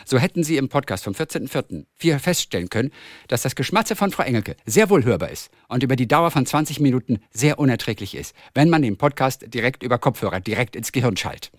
So 0.06 0.18
hätten 0.18 0.42
Sie 0.42 0.56
im 0.56 0.70
Podcast 0.70 1.04
vom 1.04 1.12
14.04. 1.12 2.18
feststellen 2.18 2.70
können, 2.70 2.92
dass 3.28 3.42
das 3.42 3.56
Geschmatze 3.56 3.94
von 3.94 4.10
Frau 4.10 4.22
Engelke 4.22 4.56
sehr 4.64 4.88
wohl 4.88 5.04
hörbar 5.04 5.28
ist 5.28 5.50
und 5.68 5.82
über 5.82 5.96
die 5.96 6.08
Dauer 6.08 6.30
von 6.30 6.46
20 6.46 6.80
Minuten 6.80 7.18
sehr 7.30 7.58
unerträglich 7.58 8.14
ist, 8.14 8.34
wenn 8.54 8.70
man 8.70 8.80
den 8.80 8.96
Podcast 8.96 9.44
direkt 9.52 9.82
über 9.82 9.98
Kopfhörer 9.98 10.40
direkt 10.40 10.76
ins 10.76 10.92
Gehirn 10.92 11.18
schallt. 11.18 11.52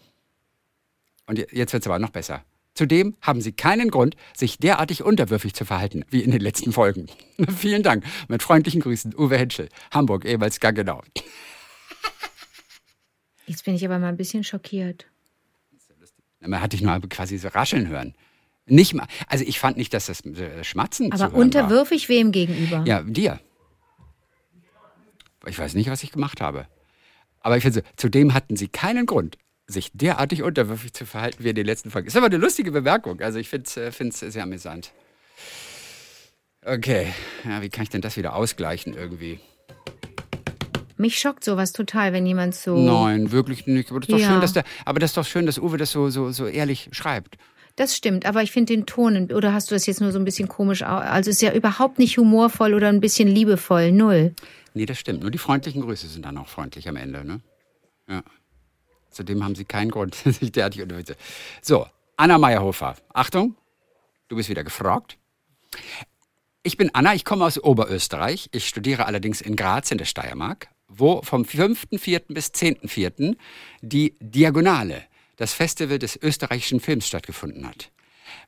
Und 1.28 1.38
jetzt 1.52 1.74
wird 1.74 1.84
es 1.84 1.88
aber 1.88 2.00
noch 2.00 2.10
besser. 2.10 2.44
Zudem 2.76 3.16
haben 3.22 3.42
Sie 3.42 3.52
keinen 3.52 3.92
Grund, 3.92 4.16
sich 4.36 4.58
derartig 4.58 5.04
unterwürfig 5.04 5.54
zu 5.54 5.64
verhalten, 5.64 6.06
wie 6.10 6.24
in 6.24 6.32
den 6.32 6.42
letzten 6.42 6.72
Folgen. 6.72 7.08
Vielen 7.58 7.84
Dank. 7.84 8.04
Mit 8.28 8.42
freundlichen 8.42 8.82
Grüßen, 8.82 9.14
Uwe 9.16 9.38
Henschel, 9.38 9.70
Hamburg, 9.92 10.26
ehemals 10.26 10.60
Gaggenau. 10.60 11.04
Jetzt 13.46 13.66
bin 13.66 13.76
ich 13.76 13.86
aber 13.86 14.00
mal 14.00 14.08
ein 14.08 14.18
bisschen 14.18 14.44
schockiert. 14.44 15.06
Man 16.40 16.62
hatte 16.62 16.76
ich 16.76 16.82
nur 16.82 17.00
quasi 17.10 17.38
so 17.38 17.50
rascheln 17.50 17.88
hören. 17.88 18.16
Nicht 18.66 18.94
mal, 18.94 19.08
also 19.28 19.44
ich 19.46 19.60
fand 19.60 19.78
nicht, 19.78 19.94
dass 19.94 20.06
das 20.08 20.24
Schmatzen 20.62 21.12
Aber 21.12 21.34
unterwürfig 21.36 22.08
war. 22.08 22.16
wem 22.16 22.32
gegenüber? 22.32 22.84
Ja, 22.88 23.02
dir. 23.04 23.40
Ich 25.46 25.60
weiß 25.60 25.74
nicht, 25.74 25.90
was 25.90 26.04
ich 26.04 26.12
gemacht 26.12 26.40
habe. 26.40 26.68
Aber 27.42 27.58
ich 27.58 27.64
finde, 27.64 27.82
so, 27.82 27.92
zudem 27.98 28.34
hatten 28.34 28.56
sie 28.56 28.70
keinen 28.70 29.06
Grund, 29.06 29.38
sich 29.68 29.92
derartig 29.94 30.44
unterwürfig 30.44 30.94
zu 30.94 31.06
verhalten 31.06 31.44
wie 31.44 31.50
in 31.50 31.56
den 31.56 31.66
letzten 31.66 31.92
Folgen. 31.92 32.08
Ist 32.08 32.18
aber 32.18 32.26
eine 32.28 32.38
lustige 32.38 32.72
Bemerkung. 32.72 33.22
Also 33.22 33.40
ich 33.40 33.50
finde 33.50 33.66
es 33.66 33.78
äh, 34.22 34.32
sehr 34.32 34.44
amüsant. 34.44 34.92
Okay, 36.66 37.14
ja, 37.44 37.62
wie 37.62 37.70
kann 37.70 37.84
ich 37.84 37.90
denn 37.90 38.02
das 38.02 38.16
wieder 38.16 38.36
ausgleichen 38.36 38.94
irgendwie? 38.94 39.40
Mich 40.98 41.20
schockt 41.20 41.44
sowas 41.44 41.74
total, 41.74 42.14
wenn 42.14 42.26
jemand 42.26 42.56
so. 42.56 42.78
Nein, 42.78 43.32
wirklich 43.32 43.68
nicht. 43.68 43.90
Aber 43.90 44.00
das 44.00 44.10
ist 44.10 44.14
doch 44.14 44.20
ja. 44.20 44.30
schön, 44.30 44.42
dass 44.42 44.54
der, 44.54 44.64
aber 44.86 45.00
das 45.00 45.12
ist 45.12 45.18
doch 45.18 45.26
schön, 45.26 45.46
dass 45.46 45.58
Uwe 45.58 45.78
das 45.78 45.92
so, 45.92 46.10
so, 46.10 46.32
so 46.32 46.46
ehrlich 46.46 46.90
schreibt. 46.92 47.38
Das 47.76 47.98
stimmt, 47.98 48.28
aber 48.28 48.44
ich 48.44 48.52
finde 48.52 48.74
den 48.74 48.86
Ton, 48.86 49.32
oder 49.32 49.52
hast 49.52 49.72
du 49.72 49.76
das 49.76 49.88
jetzt 49.88 50.00
nur 50.00 50.12
so 50.12 50.20
ein 50.20 50.26
bisschen 50.26 50.48
komisch, 50.48 50.84
also 50.84 51.32
ist 51.32 51.42
ja 51.42 51.54
überhaupt 51.54 51.98
nicht 51.98 52.18
humorvoll 52.20 52.76
oder 52.76 52.88
ein 52.90 53.02
bisschen 53.02 53.28
liebevoll, 53.28 53.92
null. 53.92 54.36
Nee, 54.76 54.86
das 54.86 55.00
stimmt. 55.00 55.22
Nur 55.22 55.32
die 55.32 55.40
freundlichen 55.40 55.82
Grüße 55.82 56.08
sind 56.08 56.24
dann 56.24 56.38
auch 56.38 56.48
freundlich 56.48 56.88
am 56.88 56.98
Ende, 56.98 57.26
ne? 57.26 57.40
Ja. 58.08 58.22
Zudem 59.14 59.44
haben 59.44 59.56
sie 59.56 59.66
keinen 59.66 59.92
Grund, 59.92 60.16
sich 60.26 60.52
derartig 60.52 60.82
unterwitzen. 60.82 61.16
So, 61.62 61.88
Anna 62.18 62.38
Meyerhofer. 62.38 62.96
Achtung, 63.14 63.56
du 64.28 64.36
bist 64.36 64.50
wieder 64.50 64.64
gefragt. 64.64 65.18
Ich 66.62 66.78
bin 66.78 66.94
Anna, 66.94 67.14
ich 67.14 67.26
komme 67.26 67.46
aus 67.46 67.62
Oberösterreich. 67.62 68.50
Ich 68.52 68.68
studiere 68.68 69.06
allerdings 69.06 69.42
in 69.42 69.56
Graz 69.56 69.92
in 69.92 69.98
der 69.98 70.06
Steiermark 70.06 70.70
wo 70.98 71.22
vom 71.22 71.44
5.4. 71.44 72.34
bis 72.34 72.48
10.4. 72.48 73.36
die 73.82 74.16
Diagonale, 74.20 75.04
das 75.38 75.54
Festival 75.54 76.00
des 76.00 76.18
österreichischen 76.22 76.80
Films 76.80 77.08
stattgefunden 77.08 77.68
hat. 77.68 77.92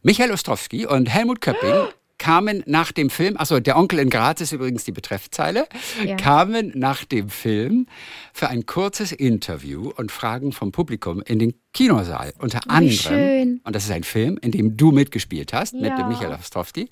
Michael 0.01 0.31
Ostrowski 0.31 0.85
und 0.85 1.07
Helmut 1.07 1.41
Köpping 1.41 1.87
kamen 2.25 2.63
nach 2.65 2.91
dem 2.91 3.11
Film, 3.11 3.37
achso, 3.37 3.59
der 3.59 3.77
Onkel 3.77 3.99
in 3.99 4.09
Graz 4.09 4.41
ist 4.41 4.51
übrigens 4.51 4.83
die 4.83 4.91
Betreffzeile, 4.91 5.67
ja. 6.03 6.15
kamen 6.15 6.71
nach 6.73 7.05
dem 7.05 7.29
Film 7.29 7.85
für 8.33 8.47
ein 8.47 8.65
kurzes 8.65 9.11
Interview 9.11 9.91
und 9.95 10.11
Fragen 10.11 10.51
vom 10.51 10.71
Publikum 10.71 11.21
in 11.21 11.37
den 11.37 11.53
Kinosaal. 11.71 12.33
Unter 12.39 12.61
Wie 12.65 12.69
anderem, 12.69 12.97
schön. 12.97 13.61
und 13.63 13.75
das 13.75 13.83
ist 13.83 13.91
ein 13.91 14.03
Film, 14.03 14.39
in 14.41 14.49
dem 14.49 14.75
du 14.75 14.91
mitgespielt 14.91 15.53
hast, 15.53 15.75
ja. 15.75 15.81
mit 15.81 15.99
dem 15.99 16.07
Michael 16.07 16.33
Ostrowski. 16.33 16.89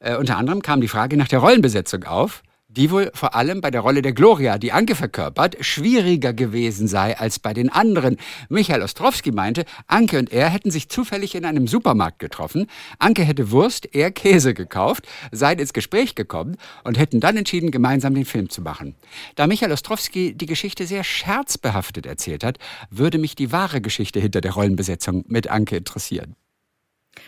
Äh, 0.00 0.16
unter 0.16 0.36
anderem 0.36 0.60
kam 0.60 0.80
die 0.80 0.88
Frage 0.88 1.16
nach 1.16 1.28
der 1.28 1.38
Rollenbesetzung 1.38 2.02
auf 2.02 2.42
die 2.78 2.92
wohl 2.92 3.10
vor 3.12 3.34
allem 3.34 3.60
bei 3.60 3.72
der 3.72 3.80
Rolle 3.80 4.02
der 4.02 4.12
Gloria, 4.12 4.56
die 4.56 4.70
Anke 4.70 4.94
verkörpert, 4.94 5.56
schwieriger 5.60 6.32
gewesen 6.32 6.86
sei 6.86 7.18
als 7.18 7.40
bei 7.40 7.52
den 7.52 7.70
anderen. 7.70 8.16
Michael 8.48 8.82
Ostrowski 8.82 9.32
meinte, 9.32 9.64
Anke 9.88 10.16
und 10.16 10.32
er 10.32 10.48
hätten 10.48 10.70
sich 10.70 10.88
zufällig 10.88 11.34
in 11.34 11.44
einem 11.44 11.66
Supermarkt 11.66 12.20
getroffen. 12.20 12.68
Anke 13.00 13.24
hätte 13.24 13.50
Wurst, 13.50 13.94
er 13.96 14.12
Käse 14.12 14.54
gekauft, 14.54 15.08
seien 15.32 15.58
ins 15.58 15.72
Gespräch 15.72 16.14
gekommen 16.14 16.56
und 16.84 16.98
hätten 16.98 17.18
dann 17.18 17.36
entschieden, 17.36 17.72
gemeinsam 17.72 18.14
den 18.14 18.24
Film 18.24 18.48
zu 18.48 18.62
machen. 18.62 18.94
Da 19.34 19.48
Michael 19.48 19.72
Ostrowski 19.72 20.34
die 20.34 20.46
Geschichte 20.46 20.86
sehr 20.86 21.02
scherzbehaftet 21.02 22.06
erzählt 22.06 22.44
hat, 22.44 22.58
würde 22.90 23.18
mich 23.18 23.34
die 23.34 23.50
wahre 23.50 23.80
Geschichte 23.80 24.20
hinter 24.20 24.40
der 24.40 24.52
Rollenbesetzung 24.52 25.24
mit 25.26 25.50
Anke 25.50 25.76
interessieren. 25.76 26.36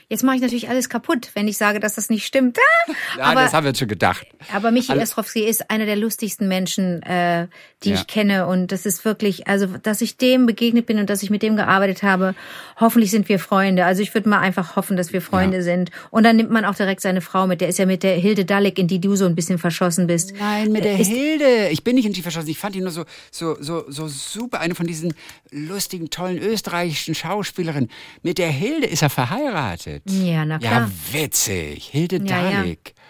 Jetzt 0.09 0.25
mache 0.25 0.37
ich 0.37 0.43
natürlich 0.43 0.69
alles 0.69 0.89
kaputt, 0.89 1.31
wenn 1.35 1.47
ich 1.47 1.57
sage, 1.57 1.81
dass 1.81 1.95
das 1.95 2.11
nicht 2.11 2.27
stimmt. 2.27 2.59
Nein, 3.17 3.25
aber, 3.25 3.43
das 3.43 3.53
haben 3.53 3.65
wir 3.65 3.75
schon 3.75 3.89
gedacht. 3.89 4.27
Aber 4.53 4.71
Michi 4.71 4.93
All 4.93 4.99
Ostrowski 4.99 5.45
ist 5.45 5.71
einer 5.71 5.87
der 5.87 5.97
lustigsten 5.97 6.49
Menschen, 6.49 7.03
äh, 7.03 7.47
die 7.85 7.91
ja. 7.91 7.97
ich 7.97 8.07
kenne. 8.07 8.47
Und 8.47 8.73
das 8.73 8.87
ist 8.87 9.05
wirklich, 9.05 9.47
also, 9.47 9.67
dass 9.67 10.01
ich 10.01 10.17
dem 10.17 10.47
begegnet 10.47 10.87
bin 10.87 10.99
und 10.99 11.11
dass 11.11 11.23
ich 11.23 11.31
mit 11.31 11.43
dem 11.43 11.57
gearbeitet 11.57 12.03
habe. 12.03 12.35
Hoffentlich 12.79 13.11
sind 13.11 13.29
wir 13.29 13.39
Freunde. 13.39 13.85
Also 13.85 14.03
ich 14.03 14.13
würde 14.15 14.29
mal 14.29 14.41
einfach 14.41 14.77
hoffen, 14.77 14.97
dass 14.97 15.13
wir 15.13 15.23
Freunde 15.23 15.59
ja. 15.59 15.63
sind. 15.63 15.91
Und 16.11 16.25
dann 16.25 16.37
nimmt 16.37 16.51
man 16.51 16.65
auch 16.65 16.75
direkt 16.75 17.01
seine 17.01 17.21
Frau 17.21 17.47
mit. 17.47 17.61
Der 17.61 17.69
ist 17.69 17.79
ja 17.79 17.87
mit 17.87 18.03
der 18.03 18.17
Hilde 18.17 18.45
Dalek, 18.45 18.79
in 18.79 18.89
die 18.89 19.01
du 19.01 19.15
so 19.17 19.27
ein 19.27 19.35
bisschen 19.35 19.59
verschossen 19.59 20.07
bist. 20.07 20.35
Nein, 20.39 20.73
mit 20.73 20.85
der 20.85 20.99
ist 20.99 21.09
Hilde. 21.09 21.69
Ich 21.71 21.85
bin 21.85 21.95
nicht 21.95 22.07
in 22.07 22.13
die 22.13 22.23
verschossen. 22.23 22.49
Ich 22.49 22.59
fand 22.59 22.75
die 22.75 22.81
nur 22.81 22.91
so, 22.91 23.05
so, 23.31 23.57
so, 23.61 23.85
so 23.89 24.09
super. 24.09 24.61
Eine 24.61 24.75
von 24.75 24.87
diesen 24.87 25.15
lustigen, 25.51 26.11
tollen 26.11 26.39
österreichischen 26.39 27.15
Schauspielerinnen. 27.15 27.91
Mit 28.23 28.39
der 28.39 28.49
Hilde 28.49 28.87
ist 28.87 29.03
er 29.03 29.11
verheiratet. 29.11 29.70
Ja, 30.09 30.45
na 30.45 30.59
klar. 30.59 30.73
Ja, 30.73 30.91
witzig. 31.13 31.85
Hilde 31.85 32.17
ja, 32.17 32.25
Dalik. 32.25 32.95
Ja. 32.97 33.03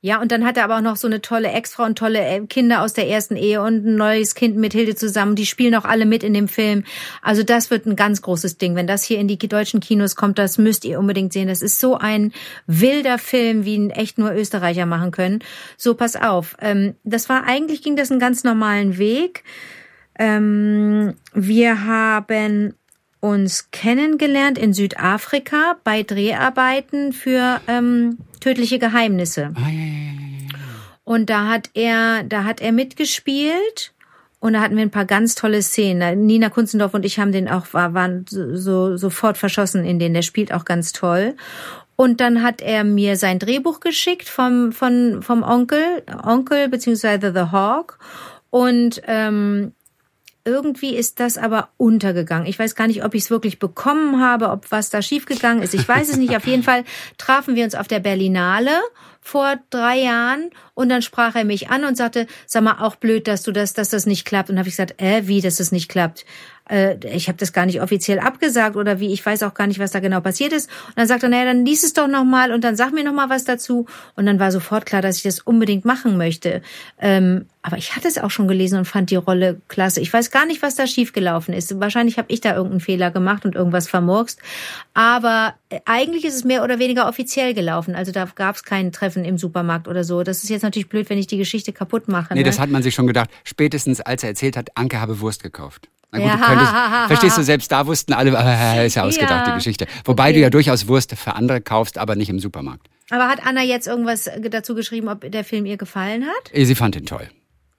Ja, 0.00 0.20
und 0.20 0.30
dann 0.30 0.44
hat 0.44 0.56
er 0.56 0.62
aber 0.62 0.76
auch 0.76 0.80
noch 0.80 0.94
so 0.94 1.08
eine 1.08 1.20
tolle 1.20 1.50
Ex-Frau 1.50 1.82
und 1.82 1.98
tolle 1.98 2.20
äh, 2.20 2.46
Kinder 2.46 2.82
aus 2.82 2.92
der 2.92 3.08
ersten 3.08 3.34
Ehe 3.34 3.60
und 3.60 3.84
ein 3.84 3.96
neues 3.96 4.36
Kind 4.36 4.56
mit 4.56 4.72
Hilde 4.72 4.94
zusammen. 4.94 5.34
Die 5.34 5.44
spielen 5.44 5.74
auch 5.74 5.84
alle 5.84 6.06
mit 6.06 6.22
in 6.22 6.34
dem 6.34 6.46
Film. 6.46 6.84
Also 7.20 7.42
das 7.42 7.72
wird 7.72 7.84
ein 7.84 7.96
ganz 7.96 8.22
großes 8.22 8.58
Ding. 8.58 8.76
Wenn 8.76 8.86
das 8.86 9.02
hier 9.02 9.18
in 9.18 9.26
die 9.26 9.38
deutschen 9.38 9.80
Kinos 9.80 10.14
kommt, 10.14 10.38
das 10.38 10.56
müsst 10.56 10.84
ihr 10.84 11.00
unbedingt 11.00 11.32
sehen. 11.32 11.48
Das 11.48 11.62
ist 11.62 11.80
so 11.80 11.98
ein 11.98 12.32
wilder 12.68 13.18
Film, 13.18 13.64
wie 13.64 13.74
ihn 13.74 13.90
echt 13.90 14.18
nur 14.18 14.32
Österreicher 14.32 14.86
machen 14.86 15.10
können. 15.10 15.40
So, 15.76 15.94
pass 15.94 16.14
auf. 16.14 16.56
Ähm, 16.60 16.94
das 17.02 17.28
war, 17.28 17.42
eigentlich 17.44 17.82
ging 17.82 17.96
das 17.96 18.12
einen 18.12 18.20
ganz 18.20 18.44
normalen 18.44 18.98
Weg. 18.98 19.42
Ähm, 20.16 21.14
wir 21.34 21.86
haben 21.86 22.74
uns 23.20 23.70
kennengelernt 23.70 24.58
in 24.58 24.72
Südafrika 24.72 25.76
bei 25.84 26.02
Dreharbeiten 26.02 27.12
für 27.12 27.60
ähm, 27.66 28.18
tödliche 28.40 28.78
Geheimnisse. 28.78 29.52
Ah, 29.54 29.68
ja, 29.68 29.68
ja, 29.68 29.94
ja, 29.94 30.18
und 31.08 31.30
da 31.30 31.48
hat 31.48 31.70
er, 31.72 32.22
da 32.22 32.44
hat 32.44 32.60
er 32.60 32.70
mitgespielt. 32.70 33.94
Und 34.40 34.52
da 34.52 34.60
hatten 34.60 34.76
wir 34.76 34.82
ein 34.82 34.90
paar 34.90 35.06
ganz 35.06 35.34
tolle 35.34 35.62
Szenen. 35.62 36.26
Nina 36.26 36.50
Kunzendorf 36.50 36.92
und 36.92 37.06
ich 37.06 37.18
haben 37.18 37.32
den 37.32 37.48
auch, 37.48 37.72
war, 37.72 37.94
waren 37.94 38.26
so, 38.28 38.98
sofort 38.98 39.38
verschossen 39.38 39.86
in 39.86 39.98
den. 39.98 40.12
Der 40.12 40.20
spielt 40.20 40.52
auch 40.52 40.66
ganz 40.66 40.92
toll. 40.92 41.34
Und 41.96 42.20
dann 42.20 42.42
hat 42.42 42.60
er 42.60 42.84
mir 42.84 43.16
sein 43.16 43.38
Drehbuch 43.38 43.80
geschickt 43.80 44.28
vom, 44.28 44.70
vom, 44.70 45.22
vom 45.22 45.42
Onkel, 45.42 46.02
Onkel 46.22 46.68
beziehungsweise 46.68 47.32
The 47.32 47.52
Hawk. 47.52 47.98
Und 48.50 49.00
ähm, 49.06 49.72
irgendwie 50.48 50.96
ist 50.96 51.20
das 51.20 51.36
aber 51.36 51.68
untergegangen. 51.76 52.46
Ich 52.46 52.58
weiß 52.58 52.74
gar 52.74 52.86
nicht, 52.86 53.04
ob 53.04 53.14
ich 53.14 53.24
es 53.24 53.30
wirklich 53.30 53.58
bekommen 53.58 54.20
habe, 54.20 54.48
ob 54.48 54.70
was 54.70 54.90
da 54.90 55.02
schiefgegangen 55.02 55.62
ist. 55.62 55.74
Ich 55.74 55.86
weiß 55.86 56.08
es 56.08 56.16
nicht. 56.16 56.34
Auf 56.34 56.46
jeden 56.46 56.62
Fall 56.62 56.84
trafen 57.18 57.54
wir 57.54 57.64
uns 57.64 57.74
auf 57.74 57.86
der 57.86 58.00
Berlinale 58.00 58.70
vor 59.20 59.56
drei 59.68 59.98
Jahren 59.98 60.50
und 60.74 60.88
dann 60.88 61.02
sprach 61.02 61.34
er 61.34 61.44
mich 61.44 61.68
an 61.68 61.84
und 61.84 61.96
sagte, 61.96 62.26
sag 62.46 62.62
mal, 62.62 62.78
auch 62.80 62.96
blöd, 62.96 63.28
dass 63.28 63.42
du 63.42 63.52
das, 63.52 63.74
dass 63.74 63.90
das 63.90 64.06
nicht 64.06 64.24
klappt. 64.24 64.48
Und 64.48 64.58
habe 64.58 64.68
ich 64.68 64.76
gesagt, 64.76 65.00
äh, 65.02 65.26
wie, 65.26 65.42
dass 65.42 65.56
das 65.56 65.70
nicht 65.70 65.90
klappt? 65.90 66.24
Äh, 66.70 66.96
ich 67.14 67.28
habe 67.28 67.36
das 67.36 67.52
gar 67.52 67.66
nicht 67.66 67.82
offiziell 67.82 68.20
abgesagt 68.20 68.76
oder 68.76 69.00
wie, 69.00 69.12
ich 69.12 69.24
weiß 69.24 69.42
auch 69.42 69.54
gar 69.54 69.66
nicht, 69.66 69.80
was 69.80 69.90
da 69.90 70.00
genau 70.00 70.20
passiert 70.20 70.52
ist. 70.52 70.70
Und 70.88 70.96
dann 70.96 71.06
sagt 71.08 71.22
er, 71.22 71.28
naja, 71.28 71.44
dann 71.44 71.64
lies 71.64 71.84
es 71.84 71.92
doch 71.92 72.08
nochmal 72.08 72.52
und 72.52 72.64
dann 72.64 72.76
sag 72.76 72.92
mir 72.92 73.04
nochmal 73.04 73.28
was 73.28 73.44
dazu. 73.44 73.86
Und 74.16 74.26
dann 74.26 74.38
war 74.38 74.50
sofort 74.50 74.86
klar, 74.86 75.02
dass 75.02 75.18
ich 75.18 75.24
das 75.24 75.40
unbedingt 75.40 75.84
machen 75.84 76.16
möchte. 76.16 76.62
Ähm, 76.98 77.46
Aber 77.68 77.76
ich 77.76 77.94
hatte 77.94 78.08
es 78.08 78.16
auch 78.16 78.30
schon 78.30 78.48
gelesen 78.48 78.78
und 78.78 78.86
fand 78.86 79.10
die 79.10 79.16
Rolle 79.16 79.60
klasse. 79.68 80.00
Ich 80.00 80.10
weiß 80.10 80.30
gar 80.30 80.46
nicht, 80.46 80.62
was 80.62 80.74
da 80.74 80.86
schiefgelaufen 80.86 81.52
ist. 81.52 81.78
Wahrscheinlich 81.78 82.16
habe 82.16 82.32
ich 82.32 82.40
da 82.40 82.54
irgendeinen 82.54 82.80
Fehler 82.80 83.10
gemacht 83.10 83.44
und 83.44 83.54
irgendwas 83.54 83.86
vermurkst. 83.86 84.40
Aber 84.94 85.52
äh, 85.68 85.80
eigentlich 85.84 86.24
ist 86.24 86.34
es 86.34 86.44
mehr 86.44 86.64
oder 86.64 86.78
weniger 86.78 87.06
offiziell 87.06 87.52
gelaufen. 87.52 87.94
Also 87.94 88.10
da 88.10 88.24
gab 88.24 88.56
es 88.56 88.62
kein 88.62 88.90
Treffen 88.90 89.22
im 89.22 89.36
Supermarkt 89.36 89.86
oder 89.86 90.02
so. 90.02 90.22
Das 90.22 90.42
ist 90.42 90.48
jetzt 90.48 90.62
natürlich 90.62 90.88
blöd, 90.88 91.10
wenn 91.10 91.18
ich 91.18 91.26
die 91.26 91.36
Geschichte 91.36 91.74
kaputt 91.74 92.08
mache. 92.08 92.32
Nee, 92.32 92.40
ne? 92.40 92.46
das 92.46 92.58
hat 92.58 92.70
man 92.70 92.82
sich 92.82 92.94
schon 92.94 93.06
gedacht. 93.06 93.28
Spätestens 93.44 94.00
als 94.00 94.22
er 94.22 94.30
erzählt 94.30 94.56
hat, 94.56 94.70
Anke 94.74 94.98
habe 94.98 95.20
Wurst 95.20 95.42
gekauft. 95.42 95.90
Na 96.10 96.20
gut, 96.20 96.26
ja. 96.26 96.36
du 96.36 96.42
könntest, 96.42 96.72
verstehst 97.08 97.36
du, 97.36 97.42
selbst 97.42 97.70
da 97.70 97.86
wussten 97.86 98.14
alle, 98.14 98.30
äh, 98.30 98.86
ist 98.86 98.94
ja 98.94 99.02
ausgedacht, 99.02 99.46
ja. 99.46 99.52
die 99.52 99.58
Geschichte. 99.58 99.86
Wobei 100.06 100.30
okay. 100.30 100.32
du 100.32 100.40
ja 100.40 100.48
durchaus 100.48 100.88
Wurst 100.88 101.14
für 101.14 101.34
andere 101.34 101.60
kaufst, 101.60 101.98
aber 101.98 102.16
nicht 102.16 102.30
im 102.30 102.38
Supermarkt. 102.38 102.88
Aber 103.10 103.28
hat 103.28 103.44
Anna 103.44 103.62
jetzt 103.62 103.86
irgendwas 103.86 104.30
dazu 104.50 104.74
geschrieben, 104.74 105.08
ob 105.08 105.30
der 105.30 105.44
Film 105.44 105.66
ihr 105.66 105.76
gefallen 105.76 106.24
hat? 106.24 106.50
Sie 106.54 106.74
fand 106.74 106.96
ihn 106.96 107.04
toll. 107.04 107.28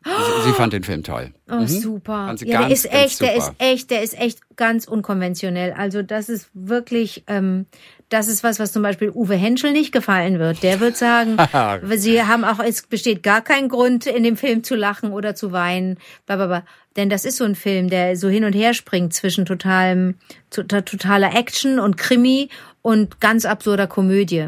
Sie, 0.06 0.12
sie, 0.48 0.54
fand 0.54 0.72
den 0.72 0.84
Film 0.84 1.04
toll. 1.04 1.34
Oh, 1.52 1.56
mhm. 1.56 1.68
super. 1.68 2.34
Ja, 2.40 2.62
ganz, 2.62 2.84
der 2.84 2.94
ist 2.94 2.94
echt, 2.94 3.22
der 3.22 3.36
ist 3.36 3.52
echt, 3.58 3.92
der 3.92 4.02
ist 4.02 4.18
echt 4.18 4.40
ganz 4.56 4.88
unkonventionell. 4.88 5.74
Also 5.74 6.04
das 6.04 6.30
ist 6.30 6.50
wirklich, 6.54 7.26
ähm, 7.28 7.66
das 8.08 8.30
ist 8.30 8.42
was, 8.42 8.60
was 8.60 8.72
zum 8.72 8.82
Beispiel 8.82 9.10
Uwe 9.10 9.36
Henschel 9.36 9.74
nicht 9.74 9.92
gefallen 9.92 10.40
wird. 10.40 10.64
Der 10.64 10.80
wird 10.80 10.96
sagen, 10.96 11.36
sie 11.98 12.24
haben 12.24 12.46
auch, 12.46 12.60
es 12.60 12.84
besteht 12.84 13.24
gar 13.24 13.42
kein 13.42 13.68
Grund, 13.68 14.06
in 14.06 14.24
dem 14.24 14.38
Film 14.38 14.64
zu 14.64 14.76
lachen 14.76 15.12
oder 15.12 15.36
zu 15.36 15.52
weinen. 15.52 15.98
Blablabla. 16.26 16.64
Denn 16.96 17.10
das 17.10 17.26
ist 17.26 17.38
so 17.38 17.44
ein 17.44 17.56
Film, 17.56 17.90
der 17.90 18.16
so 18.16 18.30
hin 18.30 18.46
und 18.46 18.54
her 18.54 18.74
springt 18.74 19.14
zwischen 19.14 19.46
totalem, 19.46 20.16
totaler 20.50 21.36
Action 21.36 21.80
und 21.80 21.98
Krimi 21.98 22.50
und 22.82 23.20
ganz 23.20 23.46
absurder 23.46 23.88
Komödie. 23.88 24.48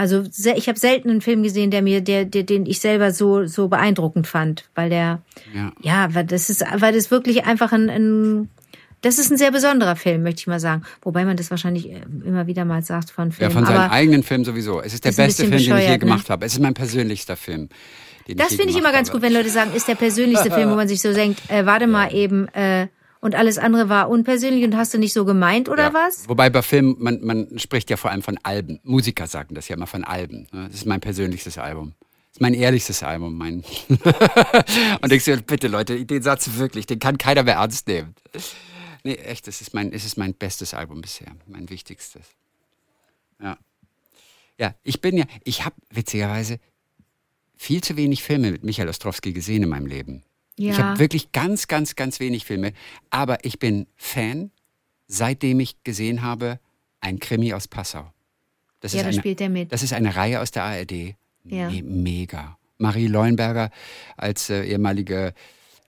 Also 0.00 0.24
ich 0.56 0.66
habe 0.66 0.78
selten 0.78 1.10
einen 1.10 1.20
Film 1.20 1.42
gesehen, 1.42 1.70
der 1.70 1.82
mir, 1.82 2.00
der, 2.00 2.24
der, 2.24 2.42
den 2.42 2.64
ich 2.64 2.80
selber 2.80 3.12
so 3.12 3.44
so 3.44 3.68
beeindruckend 3.68 4.26
fand, 4.26 4.64
weil 4.74 4.88
der, 4.88 5.20
ja, 5.54 5.72
ja 5.82 6.14
weil 6.14 6.24
das 6.24 6.48
ist, 6.48 6.64
weil 6.76 6.94
das 6.94 7.10
wirklich 7.10 7.44
einfach 7.44 7.70
ein, 7.72 7.90
ein 7.90 8.48
das 9.02 9.18
ist 9.18 9.30
ein 9.30 9.36
sehr 9.36 9.50
besonderer 9.50 9.96
Film, 9.96 10.22
möchte 10.22 10.40
ich 10.40 10.46
mal 10.46 10.58
sagen. 10.58 10.84
Wobei 11.02 11.26
man 11.26 11.36
das 11.36 11.50
wahrscheinlich 11.50 11.90
äh, 11.90 12.00
immer 12.24 12.46
wieder 12.46 12.64
mal 12.64 12.82
sagt 12.82 13.10
von 13.10 13.30
Filmen. 13.30 13.52
Ja, 13.52 13.54
von 13.54 13.66
seinem 13.66 13.90
eigenen 13.90 14.22
Film 14.22 14.42
sowieso. 14.46 14.80
Es 14.80 14.94
ist 14.94 15.04
der 15.04 15.10
ist 15.10 15.16
beste 15.16 15.42
Film, 15.42 15.58
den 15.58 15.60
ich 15.60 15.84
je 15.84 15.90
ne? 15.90 15.98
gemacht 15.98 16.30
habe. 16.30 16.46
Es 16.46 16.54
ist 16.54 16.60
mein 16.60 16.72
persönlichster 16.72 17.36
Film. 17.36 17.68
das 18.26 18.54
finde 18.54 18.70
ich 18.70 18.78
immer 18.78 18.92
ganz 18.92 19.10
habe. 19.10 19.18
gut, 19.18 19.22
wenn 19.28 19.34
Leute 19.34 19.50
sagen, 19.50 19.72
ist 19.74 19.86
der 19.86 19.96
persönlichste 19.96 20.50
Film, 20.54 20.70
wo 20.70 20.76
man 20.76 20.88
sich 20.88 21.02
so 21.02 21.12
denkt, 21.12 21.42
äh, 21.48 21.66
warte 21.66 21.86
mal 21.86 22.14
eben, 22.14 22.48
äh, 22.54 22.86
und 23.20 23.34
alles 23.34 23.58
andere 23.58 23.88
war 23.88 24.08
unpersönlich 24.08 24.64
und 24.64 24.76
hast 24.76 24.94
du 24.94 24.98
nicht 24.98 25.12
so 25.12 25.24
gemeint 25.24 25.68
oder 25.68 25.84
ja. 25.84 25.94
was? 25.94 26.28
Wobei 26.28 26.48
bei 26.48 26.62
Filmen, 26.62 26.96
man, 26.98 27.20
man 27.22 27.58
spricht 27.58 27.90
ja 27.90 27.96
vor 27.96 28.10
allem 28.10 28.22
von 28.22 28.38
Alben. 28.42 28.80
Musiker 28.82 29.26
sagen 29.26 29.54
das 29.54 29.68
ja 29.68 29.76
immer 29.76 29.86
von 29.86 30.04
Alben. 30.04 30.48
Ne? 30.52 30.66
Das 30.66 30.76
ist 30.76 30.86
mein 30.86 31.00
persönlichstes 31.00 31.58
Album. 31.58 31.94
Das 32.00 32.36
ist 32.36 32.40
mein 32.40 32.54
ehrlichstes 32.54 33.02
Album. 33.02 33.36
Mein 33.36 33.62
und 35.02 35.12
ich 35.12 35.22
so, 35.22 35.36
bitte 35.36 35.68
Leute, 35.68 36.04
den 36.06 36.22
Satz 36.22 36.50
wirklich, 36.54 36.86
den 36.86 36.98
kann 36.98 37.18
keiner 37.18 37.42
mehr 37.42 37.56
ernst 37.56 37.88
nehmen. 37.88 38.14
Nee, 39.04 39.14
echt, 39.14 39.48
es 39.48 39.60
ist 39.60 39.74
mein, 39.74 39.92
es 39.92 40.04
ist 40.04 40.16
mein 40.16 40.34
bestes 40.34 40.72
Album 40.72 41.02
bisher, 41.02 41.32
mein 41.46 41.68
wichtigstes. 41.68 42.26
Ja. 43.42 43.58
Ja, 44.58 44.74
ich 44.82 45.00
bin 45.00 45.16
ja, 45.16 45.24
ich 45.44 45.64
habe 45.64 45.74
witzigerweise 45.90 46.58
viel 47.56 47.82
zu 47.82 47.96
wenig 47.96 48.22
Filme 48.22 48.50
mit 48.50 48.62
Michael 48.62 48.88
Ostrowski 48.88 49.32
gesehen 49.32 49.62
in 49.62 49.68
meinem 49.68 49.86
Leben. 49.86 50.22
Ja. 50.60 50.72
Ich 50.72 50.78
habe 50.78 50.98
wirklich 50.98 51.32
ganz, 51.32 51.68
ganz, 51.68 51.96
ganz 51.96 52.20
wenig 52.20 52.44
Filme. 52.44 52.72
Aber 53.08 53.44
ich 53.46 53.58
bin 53.58 53.86
Fan, 53.96 54.50
seitdem 55.06 55.58
ich 55.58 55.82
gesehen 55.84 56.20
habe, 56.20 56.60
ein 57.00 57.18
Krimi 57.18 57.54
aus 57.54 57.66
Passau. 57.66 58.12
Das 58.80 58.92
ja, 58.92 59.02
da 59.02 59.12
spielt 59.12 59.40
er 59.40 59.48
mit. 59.48 59.72
Das 59.72 59.82
ist 59.82 59.94
eine 59.94 60.16
Reihe 60.16 60.40
aus 60.40 60.50
der 60.50 60.64
ARD. 60.64 61.14
Ja. 61.44 61.70
Me 61.70 61.82
mega. 61.82 62.58
Marie 62.76 63.06
Leuenberger 63.06 63.70
als 64.18 64.50
äh, 64.50 64.64
ehemalige 64.64 65.32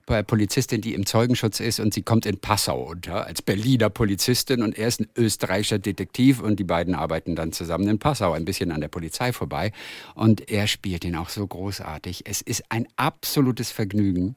Polizistin, 0.05 0.81
die 0.81 0.93
im 0.93 1.05
Zeugenschutz 1.05 1.59
ist 1.59 1.79
und 1.79 1.93
sie 1.93 2.01
kommt 2.01 2.25
in 2.25 2.39
Passau 2.39 2.83
unter 2.83 3.25
als 3.25 3.41
Berliner 3.41 3.89
Polizistin 3.89 4.61
und 4.61 4.77
er 4.77 4.87
ist 4.87 4.99
ein 4.99 5.07
österreichischer 5.17 5.79
Detektiv 5.79 6.41
und 6.41 6.59
die 6.59 6.63
beiden 6.63 6.95
arbeiten 6.95 7.35
dann 7.35 7.51
zusammen 7.51 7.87
in 7.87 7.99
Passau 7.99 8.33
ein 8.33 8.45
bisschen 8.45 8.71
an 8.71 8.81
der 8.81 8.89
Polizei 8.89 9.31
vorbei 9.33 9.71
und 10.15 10.49
er 10.51 10.67
spielt 10.67 11.05
ihn 11.05 11.15
auch 11.15 11.29
so 11.29 11.47
großartig. 11.47 12.23
Es 12.25 12.41
ist 12.41 12.63
ein 12.69 12.87
absolutes 12.95 13.71
Vergnügen. 13.71 14.35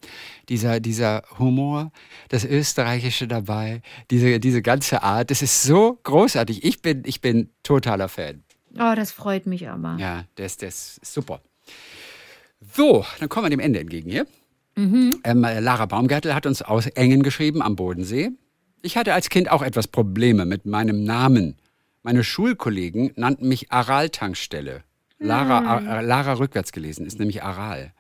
Dieser, 0.48 0.80
dieser 0.80 1.22
Humor, 1.38 1.92
das 2.28 2.44
Österreichische 2.44 3.26
dabei, 3.26 3.82
diese, 4.10 4.38
diese 4.40 4.62
ganze 4.62 5.02
Art, 5.02 5.30
das 5.30 5.42
ist 5.42 5.62
so 5.62 5.98
großartig. 6.02 6.64
Ich 6.64 6.80
bin, 6.82 7.02
ich 7.06 7.20
bin 7.20 7.50
totaler 7.62 8.08
Fan. 8.08 8.44
Oh, 8.78 8.94
das 8.94 9.10
freut 9.10 9.46
mich 9.46 9.68
aber. 9.68 9.96
Ja, 9.98 10.24
das, 10.36 10.56
das 10.58 10.98
ist 10.98 11.12
super. 11.12 11.40
So, 12.74 13.04
dann 13.18 13.28
kommen 13.28 13.46
wir 13.46 13.50
dem 13.50 13.60
Ende 13.60 13.80
entgegen 13.80 14.10
hier. 14.10 14.26
Mhm. 14.76 15.20
Ähm, 15.24 15.40
Lara 15.40 15.86
Baumgärtel 15.86 16.34
hat 16.34 16.46
uns 16.46 16.62
aus 16.62 16.86
Engen 16.86 17.22
geschrieben 17.22 17.62
am 17.62 17.76
Bodensee. 17.76 18.30
Ich 18.82 18.96
hatte 18.96 19.14
als 19.14 19.30
Kind 19.30 19.50
auch 19.50 19.62
etwas 19.62 19.88
Probleme 19.88 20.44
mit 20.44 20.66
meinem 20.66 21.02
Namen. 21.04 21.56
Meine 22.02 22.22
Schulkollegen 22.22 23.12
nannten 23.16 23.48
mich 23.48 23.72
Aral-Tankstelle. 23.72 24.84
Lara, 25.18 26.00
äh, 26.00 26.02
Lara 26.02 26.34
rückwärts 26.34 26.72
gelesen, 26.72 27.06
ist 27.06 27.18
nämlich 27.18 27.42
Aral. 27.42 27.92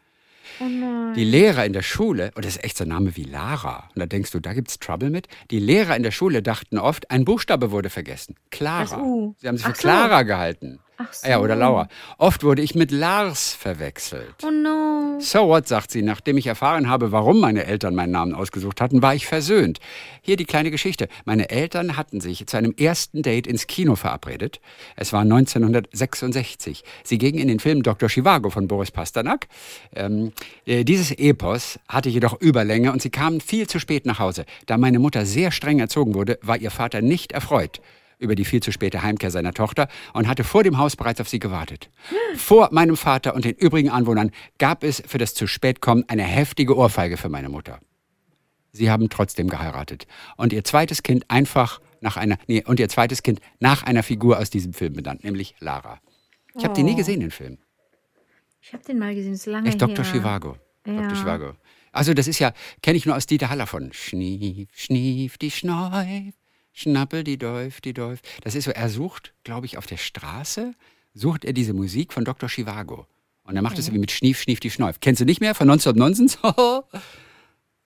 Oh 0.60 1.12
die 1.16 1.24
Lehrer 1.24 1.64
in 1.64 1.72
der 1.72 1.82
Schule, 1.82 2.30
und 2.34 2.44
das 2.44 2.56
ist 2.56 2.64
echt 2.64 2.76
so 2.76 2.84
ein 2.84 2.88
Name 2.88 3.16
wie 3.16 3.24
Lara, 3.24 3.88
und 3.94 4.00
da 4.00 4.06
denkst 4.06 4.30
du, 4.30 4.38
da 4.38 4.52
gibt's 4.52 4.78
Trouble 4.78 5.10
mit. 5.10 5.26
Die 5.50 5.58
Lehrer 5.58 5.96
in 5.96 6.02
der 6.02 6.12
Schule 6.12 6.42
dachten 6.42 6.78
oft, 6.78 7.10
ein 7.10 7.24
Buchstabe 7.24 7.72
wurde 7.72 7.90
vergessen. 7.90 8.36
Clara. 8.50 9.02
Sie 9.38 9.48
haben 9.48 9.56
sich 9.56 9.66
für 9.66 9.72
Clara 9.72 10.20
so. 10.20 10.26
gehalten. 10.26 10.78
Ach 10.98 11.12
so. 11.12 11.28
Ja, 11.28 11.40
oder 11.40 11.56
Laura. 11.56 11.88
Oft 12.16 12.42
wurde 12.42 12.62
ich 12.62 12.74
mit 12.74 12.90
Lars 12.90 13.52
verwechselt. 13.52 14.34
Oh 14.42 14.50
no. 14.50 15.18
So 15.20 15.48
what, 15.48 15.68
sagt 15.68 15.90
sie. 15.90 16.02
Nachdem 16.02 16.38
ich 16.38 16.46
erfahren 16.46 16.88
habe, 16.88 17.12
warum 17.12 17.40
meine 17.40 17.64
Eltern 17.64 17.94
meinen 17.94 18.12
Namen 18.12 18.34
ausgesucht 18.34 18.80
hatten, 18.80 19.02
war 19.02 19.14
ich 19.14 19.26
versöhnt. 19.26 19.78
Hier 20.22 20.36
die 20.36 20.46
kleine 20.46 20.70
Geschichte. 20.70 21.08
Meine 21.24 21.50
Eltern 21.50 21.96
hatten 21.96 22.20
sich 22.20 22.46
zu 22.46 22.56
einem 22.56 22.72
ersten 22.72 23.22
Date 23.22 23.46
ins 23.46 23.66
Kino 23.66 23.96
verabredet. 23.96 24.60
Es 24.96 25.12
war 25.12 25.20
1966. 25.20 26.82
Sie 27.04 27.18
gingen 27.18 27.38
in 27.38 27.48
den 27.48 27.60
Film 27.60 27.82
Dr. 27.82 28.08
Chivago 28.08 28.48
von 28.48 28.66
Boris 28.66 28.90
Pasternak. 28.90 29.48
Ähm, 29.94 30.32
äh, 30.64 30.84
dieses 30.84 31.10
Epos 31.10 31.78
hatte 31.88 32.08
jedoch 32.08 32.40
Überlänge 32.40 32.92
und 32.92 33.02
sie 33.02 33.10
kamen 33.10 33.40
viel 33.40 33.66
zu 33.66 33.78
spät 33.78 34.06
nach 34.06 34.18
Hause. 34.18 34.46
Da 34.64 34.78
meine 34.78 34.98
Mutter 34.98 35.26
sehr 35.26 35.50
streng 35.50 35.78
erzogen 35.78 36.14
wurde, 36.14 36.38
war 36.42 36.56
ihr 36.56 36.70
Vater 36.70 37.02
nicht 37.02 37.32
erfreut 37.32 37.80
über 38.18 38.34
die 38.34 38.44
viel 38.44 38.62
zu 38.62 38.72
späte 38.72 39.02
Heimkehr 39.02 39.30
seiner 39.30 39.52
Tochter 39.52 39.88
und 40.12 40.28
hatte 40.28 40.44
vor 40.44 40.62
dem 40.62 40.78
Haus 40.78 40.96
bereits 40.96 41.20
auf 41.20 41.28
sie 41.28 41.38
gewartet. 41.38 41.90
Vor 42.36 42.68
meinem 42.72 42.96
Vater 42.96 43.34
und 43.34 43.44
den 43.44 43.54
übrigen 43.54 43.90
Anwohnern 43.90 44.30
gab 44.58 44.84
es 44.84 45.02
für 45.06 45.18
das 45.18 45.34
zu 45.34 45.46
spät 45.46 45.80
kommen 45.80 46.04
eine 46.08 46.22
heftige 46.22 46.76
Ohrfeige 46.76 47.16
für 47.16 47.28
meine 47.28 47.48
Mutter. 47.48 47.80
Sie 48.72 48.90
haben 48.90 49.08
trotzdem 49.08 49.48
geheiratet 49.48 50.06
und 50.36 50.52
ihr 50.52 50.64
zweites 50.64 51.02
Kind 51.02 51.24
einfach 51.28 51.80
nach 52.00 52.16
einer 52.16 52.36
nee, 52.46 52.62
und 52.64 52.78
ihr 52.78 52.88
zweites 52.88 53.22
Kind 53.22 53.40
nach 53.58 53.82
einer 53.82 54.02
Figur 54.02 54.38
aus 54.38 54.50
diesem 54.50 54.74
Film 54.74 54.94
benannt, 54.94 55.24
nämlich 55.24 55.54
Lara. 55.60 56.00
Ich 56.56 56.64
habe 56.64 56.72
oh. 56.72 56.76
den 56.76 56.86
nie 56.86 56.94
gesehen, 56.94 57.20
den 57.20 57.30
Film. 57.30 57.58
Ich 58.60 58.72
habe 58.72 58.82
den 58.84 58.98
mal 58.98 59.14
gesehen, 59.14 59.32
ist 59.32 59.46
lange 59.46 59.68
Echt 59.68 59.80
Dr. 59.80 60.04
Chivago. 60.04 60.56
Ja. 60.86 61.02
Dr. 61.02 61.16
Chivago. 61.16 61.52
Also 61.92 62.12
das 62.12 62.28
ist 62.28 62.38
ja, 62.38 62.52
kenne 62.82 62.98
ich 62.98 63.06
nur 63.06 63.16
aus 63.16 63.26
Dieter 63.26 63.48
Haller 63.48 63.66
von 63.66 63.92
Schnief, 63.92 64.68
schnief, 64.74 65.38
die 65.38 65.50
Schneif. 65.50 66.34
Schnappel, 66.76 67.24
die 67.24 67.38
Dolf, 67.38 67.80
die 67.80 67.94
Dolf. 67.94 68.20
Das 68.42 68.54
ist 68.54 68.64
so, 68.64 68.70
er 68.70 68.90
sucht, 68.90 69.32
glaube 69.44 69.64
ich, 69.64 69.78
auf 69.78 69.86
der 69.86 69.96
Straße, 69.96 70.74
sucht 71.14 71.46
er 71.46 71.54
diese 71.54 71.72
Musik 71.72 72.12
von 72.12 72.24
Dr. 72.24 72.50
Chivago. 72.50 73.06
Und 73.44 73.56
er 73.56 73.62
macht 73.62 73.78
es 73.78 73.86
okay. 73.86 73.92
irgendwie 73.92 74.00
mit 74.00 74.10
Schnief, 74.10 74.42
Schnief, 74.42 74.60
die 74.60 74.70
Schneuf. 74.70 75.00
Kennst 75.00 75.22
du 75.22 75.24
nicht 75.24 75.40
mehr 75.40 75.54
von 75.54 75.70
1990? 75.70 76.38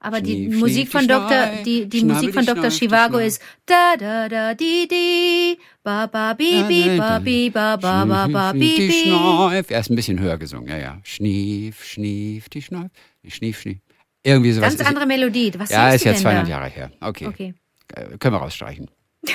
Aber 0.02 0.18
Schnief, 0.18 0.50
die 0.50 0.56
Musik 0.56 0.90
von 0.90 1.06
Dr. 1.06 1.62
die, 1.64 1.88
die 1.88 2.04
Musik 2.04 2.34
von 2.34 2.44
Dr. 2.44 2.70
Chivago 2.70 3.18
ist 3.18 3.40
da 3.64 3.94
da 3.96 4.28
da 4.28 4.54
di 4.54 4.88
di 4.88 5.58
ba 5.84 6.06
ba 6.06 6.32
bi 6.32 6.64
bi 6.66 6.96
ba 6.96 7.20
bi 7.20 7.50
ba 7.50 7.76
ba 7.76 8.04
ba 8.04 8.26
ba 8.26 8.52
bi 8.52 8.76
bi. 8.76 8.90
Schneuf. 8.90 9.70
Er 9.70 9.80
ist 9.80 9.90
ein 9.90 9.96
bisschen 9.96 10.18
höher 10.18 10.38
gesungen, 10.38 10.68
ja 10.68 10.78
ja. 10.78 11.00
Schnief, 11.04 11.84
Schnief, 11.84 12.48
die 12.48 12.62
Schneuf. 12.62 12.90
Schnief, 13.28 13.60
Schnief. 13.60 13.78
Irgendwie 14.24 14.52
sowas. 14.52 14.76
Ganz 14.76 14.88
andere 14.88 15.06
Melodie. 15.06 15.52
Was 15.56 15.70
ja, 15.70 15.90
ist 15.90 16.04
ja 16.04 16.14
200 16.14 16.48
Jahre 16.48 16.68
her. 16.68 16.90
Okay. 17.00 17.26
okay. 17.26 17.54
Äh, 17.94 18.18
können 18.18 18.34
wir 18.34 18.40
rausstreichen. 18.40 18.90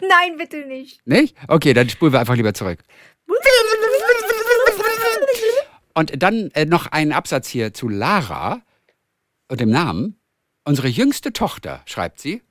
Nein, 0.00 0.36
bitte 0.36 0.66
nicht. 0.66 1.06
Nicht? 1.06 1.36
Okay, 1.48 1.72
dann 1.72 1.88
spulen 1.88 2.12
wir 2.12 2.20
einfach 2.20 2.36
lieber 2.36 2.54
zurück. 2.54 2.80
Und 5.94 6.22
dann 6.22 6.50
äh, 6.50 6.66
noch 6.66 6.88
ein 6.88 7.12
Absatz 7.12 7.48
hier 7.48 7.72
zu 7.72 7.88
Lara 7.88 8.60
und 9.48 9.60
dem 9.60 9.70
Namen. 9.70 10.20
Unsere 10.64 10.88
jüngste 10.88 11.32
Tochter, 11.32 11.82
schreibt 11.86 12.20
sie, 12.20 12.42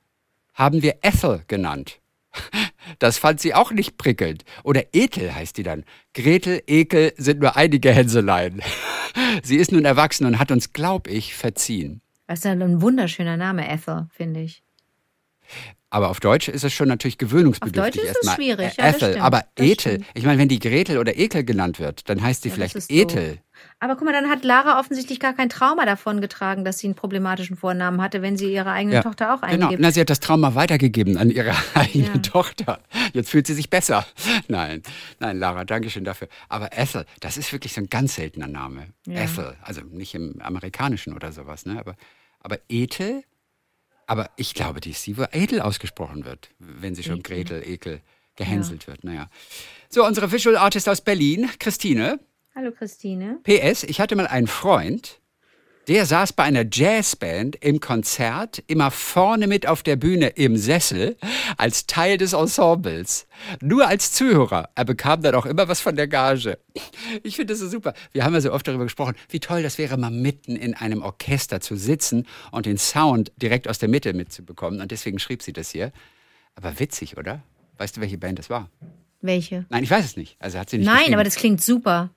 haben 0.54 0.82
wir 0.82 0.96
Ethel 1.02 1.42
genannt. 1.46 2.00
Das 3.00 3.18
fand 3.18 3.40
sie 3.40 3.52
auch 3.52 3.72
nicht 3.72 3.98
prickelnd. 3.98 4.44
Oder 4.62 4.94
Ethel 4.94 5.34
heißt 5.34 5.56
die 5.56 5.64
dann. 5.64 5.84
Gretel, 6.14 6.62
Ekel 6.68 7.12
sind 7.16 7.40
nur 7.40 7.56
einige 7.56 7.90
Hänseleien. 7.90 8.62
Sie 9.42 9.56
ist 9.56 9.72
nun 9.72 9.84
erwachsen 9.84 10.24
und 10.24 10.38
hat 10.38 10.52
uns, 10.52 10.72
glaub 10.72 11.08
ich, 11.08 11.34
verziehen. 11.34 12.00
Das 12.28 12.38
ist 12.38 12.44
ja 12.44 12.52
ein 12.52 12.80
wunderschöner 12.80 13.36
Name, 13.36 13.68
Ethel, 13.68 14.06
finde 14.12 14.40
ich. 14.40 14.62
Aber 15.88 16.10
auf 16.10 16.18
Deutsch 16.20 16.48
ist 16.48 16.64
es 16.64 16.72
schon 16.74 16.88
natürlich 16.88 17.16
gewöhnungsbedürftig. 17.16 18.00
Auf 18.02 18.06
Deutsch 18.06 18.20
ist 18.20 18.26
es 18.28 18.34
schwierig, 18.34 18.76
Äh, 18.78 18.82
ja, 18.82 18.88
Ethel, 18.88 19.18
aber 19.18 19.44
Ethel. 19.56 20.02
Ich 20.14 20.24
meine, 20.24 20.38
wenn 20.38 20.48
die 20.48 20.58
Gretel 20.58 20.98
oder 20.98 21.16
Ekel 21.16 21.44
genannt 21.44 21.78
wird, 21.78 22.08
dann 22.10 22.20
heißt 22.20 22.42
sie 22.42 22.48
Ja, 22.48 22.54
vielleicht 22.56 22.90
Ethel. 22.90 23.38
Aber 23.78 23.94
guck 23.94 24.04
mal, 24.04 24.12
dann 24.12 24.28
hat 24.28 24.44
Lara 24.44 24.80
offensichtlich 24.80 25.20
gar 25.20 25.32
kein 25.32 25.48
Trauma 25.48 25.86
davon 25.86 26.20
getragen, 26.20 26.64
dass 26.64 26.78
sie 26.78 26.88
einen 26.88 26.96
problematischen 26.96 27.56
Vornamen 27.56 28.02
hatte, 28.02 28.20
wenn 28.20 28.36
sie 28.36 28.52
ihre 28.52 28.70
eigene 28.72 29.00
Tochter 29.00 29.32
auch 29.34 29.40
Genau, 29.42 29.66
eingibt. 29.66 29.80
na, 29.80 29.90
sie 29.92 30.00
hat 30.00 30.10
das 30.10 30.20
Trauma 30.20 30.54
weitergegeben 30.54 31.16
an 31.16 31.30
ihre 31.30 31.54
eigene 31.74 32.06
Ja. 32.08 32.18
Tochter. 32.18 32.80
Jetzt 33.14 33.30
fühlt 33.30 33.46
sie 33.46 33.54
sich 33.54 33.70
besser. 33.70 34.04
Nein, 34.48 34.82
nein, 35.20 35.38
Lara, 35.38 35.64
danke 35.64 35.88
schön 35.88 36.04
dafür. 36.04 36.28
Aber 36.48 36.76
Ethel, 36.76 37.06
das 37.20 37.36
ist 37.38 37.52
wirklich 37.52 37.72
so 37.72 37.80
ein 37.80 37.86
ganz 37.88 38.16
seltener 38.16 38.48
Name. 38.48 38.88
Ja. 39.06 39.22
Ethel, 39.22 39.54
also 39.62 39.80
nicht 39.82 40.14
im 40.14 40.40
Amerikanischen 40.42 41.14
oder 41.14 41.32
sowas, 41.32 41.64
ne? 41.64 41.78
Aber, 41.78 41.94
aber 42.40 42.58
Ethel, 42.68 43.22
aber 44.06 44.30
ich 44.36 44.54
glaube, 44.54 44.80
die 44.80 44.90
ist 44.90 45.02
sie, 45.02 45.16
wo 45.16 45.24
Edel 45.32 45.60
ausgesprochen 45.60 46.24
wird, 46.24 46.50
wenn 46.58 46.94
sie 46.94 47.02
schon. 47.02 47.22
Gretel, 47.22 47.62
Ekel 47.66 48.00
gehänselt 48.36 48.86
wird. 48.86 49.02
Naja. 49.04 49.28
So, 49.88 50.04
unsere 50.04 50.30
Visual 50.30 50.56
Artist 50.56 50.88
aus 50.88 51.00
Berlin, 51.00 51.50
Christine. 51.58 52.20
Hallo 52.54 52.70
Christine. 52.72 53.40
PS, 53.42 53.82
ich 53.82 54.00
hatte 54.00 54.16
mal 54.16 54.26
einen 54.26 54.46
Freund, 54.46 55.20
der 55.88 56.04
saß 56.04 56.32
bei 56.32 56.42
einer 56.42 56.64
Jazzband 56.70 57.56
im 57.56 57.80
Konzert 57.80 58.62
immer 58.66 58.90
vorne 58.90 59.46
mit 59.46 59.68
auf 59.68 59.82
der 59.82 59.96
Bühne 59.96 60.28
im 60.28 60.56
Sessel 60.56 61.16
als 61.56 61.86
Teil 61.86 62.18
des 62.18 62.32
Ensembles. 62.32 63.26
Nur 63.60 63.86
als 63.86 64.12
Zuhörer. 64.12 64.70
Er 64.74 64.84
bekam 64.84 65.22
dann 65.22 65.34
auch 65.34 65.46
immer 65.46 65.68
was 65.68 65.80
von 65.80 65.94
der 65.94 66.08
Gage. 66.08 66.58
Ich 67.22 67.36
finde 67.36 67.52
das 67.52 67.60
so 67.60 67.68
super. 67.68 67.94
Wir 68.12 68.24
haben 68.24 68.34
ja 68.34 68.40
so 68.40 68.52
oft 68.52 68.66
darüber 68.66 68.84
gesprochen, 68.84 69.14
wie 69.28 69.40
toll 69.40 69.62
das 69.62 69.78
wäre, 69.78 69.96
mal 69.96 70.10
mitten 70.10 70.56
in 70.56 70.74
einem 70.74 71.02
Orchester 71.02 71.60
zu 71.60 71.76
sitzen 71.76 72.26
und 72.50 72.66
den 72.66 72.78
Sound 72.78 73.32
direkt 73.36 73.68
aus 73.68 73.78
der 73.78 73.88
Mitte 73.88 74.12
mitzubekommen. 74.12 74.80
Und 74.80 74.90
deswegen 74.90 75.18
schrieb 75.18 75.42
sie 75.42 75.52
das 75.52 75.70
hier. 75.70 75.92
Aber 76.56 76.78
witzig, 76.80 77.16
oder? 77.16 77.42
Weißt 77.78 77.96
du, 77.96 78.00
welche 78.00 78.18
Band 78.18 78.38
das 78.38 78.50
war? 78.50 78.70
Welche? 79.20 79.66
Nein, 79.68 79.84
ich 79.84 79.90
weiß 79.90 80.04
es 80.04 80.16
nicht. 80.16 80.36
Also 80.40 80.58
hat 80.58 80.70
sie 80.70 80.78
nicht 80.78 80.86
Nein, 80.86 81.14
aber 81.14 81.24
das 81.24 81.36
klingt 81.36 81.62
super. 81.62 82.10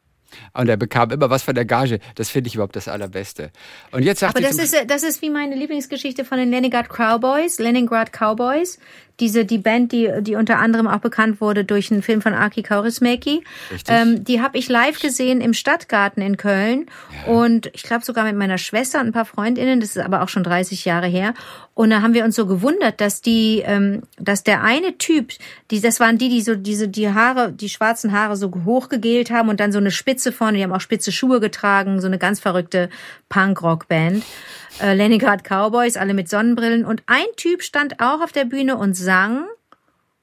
Und 0.53 0.69
er 0.69 0.77
bekam 0.77 1.11
immer 1.11 1.29
was 1.29 1.43
von 1.43 1.55
der 1.55 1.65
Gage. 1.65 1.99
Das 2.15 2.29
finde 2.29 2.47
ich 2.47 2.55
überhaupt 2.55 2.75
das 2.75 2.87
Allerbeste. 2.87 3.51
Und 3.91 4.03
jetzt 4.03 4.19
sagt 4.19 4.35
Aber 4.35 4.45
das 4.45 4.57
ist, 4.57 4.75
das 4.87 5.03
ist 5.03 5.21
wie 5.21 5.29
meine 5.29 5.55
Lieblingsgeschichte 5.55 6.25
von 6.25 6.37
den 6.37 6.51
Leningrad 6.51 6.89
Cowboys, 6.89 7.59
Leningrad 7.59 8.11
Cowboys. 8.11 8.79
Diese, 9.19 9.45
die 9.45 9.57
Band, 9.57 9.91
die, 9.91 10.09
die 10.21 10.35
unter 10.35 10.59
anderem 10.59 10.87
auch 10.87 10.99
bekannt 10.99 11.41
wurde 11.41 11.65
durch 11.65 11.91
einen 11.91 12.01
Film 12.01 12.21
von 12.21 12.33
Aki 12.33 12.63
Kaurismäki. 12.63 13.43
Ähm, 13.87 14.23
die 14.23 14.41
habe 14.41 14.57
ich 14.57 14.69
live 14.69 14.99
gesehen 14.99 15.41
im 15.41 15.53
Stadtgarten 15.53 16.21
in 16.21 16.37
Köln. 16.37 16.85
Und 17.27 17.69
ich 17.73 17.83
glaube 17.83 18.05
sogar 18.05 18.25
mit 18.25 18.35
meiner 18.35 18.57
Schwester 18.57 18.99
und 18.99 19.07
ein 19.07 19.13
paar 19.13 19.25
Freundinnen. 19.25 19.79
Das 19.79 19.95
ist 19.95 20.03
aber 20.03 20.21
auch 20.21 20.29
schon 20.29 20.43
30 20.43 20.85
Jahre 20.85 21.07
her. 21.07 21.33
Und 21.79 21.91
da 21.91 22.01
haben 22.01 22.13
wir 22.13 22.25
uns 22.25 22.35
so 22.35 22.45
gewundert, 22.45 22.99
dass 22.99 23.21
die, 23.21 23.63
ähm, 23.65 24.01
dass 24.17 24.43
der 24.43 24.63
eine 24.63 24.97
Typ, 24.97 25.31
die, 25.71 25.79
das 25.79 26.01
waren 26.01 26.17
die, 26.17 26.27
die 26.27 26.41
so 26.41 26.55
diese, 26.55 26.89
die 26.89 27.09
Haare, 27.13 27.53
die 27.53 27.69
schwarzen 27.69 28.11
Haare 28.11 28.35
so 28.35 28.51
hochgegelt 28.65 29.31
haben 29.31 29.47
und 29.47 29.61
dann 29.61 29.71
so 29.71 29.77
eine 29.77 29.91
Spitze 29.91 30.33
vorne, 30.33 30.57
die 30.57 30.63
haben 30.63 30.73
auch 30.73 30.81
spitze 30.81 31.13
Schuhe 31.13 31.39
getragen, 31.39 32.01
so 32.01 32.07
eine 32.07 32.17
ganz 32.17 32.41
verrückte 32.41 32.89
Punkrock-Band. 33.29 34.25
Äh, 34.81 34.93
Leningrad 34.93 35.43
Cowboys, 35.43 35.97
alle 35.97 36.13
mit 36.13 36.29
Sonnenbrillen. 36.29 36.85
Und 36.85 37.03
ein 37.05 37.25
Typ 37.35 37.63
stand 37.63 37.99
auch 37.99 38.21
auf 38.21 38.31
der 38.31 38.45
Bühne 38.45 38.77
und 38.77 38.93
sang 38.93 39.45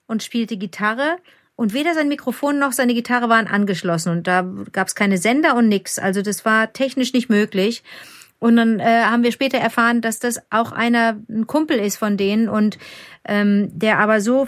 und 0.07 0.23
spielte 0.23 0.57
Gitarre. 0.57 1.19
Und 1.57 1.73
weder 1.73 1.95
sein 1.95 2.09
Mikrofon 2.09 2.59
noch 2.59 2.73
seine 2.73 2.95
Gitarre 2.95 3.29
waren 3.29 3.47
angeschlossen. 3.47 4.11
Und 4.13 4.27
da 4.27 4.47
gab 4.73 4.89
es 4.89 4.95
keine 4.95 5.19
Sender 5.19 5.57
und 5.57 5.69
nix. 5.69 5.99
Also 5.99 6.23
das 6.23 6.45
war 6.45 6.73
technisch 6.73 7.13
nicht 7.13 7.29
möglich. 7.29 7.83
Und 8.39 8.57
dann 8.57 8.80
äh, 8.80 8.84
haben 8.84 9.22
wir 9.22 9.32
später 9.32 9.59
erfahren, 9.59 10.03
dass 10.03 10.18
das 10.18 10.41
auch 10.51 10.72
einer 10.72 11.16
ein 11.28 11.47
Kumpel 11.47 11.78
ist 11.78 11.97
von 11.97 12.16
denen 12.16 12.49
und 12.49 12.78
ähm, 13.24 13.70
der 13.72 13.99
aber 13.99 14.20
so 14.20 14.47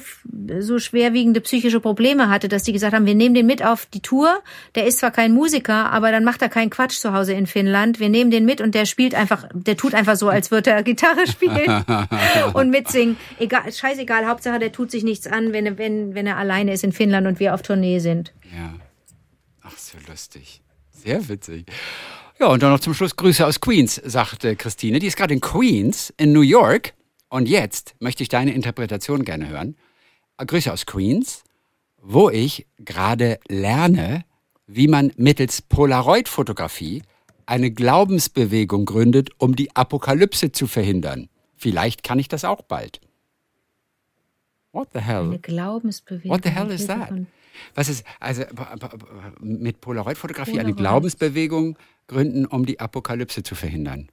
so 0.60 0.78
schwerwiegende 0.78 1.40
psychische 1.40 1.80
Probleme 1.80 2.28
hatte, 2.28 2.48
dass 2.48 2.62
die 2.62 2.72
gesagt 2.72 2.94
haben, 2.94 3.06
wir 3.06 3.14
nehmen 3.14 3.34
den 3.34 3.46
mit 3.46 3.64
auf 3.64 3.86
die 3.86 4.00
Tour. 4.00 4.42
Der 4.74 4.86
ist 4.86 4.98
zwar 4.98 5.10
kein 5.10 5.32
Musiker, 5.32 5.90
aber 5.90 6.12
dann 6.12 6.22
macht 6.22 6.42
er 6.42 6.48
keinen 6.48 6.70
Quatsch 6.70 6.98
zu 6.98 7.12
Hause 7.12 7.32
in 7.32 7.46
Finnland. 7.46 7.98
Wir 7.98 8.08
nehmen 8.08 8.30
den 8.30 8.44
mit 8.44 8.60
und 8.60 8.74
der 8.74 8.84
spielt 8.84 9.14
einfach, 9.14 9.48
der 9.52 9.76
tut 9.76 9.94
einfach 9.94 10.16
so, 10.16 10.28
als 10.28 10.50
würde 10.50 10.70
er 10.70 10.82
Gitarre 10.82 11.26
spielen 11.26 11.84
und 12.52 12.70
mitsingen. 12.70 13.16
Egal, 13.38 13.72
scheißegal, 13.72 14.26
Hauptsache 14.26 14.58
der 14.58 14.70
tut 14.70 14.90
sich 14.90 15.02
nichts 15.02 15.26
an, 15.26 15.52
wenn 15.52 15.66
er 15.66 15.78
wenn 15.78 16.14
wenn 16.14 16.26
er 16.26 16.36
alleine 16.36 16.72
ist 16.72 16.84
in 16.84 16.92
Finnland 16.92 17.26
und 17.26 17.40
wir 17.40 17.54
auf 17.54 17.62
Tournee 17.62 17.98
sind. 18.00 18.32
Ja. 18.54 18.74
Ach, 19.62 19.76
so 19.76 19.98
lustig. 20.08 20.62
Sehr 20.90 21.28
witzig. 21.28 21.66
Ja, 22.40 22.46
und 22.46 22.62
dann 22.62 22.70
noch 22.70 22.78
zum 22.78 22.94
Schluss 22.94 23.16
Grüße 23.16 23.44
aus 23.44 23.60
Queens, 23.60 24.00
sagte 24.04 24.54
Christine. 24.54 25.00
Die 25.00 25.08
ist 25.08 25.16
gerade 25.16 25.34
in 25.34 25.40
Queens, 25.40 26.14
in 26.18 26.32
New 26.32 26.42
York. 26.42 26.94
Und 27.28 27.48
jetzt 27.48 27.96
möchte 27.98 28.22
ich 28.22 28.28
deine 28.28 28.54
Interpretation 28.54 29.24
gerne 29.24 29.48
hören. 29.48 29.76
Grüße 30.38 30.72
aus 30.72 30.86
Queens, 30.86 31.42
wo 32.00 32.30
ich 32.30 32.68
gerade 32.78 33.40
lerne, 33.48 34.24
wie 34.68 34.86
man 34.86 35.12
mittels 35.16 35.62
Polaroid-Fotografie 35.62 37.02
eine 37.44 37.72
Glaubensbewegung 37.72 38.84
gründet, 38.84 39.30
um 39.38 39.56
die 39.56 39.74
Apokalypse 39.74 40.52
zu 40.52 40.68
verhindern. 40.68 41.28
Vielleicht 41.56 42.04
kann 42.04 42.20
ich 42.20 42.28
das 42.28 42.44
auch 42.44 42.62
bald. 42.62 43.00
What 44.70 44.90
the 44.92 45.00
hell? 45.00 45.22
Eine 45.22 45.38
Glaubensbewegung. 45.40 46.30
What 46.30 46.44
the 46.44 46.50
hell 46.50 46.70
is 46.70 46.86
that? 46.86 47.10
Was 47.74 47.88
ist, 47.88 48.04
also 48.20 48.42
mit 49.40 49.80
Polaroid-Fotografie 49.80 50.52
eine 50.60 50.74
Polaroid. 50.74 50.76
Glaubensbewegung 50.78 51.78
gründen, 52.06 52.46
um 52.46 52.66
die 52.66 52.80
Apokalypse 52.80 53.42
zu 53.42 53.54
verhindern? 53.54 54.08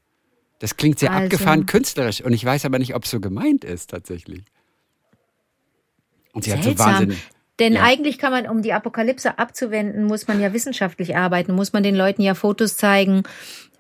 Das 0.60 0.78
klingt 0.78 1.00
sehr 1.00 1.12
Also- 1.12 1.24
abgefahren 1.26 1.66
künstlerisch 1.66 2.22
und 2.22 2.34
ich 2.34 2.44
weiß 2.46 2.66
aber 2.66 2.80
nicht, 2.80 2.96
ob 2.96 3.04
es 3.04 3.12
so 3.12 3.20
gemeint 3.20 3.64
ist 3.64 3.90
tatsächlich. 3.90 4.44
Und 6.34 6.44
sie 6.44 6.52
hat 6.52 6.60
so 6.60 6.70
Seltsam. 6.70 6.94
Wahnsinn. 6.94 7.18
Denn 7.60 7.74
Ja. 7.74 7.84
eigentlich 7.84 8.18
kann 8.18 8.32
man, 8.32 8.48
um 8.50 8.62
die 8.62 8.74
Apokalypse 8.74 9.40
abzuwenden, 9.40 10.04
muss 10.06 10.28
man 10.28 10.42
ja 10.42 10.52
wissenschaftlich 10.52 11.16
arbeiten, 11.16 11.54
muss 11.54 11.72
man 11.72 11.84
den 11.84 11.96
Leuten 11.96 12.22
ja 12.22 12.34
Fotos 12.36 12.76
zeigen, 12.76 13.24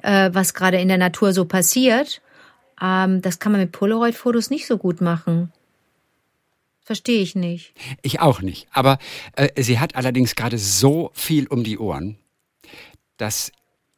äh, 0.01 0.29
was 0.31 0.53
gerade 0.53 0.77
in 0.79 0.87
der 0.87 0.97
Natur 0.97 1.33
so 1.33 1.43
passiert. 1.45 2.21
Ähm, 2.81 3.21
das 3.21 3.39
kann 3.39 3.51
man 3.51 3.59
mit 3.61 3.73
Polaroid-Fotos 3.73 4.49
nicht 4.49 4.65
so 4.67 4.77
gut 4.77 5.01
machen. 5.01 5.51
Verstehe 6.85 7.23
ich 7.23 7.33
nicht. 7.33 7.73
Ich 8.03 8.19
auch 8.19 8.41
nicht. 8.41 8.67
Aber 8.71 8.99
äh, 9.35 9.61
sie 9.61 9.79
hat 9.79 9.95
allerdings 9.95 10.35
gerade 10.35 10.59
so 10.59 11.09
viel 11.15 11.47
um 11.47 11.63
die 11.63 11.79
Ohren, 11.79 12.19
dass 13.17 13.51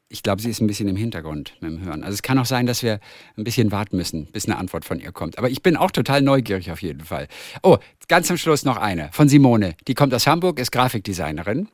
ich 0.08 0.24
glaube, 0.24 0.42
sie 0.42 0.50
ist 0.50 0.62
ein 0.62 0.68
bisschen 0.68 0.88
im 0.88 0.96
Hintergrund 0.96 1.52
mit 1.60 1.70
dem 1.70 1.82
Hören. 1.84 2.02
Also 2.02 2.14
es 2.14 2.22
kann 2.22 2.40
auch 2.40 2.46
sein, 2.46 2.66
dass 2.66 2.84
wir 2.84 3.02
ein 3.36 3.44
bisschen 3.44 3.74
warten 3.74 3.98
müssen, 3.98 4.28
bis 4.28 4.46
eine 4.46 4.58
Antwort 4.58 4.86
von 4.86 5.02
ihr 5.02 5.12
kommt. 5.12 5.38
Aber 5.38 5.50
ich 5.50 5.62
bin 5.62 5.76
auch 5.76 5.92
total 5.92 6.22
neugierig 6.22 6.72
auf 6.72 6.82
jeden 6.82 7.04
Fall. 7.04 7.28
Oh, 7.62 7.78
ganz 8.08 8.28
zum 8.28 8.38
Schluss 8.38 8.64
noch 8.64 8.78
eine 8.78 9.10
von 9.12 9.28
Simone. 9.28 9.76
Die 9.90 9.94
kommt 9.94 10.14
aus 10.14 10.26
Hamburg, 10.26 10.58
ist 10.58 10.72
Grafikdesignerin. 10.72 11.68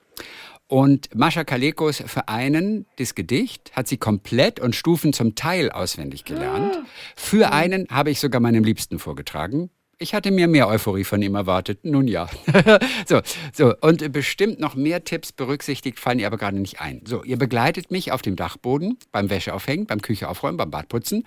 Und 0.66 1.14
Mascha 1.14 1.44
Kalekos 1.44 2.02
Vereinen, 2.08 2.88
das 2.96 3.14
Gedicht, 3.14 3.72
hat 3.76 3.88
sie 3.88 3.98
komplett 3.98 4.60
und 4.60 4.76
Stufen 4.76 5.14
zum 5.14 5.36
Teil 5.36 5.70
auswendig 5.70 6.26
gelernt. 6.26 6.80
Für 7.16 7.52
einen 7.52 7.88
habe 7.92 8.10
ich 8.10 8.20
sogar 8.20 8.42
meinem 8.42 8.64
Liebsten 8.64 8.98
vorgetragen. 8.98 9.70
Ich 10.04 10.14
hatte 10.14 10.32
mir 10.32 10.50
mehr 10.50 10.68
Euphorie 10.68 11.06
von 11.06 11.22
ihm 11.22 11.36
erwartet. 11.36 11.86
Nun 11.86 12.10
ja. 12.10 12.28
so, 13.08 13.22
so. 13.54 13.74
Und 13.80 14.12
bestimmt 14.12 14.60
noch 14.60 14.76
mehr 14.76 15.06
Tipps 15.06 15.32
berücksichtigt, 15.32 15.98
fallen 15.98 16.20
ihr 16.20 16.28
aber 16.28 16.38
gerade 16.38 16.60
nicht 16.60 16.82
ein. 16.82 17.02
So, 17.06 17.24
ihr 17.24 17.38
begleitet 17.38 17.90
mich 17.90 18.12
auf 18.12 18.22
dem 18.22 18.36
Dachboden, 18.36 18.98
beim 19.14 19.30
Wäscheaufhängen, 19.30 19.86
beim 19.86 20.02
Küche 20.02 20.28
aufräumen, 20.28 20.58
beim 20.58 20.72
Badputzen. 20.72 21.26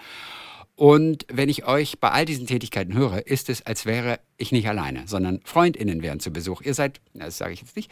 Und 0.74 1.24
wenn 1.33 1.49
ich 1.49 1.66
euch 1.66 2.01
bei 2.01 2.11
all 2.11 2.27
diesen 2.27 2.47
Tätigkeiten 2.47 2.93
höre, 2.93 3.27
ist 3.27 3.49
es, 3.49 3.64
als 3.64 3.87
wäre 3.87 4.20
ich 4.37 4.53
nicht 4.53 4.68
alleine, 4.68 5.05
sondern 5.07 5.41
FreundInnen 5.47 6.03
wären 6.03 6.20
zu 6.20 6.31
Besuch. 6.31 6.61
Ihr 6.61 6.74
seid, 6.74 7.01
das 7.14 7.39
sage 7.39 7.55
ich 7.55 7.62
jetzt 7.62 7.77
nicht, 7.77 7.91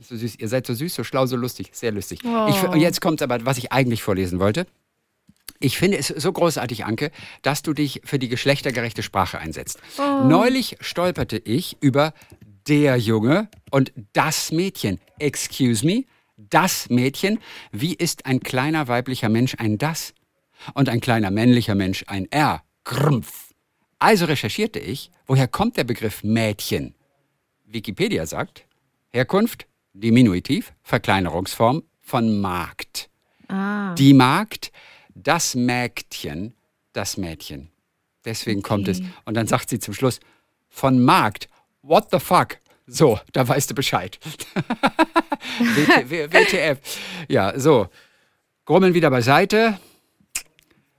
so 0.00 0.16
süß, 0.16 0.34
ihr 0.40 0.48
seid 0.48 0.66
so 0.66 0.74
süß, 0.74 0.96
so 0.96 1.04
schlau, 1.04 1.26
so 1.26 1.36
lustig, 1.36 1.70
sehr 1.70 1.92
lustig. 1.92 2.22
Ich, 2.24 2.62
und 2.64 2.80
jetzt 2.80 3.00
kommt 3.00 3.22
aber, 3.22 3.46
was 3.46 3.56
ich 3.56 3.70
eigentlich 3.70 4.02
vorlesen 4.02 4.40
wollte. 4.40 4.66
Ich 5.60 5.78
finde 5.78 5.98
es 5.98 6.08
so 6.08 6.32
großartig, 6.32 6.84
Anke, 6.84 7.10
dass 7.42 7.62
du 7.62 7.72
dich 7.72 8.02
für 8.04 8.18
die 8.18 8.28
geschlechtergerechte 8.28 9.02
Sprache 9.02 9.38
einsetzt. 9.38 9.80
Neulich 9.98 10.76
stolperte 10.80 11.36
ich 11.36 11.76
über 11.80 12.12
der 12.68 12.96
Junge 12.96 13.48
und 13.70 13.92
das 14.12 14.52
Mädchen. 14.52 15.00
Excuse 15.18 15.84
me, 15.84 16.04
das 16.36 16.90
Mädchen. 16.90 17.40
Wie 17.72 17.94
ist 17.94 18.26
ein 18.26 18.40
kleiner 18.40 18.88
weiblicher 18.88 19.28
Mensch 19.28 19.56
ein 19.58 19.78
das? 19.78 20.14
Und 20.74 20.88
ein 20.88 21.00
kleiner 21.00 21.30
männlicher 21.30 21.74
Mensch 21.74 22.04
ein 22.06 22.26
er. 22.30 22.62
Grumpf. 22.84 23.52
Also 23.98 24.26
recherchierte 24.26 24.78
ich, 24.78 25.10
woher 25.26 25.48
kommt 25.48 25.76
der 25.76 25.84
Begriff 25.84 26.22
Mädchen? 26.22 26.94
Wikipedia 27.64 28.26
sagt, 28.26 28.64
Herkunft, 29.10 29.66
Diminutiv, 29.92 30.72
Verkleinerungsform 30.82 31.82
von 32.00 32.40
Magd. 32.40 33.10
Ah. 33.48 33.94
Die 33.94 34.14
Magd, 34.14 34.70
das 35.22 35.54
Mägdchen, 35.54 36.54
das 36.92 37.16
Mädchen. 37.16 37.70
Deswegen 38.24 38.62
kommt 38.62 38.88
es. 38.88 39.00
Und 39.24 39.34
dann 39.34 39.46
sagt 39.46 39.70
sie 39.70 39.78
zum 39.78 39.94
Schluss, 39.94 40.20
von 40.68 41.02
Magd, 41.02 41.48
what 41.82 42.08
the 42.10 42.18
fuck? 42.18 42.58
So, 42.86 43.18
da 43.32 43.46
weißt 43.46 43.70
du 43.70 43.74
Bescheid. 43.74 44.18
WTF. 45.58 46.78
Ja, 47.28 47.58
so. 47.58 47.88
Grummeln 48.64 48.94
wieder 48.94 49.10
beiseite. 49.10 49.78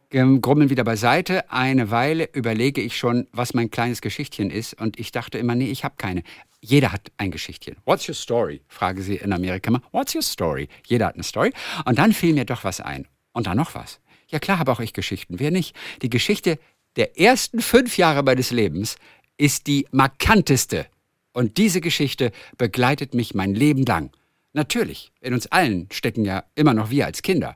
Grummeln 0.10 0.70
wieder 0.70 0.84
beiseite. 0.84 1.52
Eine 1.52 1.92
Weile 1.92 2.30
überlege 2.34 2.82
ich 2.82 2.98
schon, 2.98 3.28
was 3.32 3.54
mein 3.54 3.70
kleines 3.70 4.02
Geschichtchen 4.02 4.50
ist. 4.50 4.74
Und 4.74 5.00
ich 5.00 5.12
dachte 5.12 5.38
immer, 5.38 5.56
nee, 5.56 5.70
ich 5.70 5.84
habe 5.84 5.96
keine. 5.98 6.24
Jeder 6.62 6.92
hat 6.92 7.12
ein 7.18 7.32
Geschichtchen. 7.32 7.78
What's 7.86 8.08
your 8.08 8.16
story? 8.16 8.62
Frage 8.68 9.02
sie 9.02 9.16
in 9.18 9.32
Amerika 9.34 9.70
immer. 9.70 9.82
What's 9.92 10.16
your 10.16 10.24
story? 10.24 10.68
Jeder 10.86 11.08
hat 11.08 11.16
eine 11.16 11.24
Story. 11.24 11.54
Und 11.86 12.00
dann 12.00 12.12
fiel 12.12 12.34
mir 12.34 12.46
doch 12.46 12.64
was 12.64 12.82
ein. 12.82 13.08
Und 13.34 13.48
dann 13.48 13.58
noch 13.58 13.76
was. 13.76 14.00
Ja 14.30 14.40
klar 14.40 14.60
habe 14.60 14.72
auch 14.72 14.80
ich 14.80 14.94
Geschichten. 14.94 15.40
Wer 15.40 15.52
nicht? 15.52 15.76
Die 16.02 16.10
Geschichte 16.10 16.60
der 16.96 17.20
ersten 17.20 17.62
fünf 17.62 17.98
Jahre 17.98 18.24
meines 18.24 18.52
Lebens 18.52 18.98
ist 19.38 19.68
die 19.68 19.88
markanteste. 19.92 20.86
Und 21.34 21.58
diese 21.58 21.82
Geschichte 21.82 22.32
begleitet 22.58 23.14
mich 23.14 23.34
mein 23.34 23.56
Leben 23.56 23.86
lang. 23.86 24.12
Natürlich, 24.54 25.12
in 25.22 25.34
uns 25.34 25.48
allen 25.48 25.88
stecken 25.92 26.26
ja 26.26 26.44
immer 26.56 26.74
noch 26.74 26.90
wir 26.90 27.06
als 27.06 27.22
Kinder. 27.22 27.56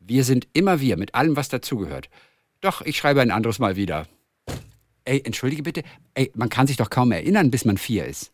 Wir 0.00 0.24
sind 0.24 0.48
immer 0.52 0.80
wir, 0.80 0.96
mit 0.96 1.14
allem, 1.14 1.36
was 1.36 1.48
dazugehört. 1.48 2.08
Doch, 2.60 2.80
ich 2.82 2.96
schreibe 2.96 3.20
ein 3.20 3.30
anderes 3.30 3.58
Mal 3.58 3.76
wieder. 3.76 4.06
Ey, 5.04 5.20
entschuldige 5.24 5.62
bitte, 5.62 5.82
ey, 6.14 6.30
man 6.34 6.48
kann 6.48 6.66
sich 6.66 6.76
doch 6.76 6.90
kaum 6.90 7.12
erinnern, 7.12 7.50
bis 7.50 7.64
man 7.64 7.76
vier 7.76 8.06
ist. 8.06 8.31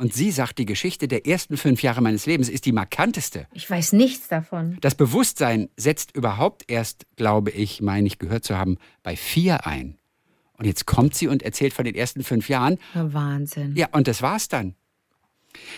Und 0.00 0.14
sie 0.14 0.30
sagt, 0.30 0.56
die 0.56 0.64
Geschichte 0.64 1.08
der 1.08 1.26
ersten 1.26 1.58
fünf 1.58 1.82
Jahre 1.82 2.00
meines 2.00 2.24
Lebens 2.24 2.48
ist 2.48 2.64
die 2.64 2.72
markanteste. 2.72 3.46
Ich 3.52 3.68
weiß 3.68 3.92
nichts 3.92 4.28
davon. 4.28 4.78
Das 4.80 4.94
Bewusstsein 4.94 5.68
setzt 5.76 6.16
überhaupt 6.16 6.64
erst, 6.68 7.04
glaube 7.16 7.50
ich, 7.50 7.82
meine 7.82 8.06
ich 8.06 8.18
gehört 8.18 8.42
zu 8.42 8.56
haben, 8.56 8.78
bei 9.02 9.14
vier 9.14 9.66
ein. 9.66 9.98
Und 10.54 10.64
jetzt 10.64 10.86
kommt 10.86 11.14
sie 11.14 11.28
und 11.28 11.42
erzählt 11.42 11.74
von 11.74 11.84
den 11.84 11.94
ersten 11.94 12.24
fünf 12.24 12.48
Jahren. 12.48 12.78
Wahnsinn. 12.94 13.76
Ja, 13.76 13.88
und 13.92 14.08
das 14.08 14.22
war's 14.22 14.48
dann. 14.48 14.74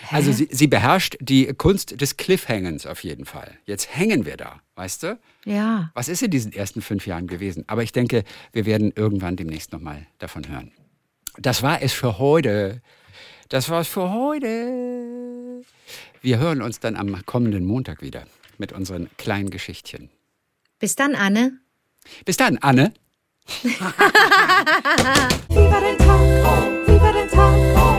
Hä? 0.02 0.14
Also 0.14 0.30
sie, 0.30 0.48
sie, 0.52 0.68
beherrscht 0.68 1.16
die 1.18 1.46
Kunst 1.46 2.00
des 2.00 2.16
Cliffhangens 2.16 2.86
auf 2.86 3.02
jeden 3.02 3.24
Fall. 3.24 3.58
Jetzt 3.64 3.92
hängen 3.92 4.24
wir 4.24 4.36
da, 4.36 4.60
weißt 4.76 5.02
du? 5.02 5.18
Ja. 5.46 5.90
Was 5.94 6.08
ist 6.08 6.22
in 6.22 6.30
diesen 6.30 6.52
ersten 6.52 6.80
fünf 6.80 7.08
Jahren 7.08 7.26
gewesen? 7.26 7.64
Aber 7.66 7.82
ich 7.82 7.90
denke, 7.90 8.22
wir 8.52 8.66
werden 8.66 8.92
irgendwann 8.94 9.34
demnächst 9.34 9.72
nochmal 9.72 10.06
davon 10.18 10.46
hören. 10.48 10.70
Das 11.38 11.64
war 11.64 11.82
es 11.82 11.92
für 11.92 12.18
heute. 12.20 12.82
Das 13.52 13.68
war's 13.68 13.86
für 13.86 14.10
heute. 14.10 15.62
Wir 16.22 16.38
hören 16.38 16.62
uns 16.62 16.80
dann 16.80 16.96
am 16.96 17.26
kommenden 17.26 17.66
Montag 17.66 18.00
wieder 18.00 18.24
mit 18.56 18.72
unseren 18.72 19.10
kleinen 19.18 19.50
Geschichtchen. 19.50 20.08
Bis 20.78 20.96
dann, 20.96 21.14
Anne. 21.14 21.58
Bis 22.24 22.38
dann, 22.38 22.56
Anne. 22.56 22.94
Viva 23.62 23.90
den 25.80 25.98
Tag, 25.98 26.88
Viva 26.88 27.12
den 27.12 27.28
Tag. 27.28 27.91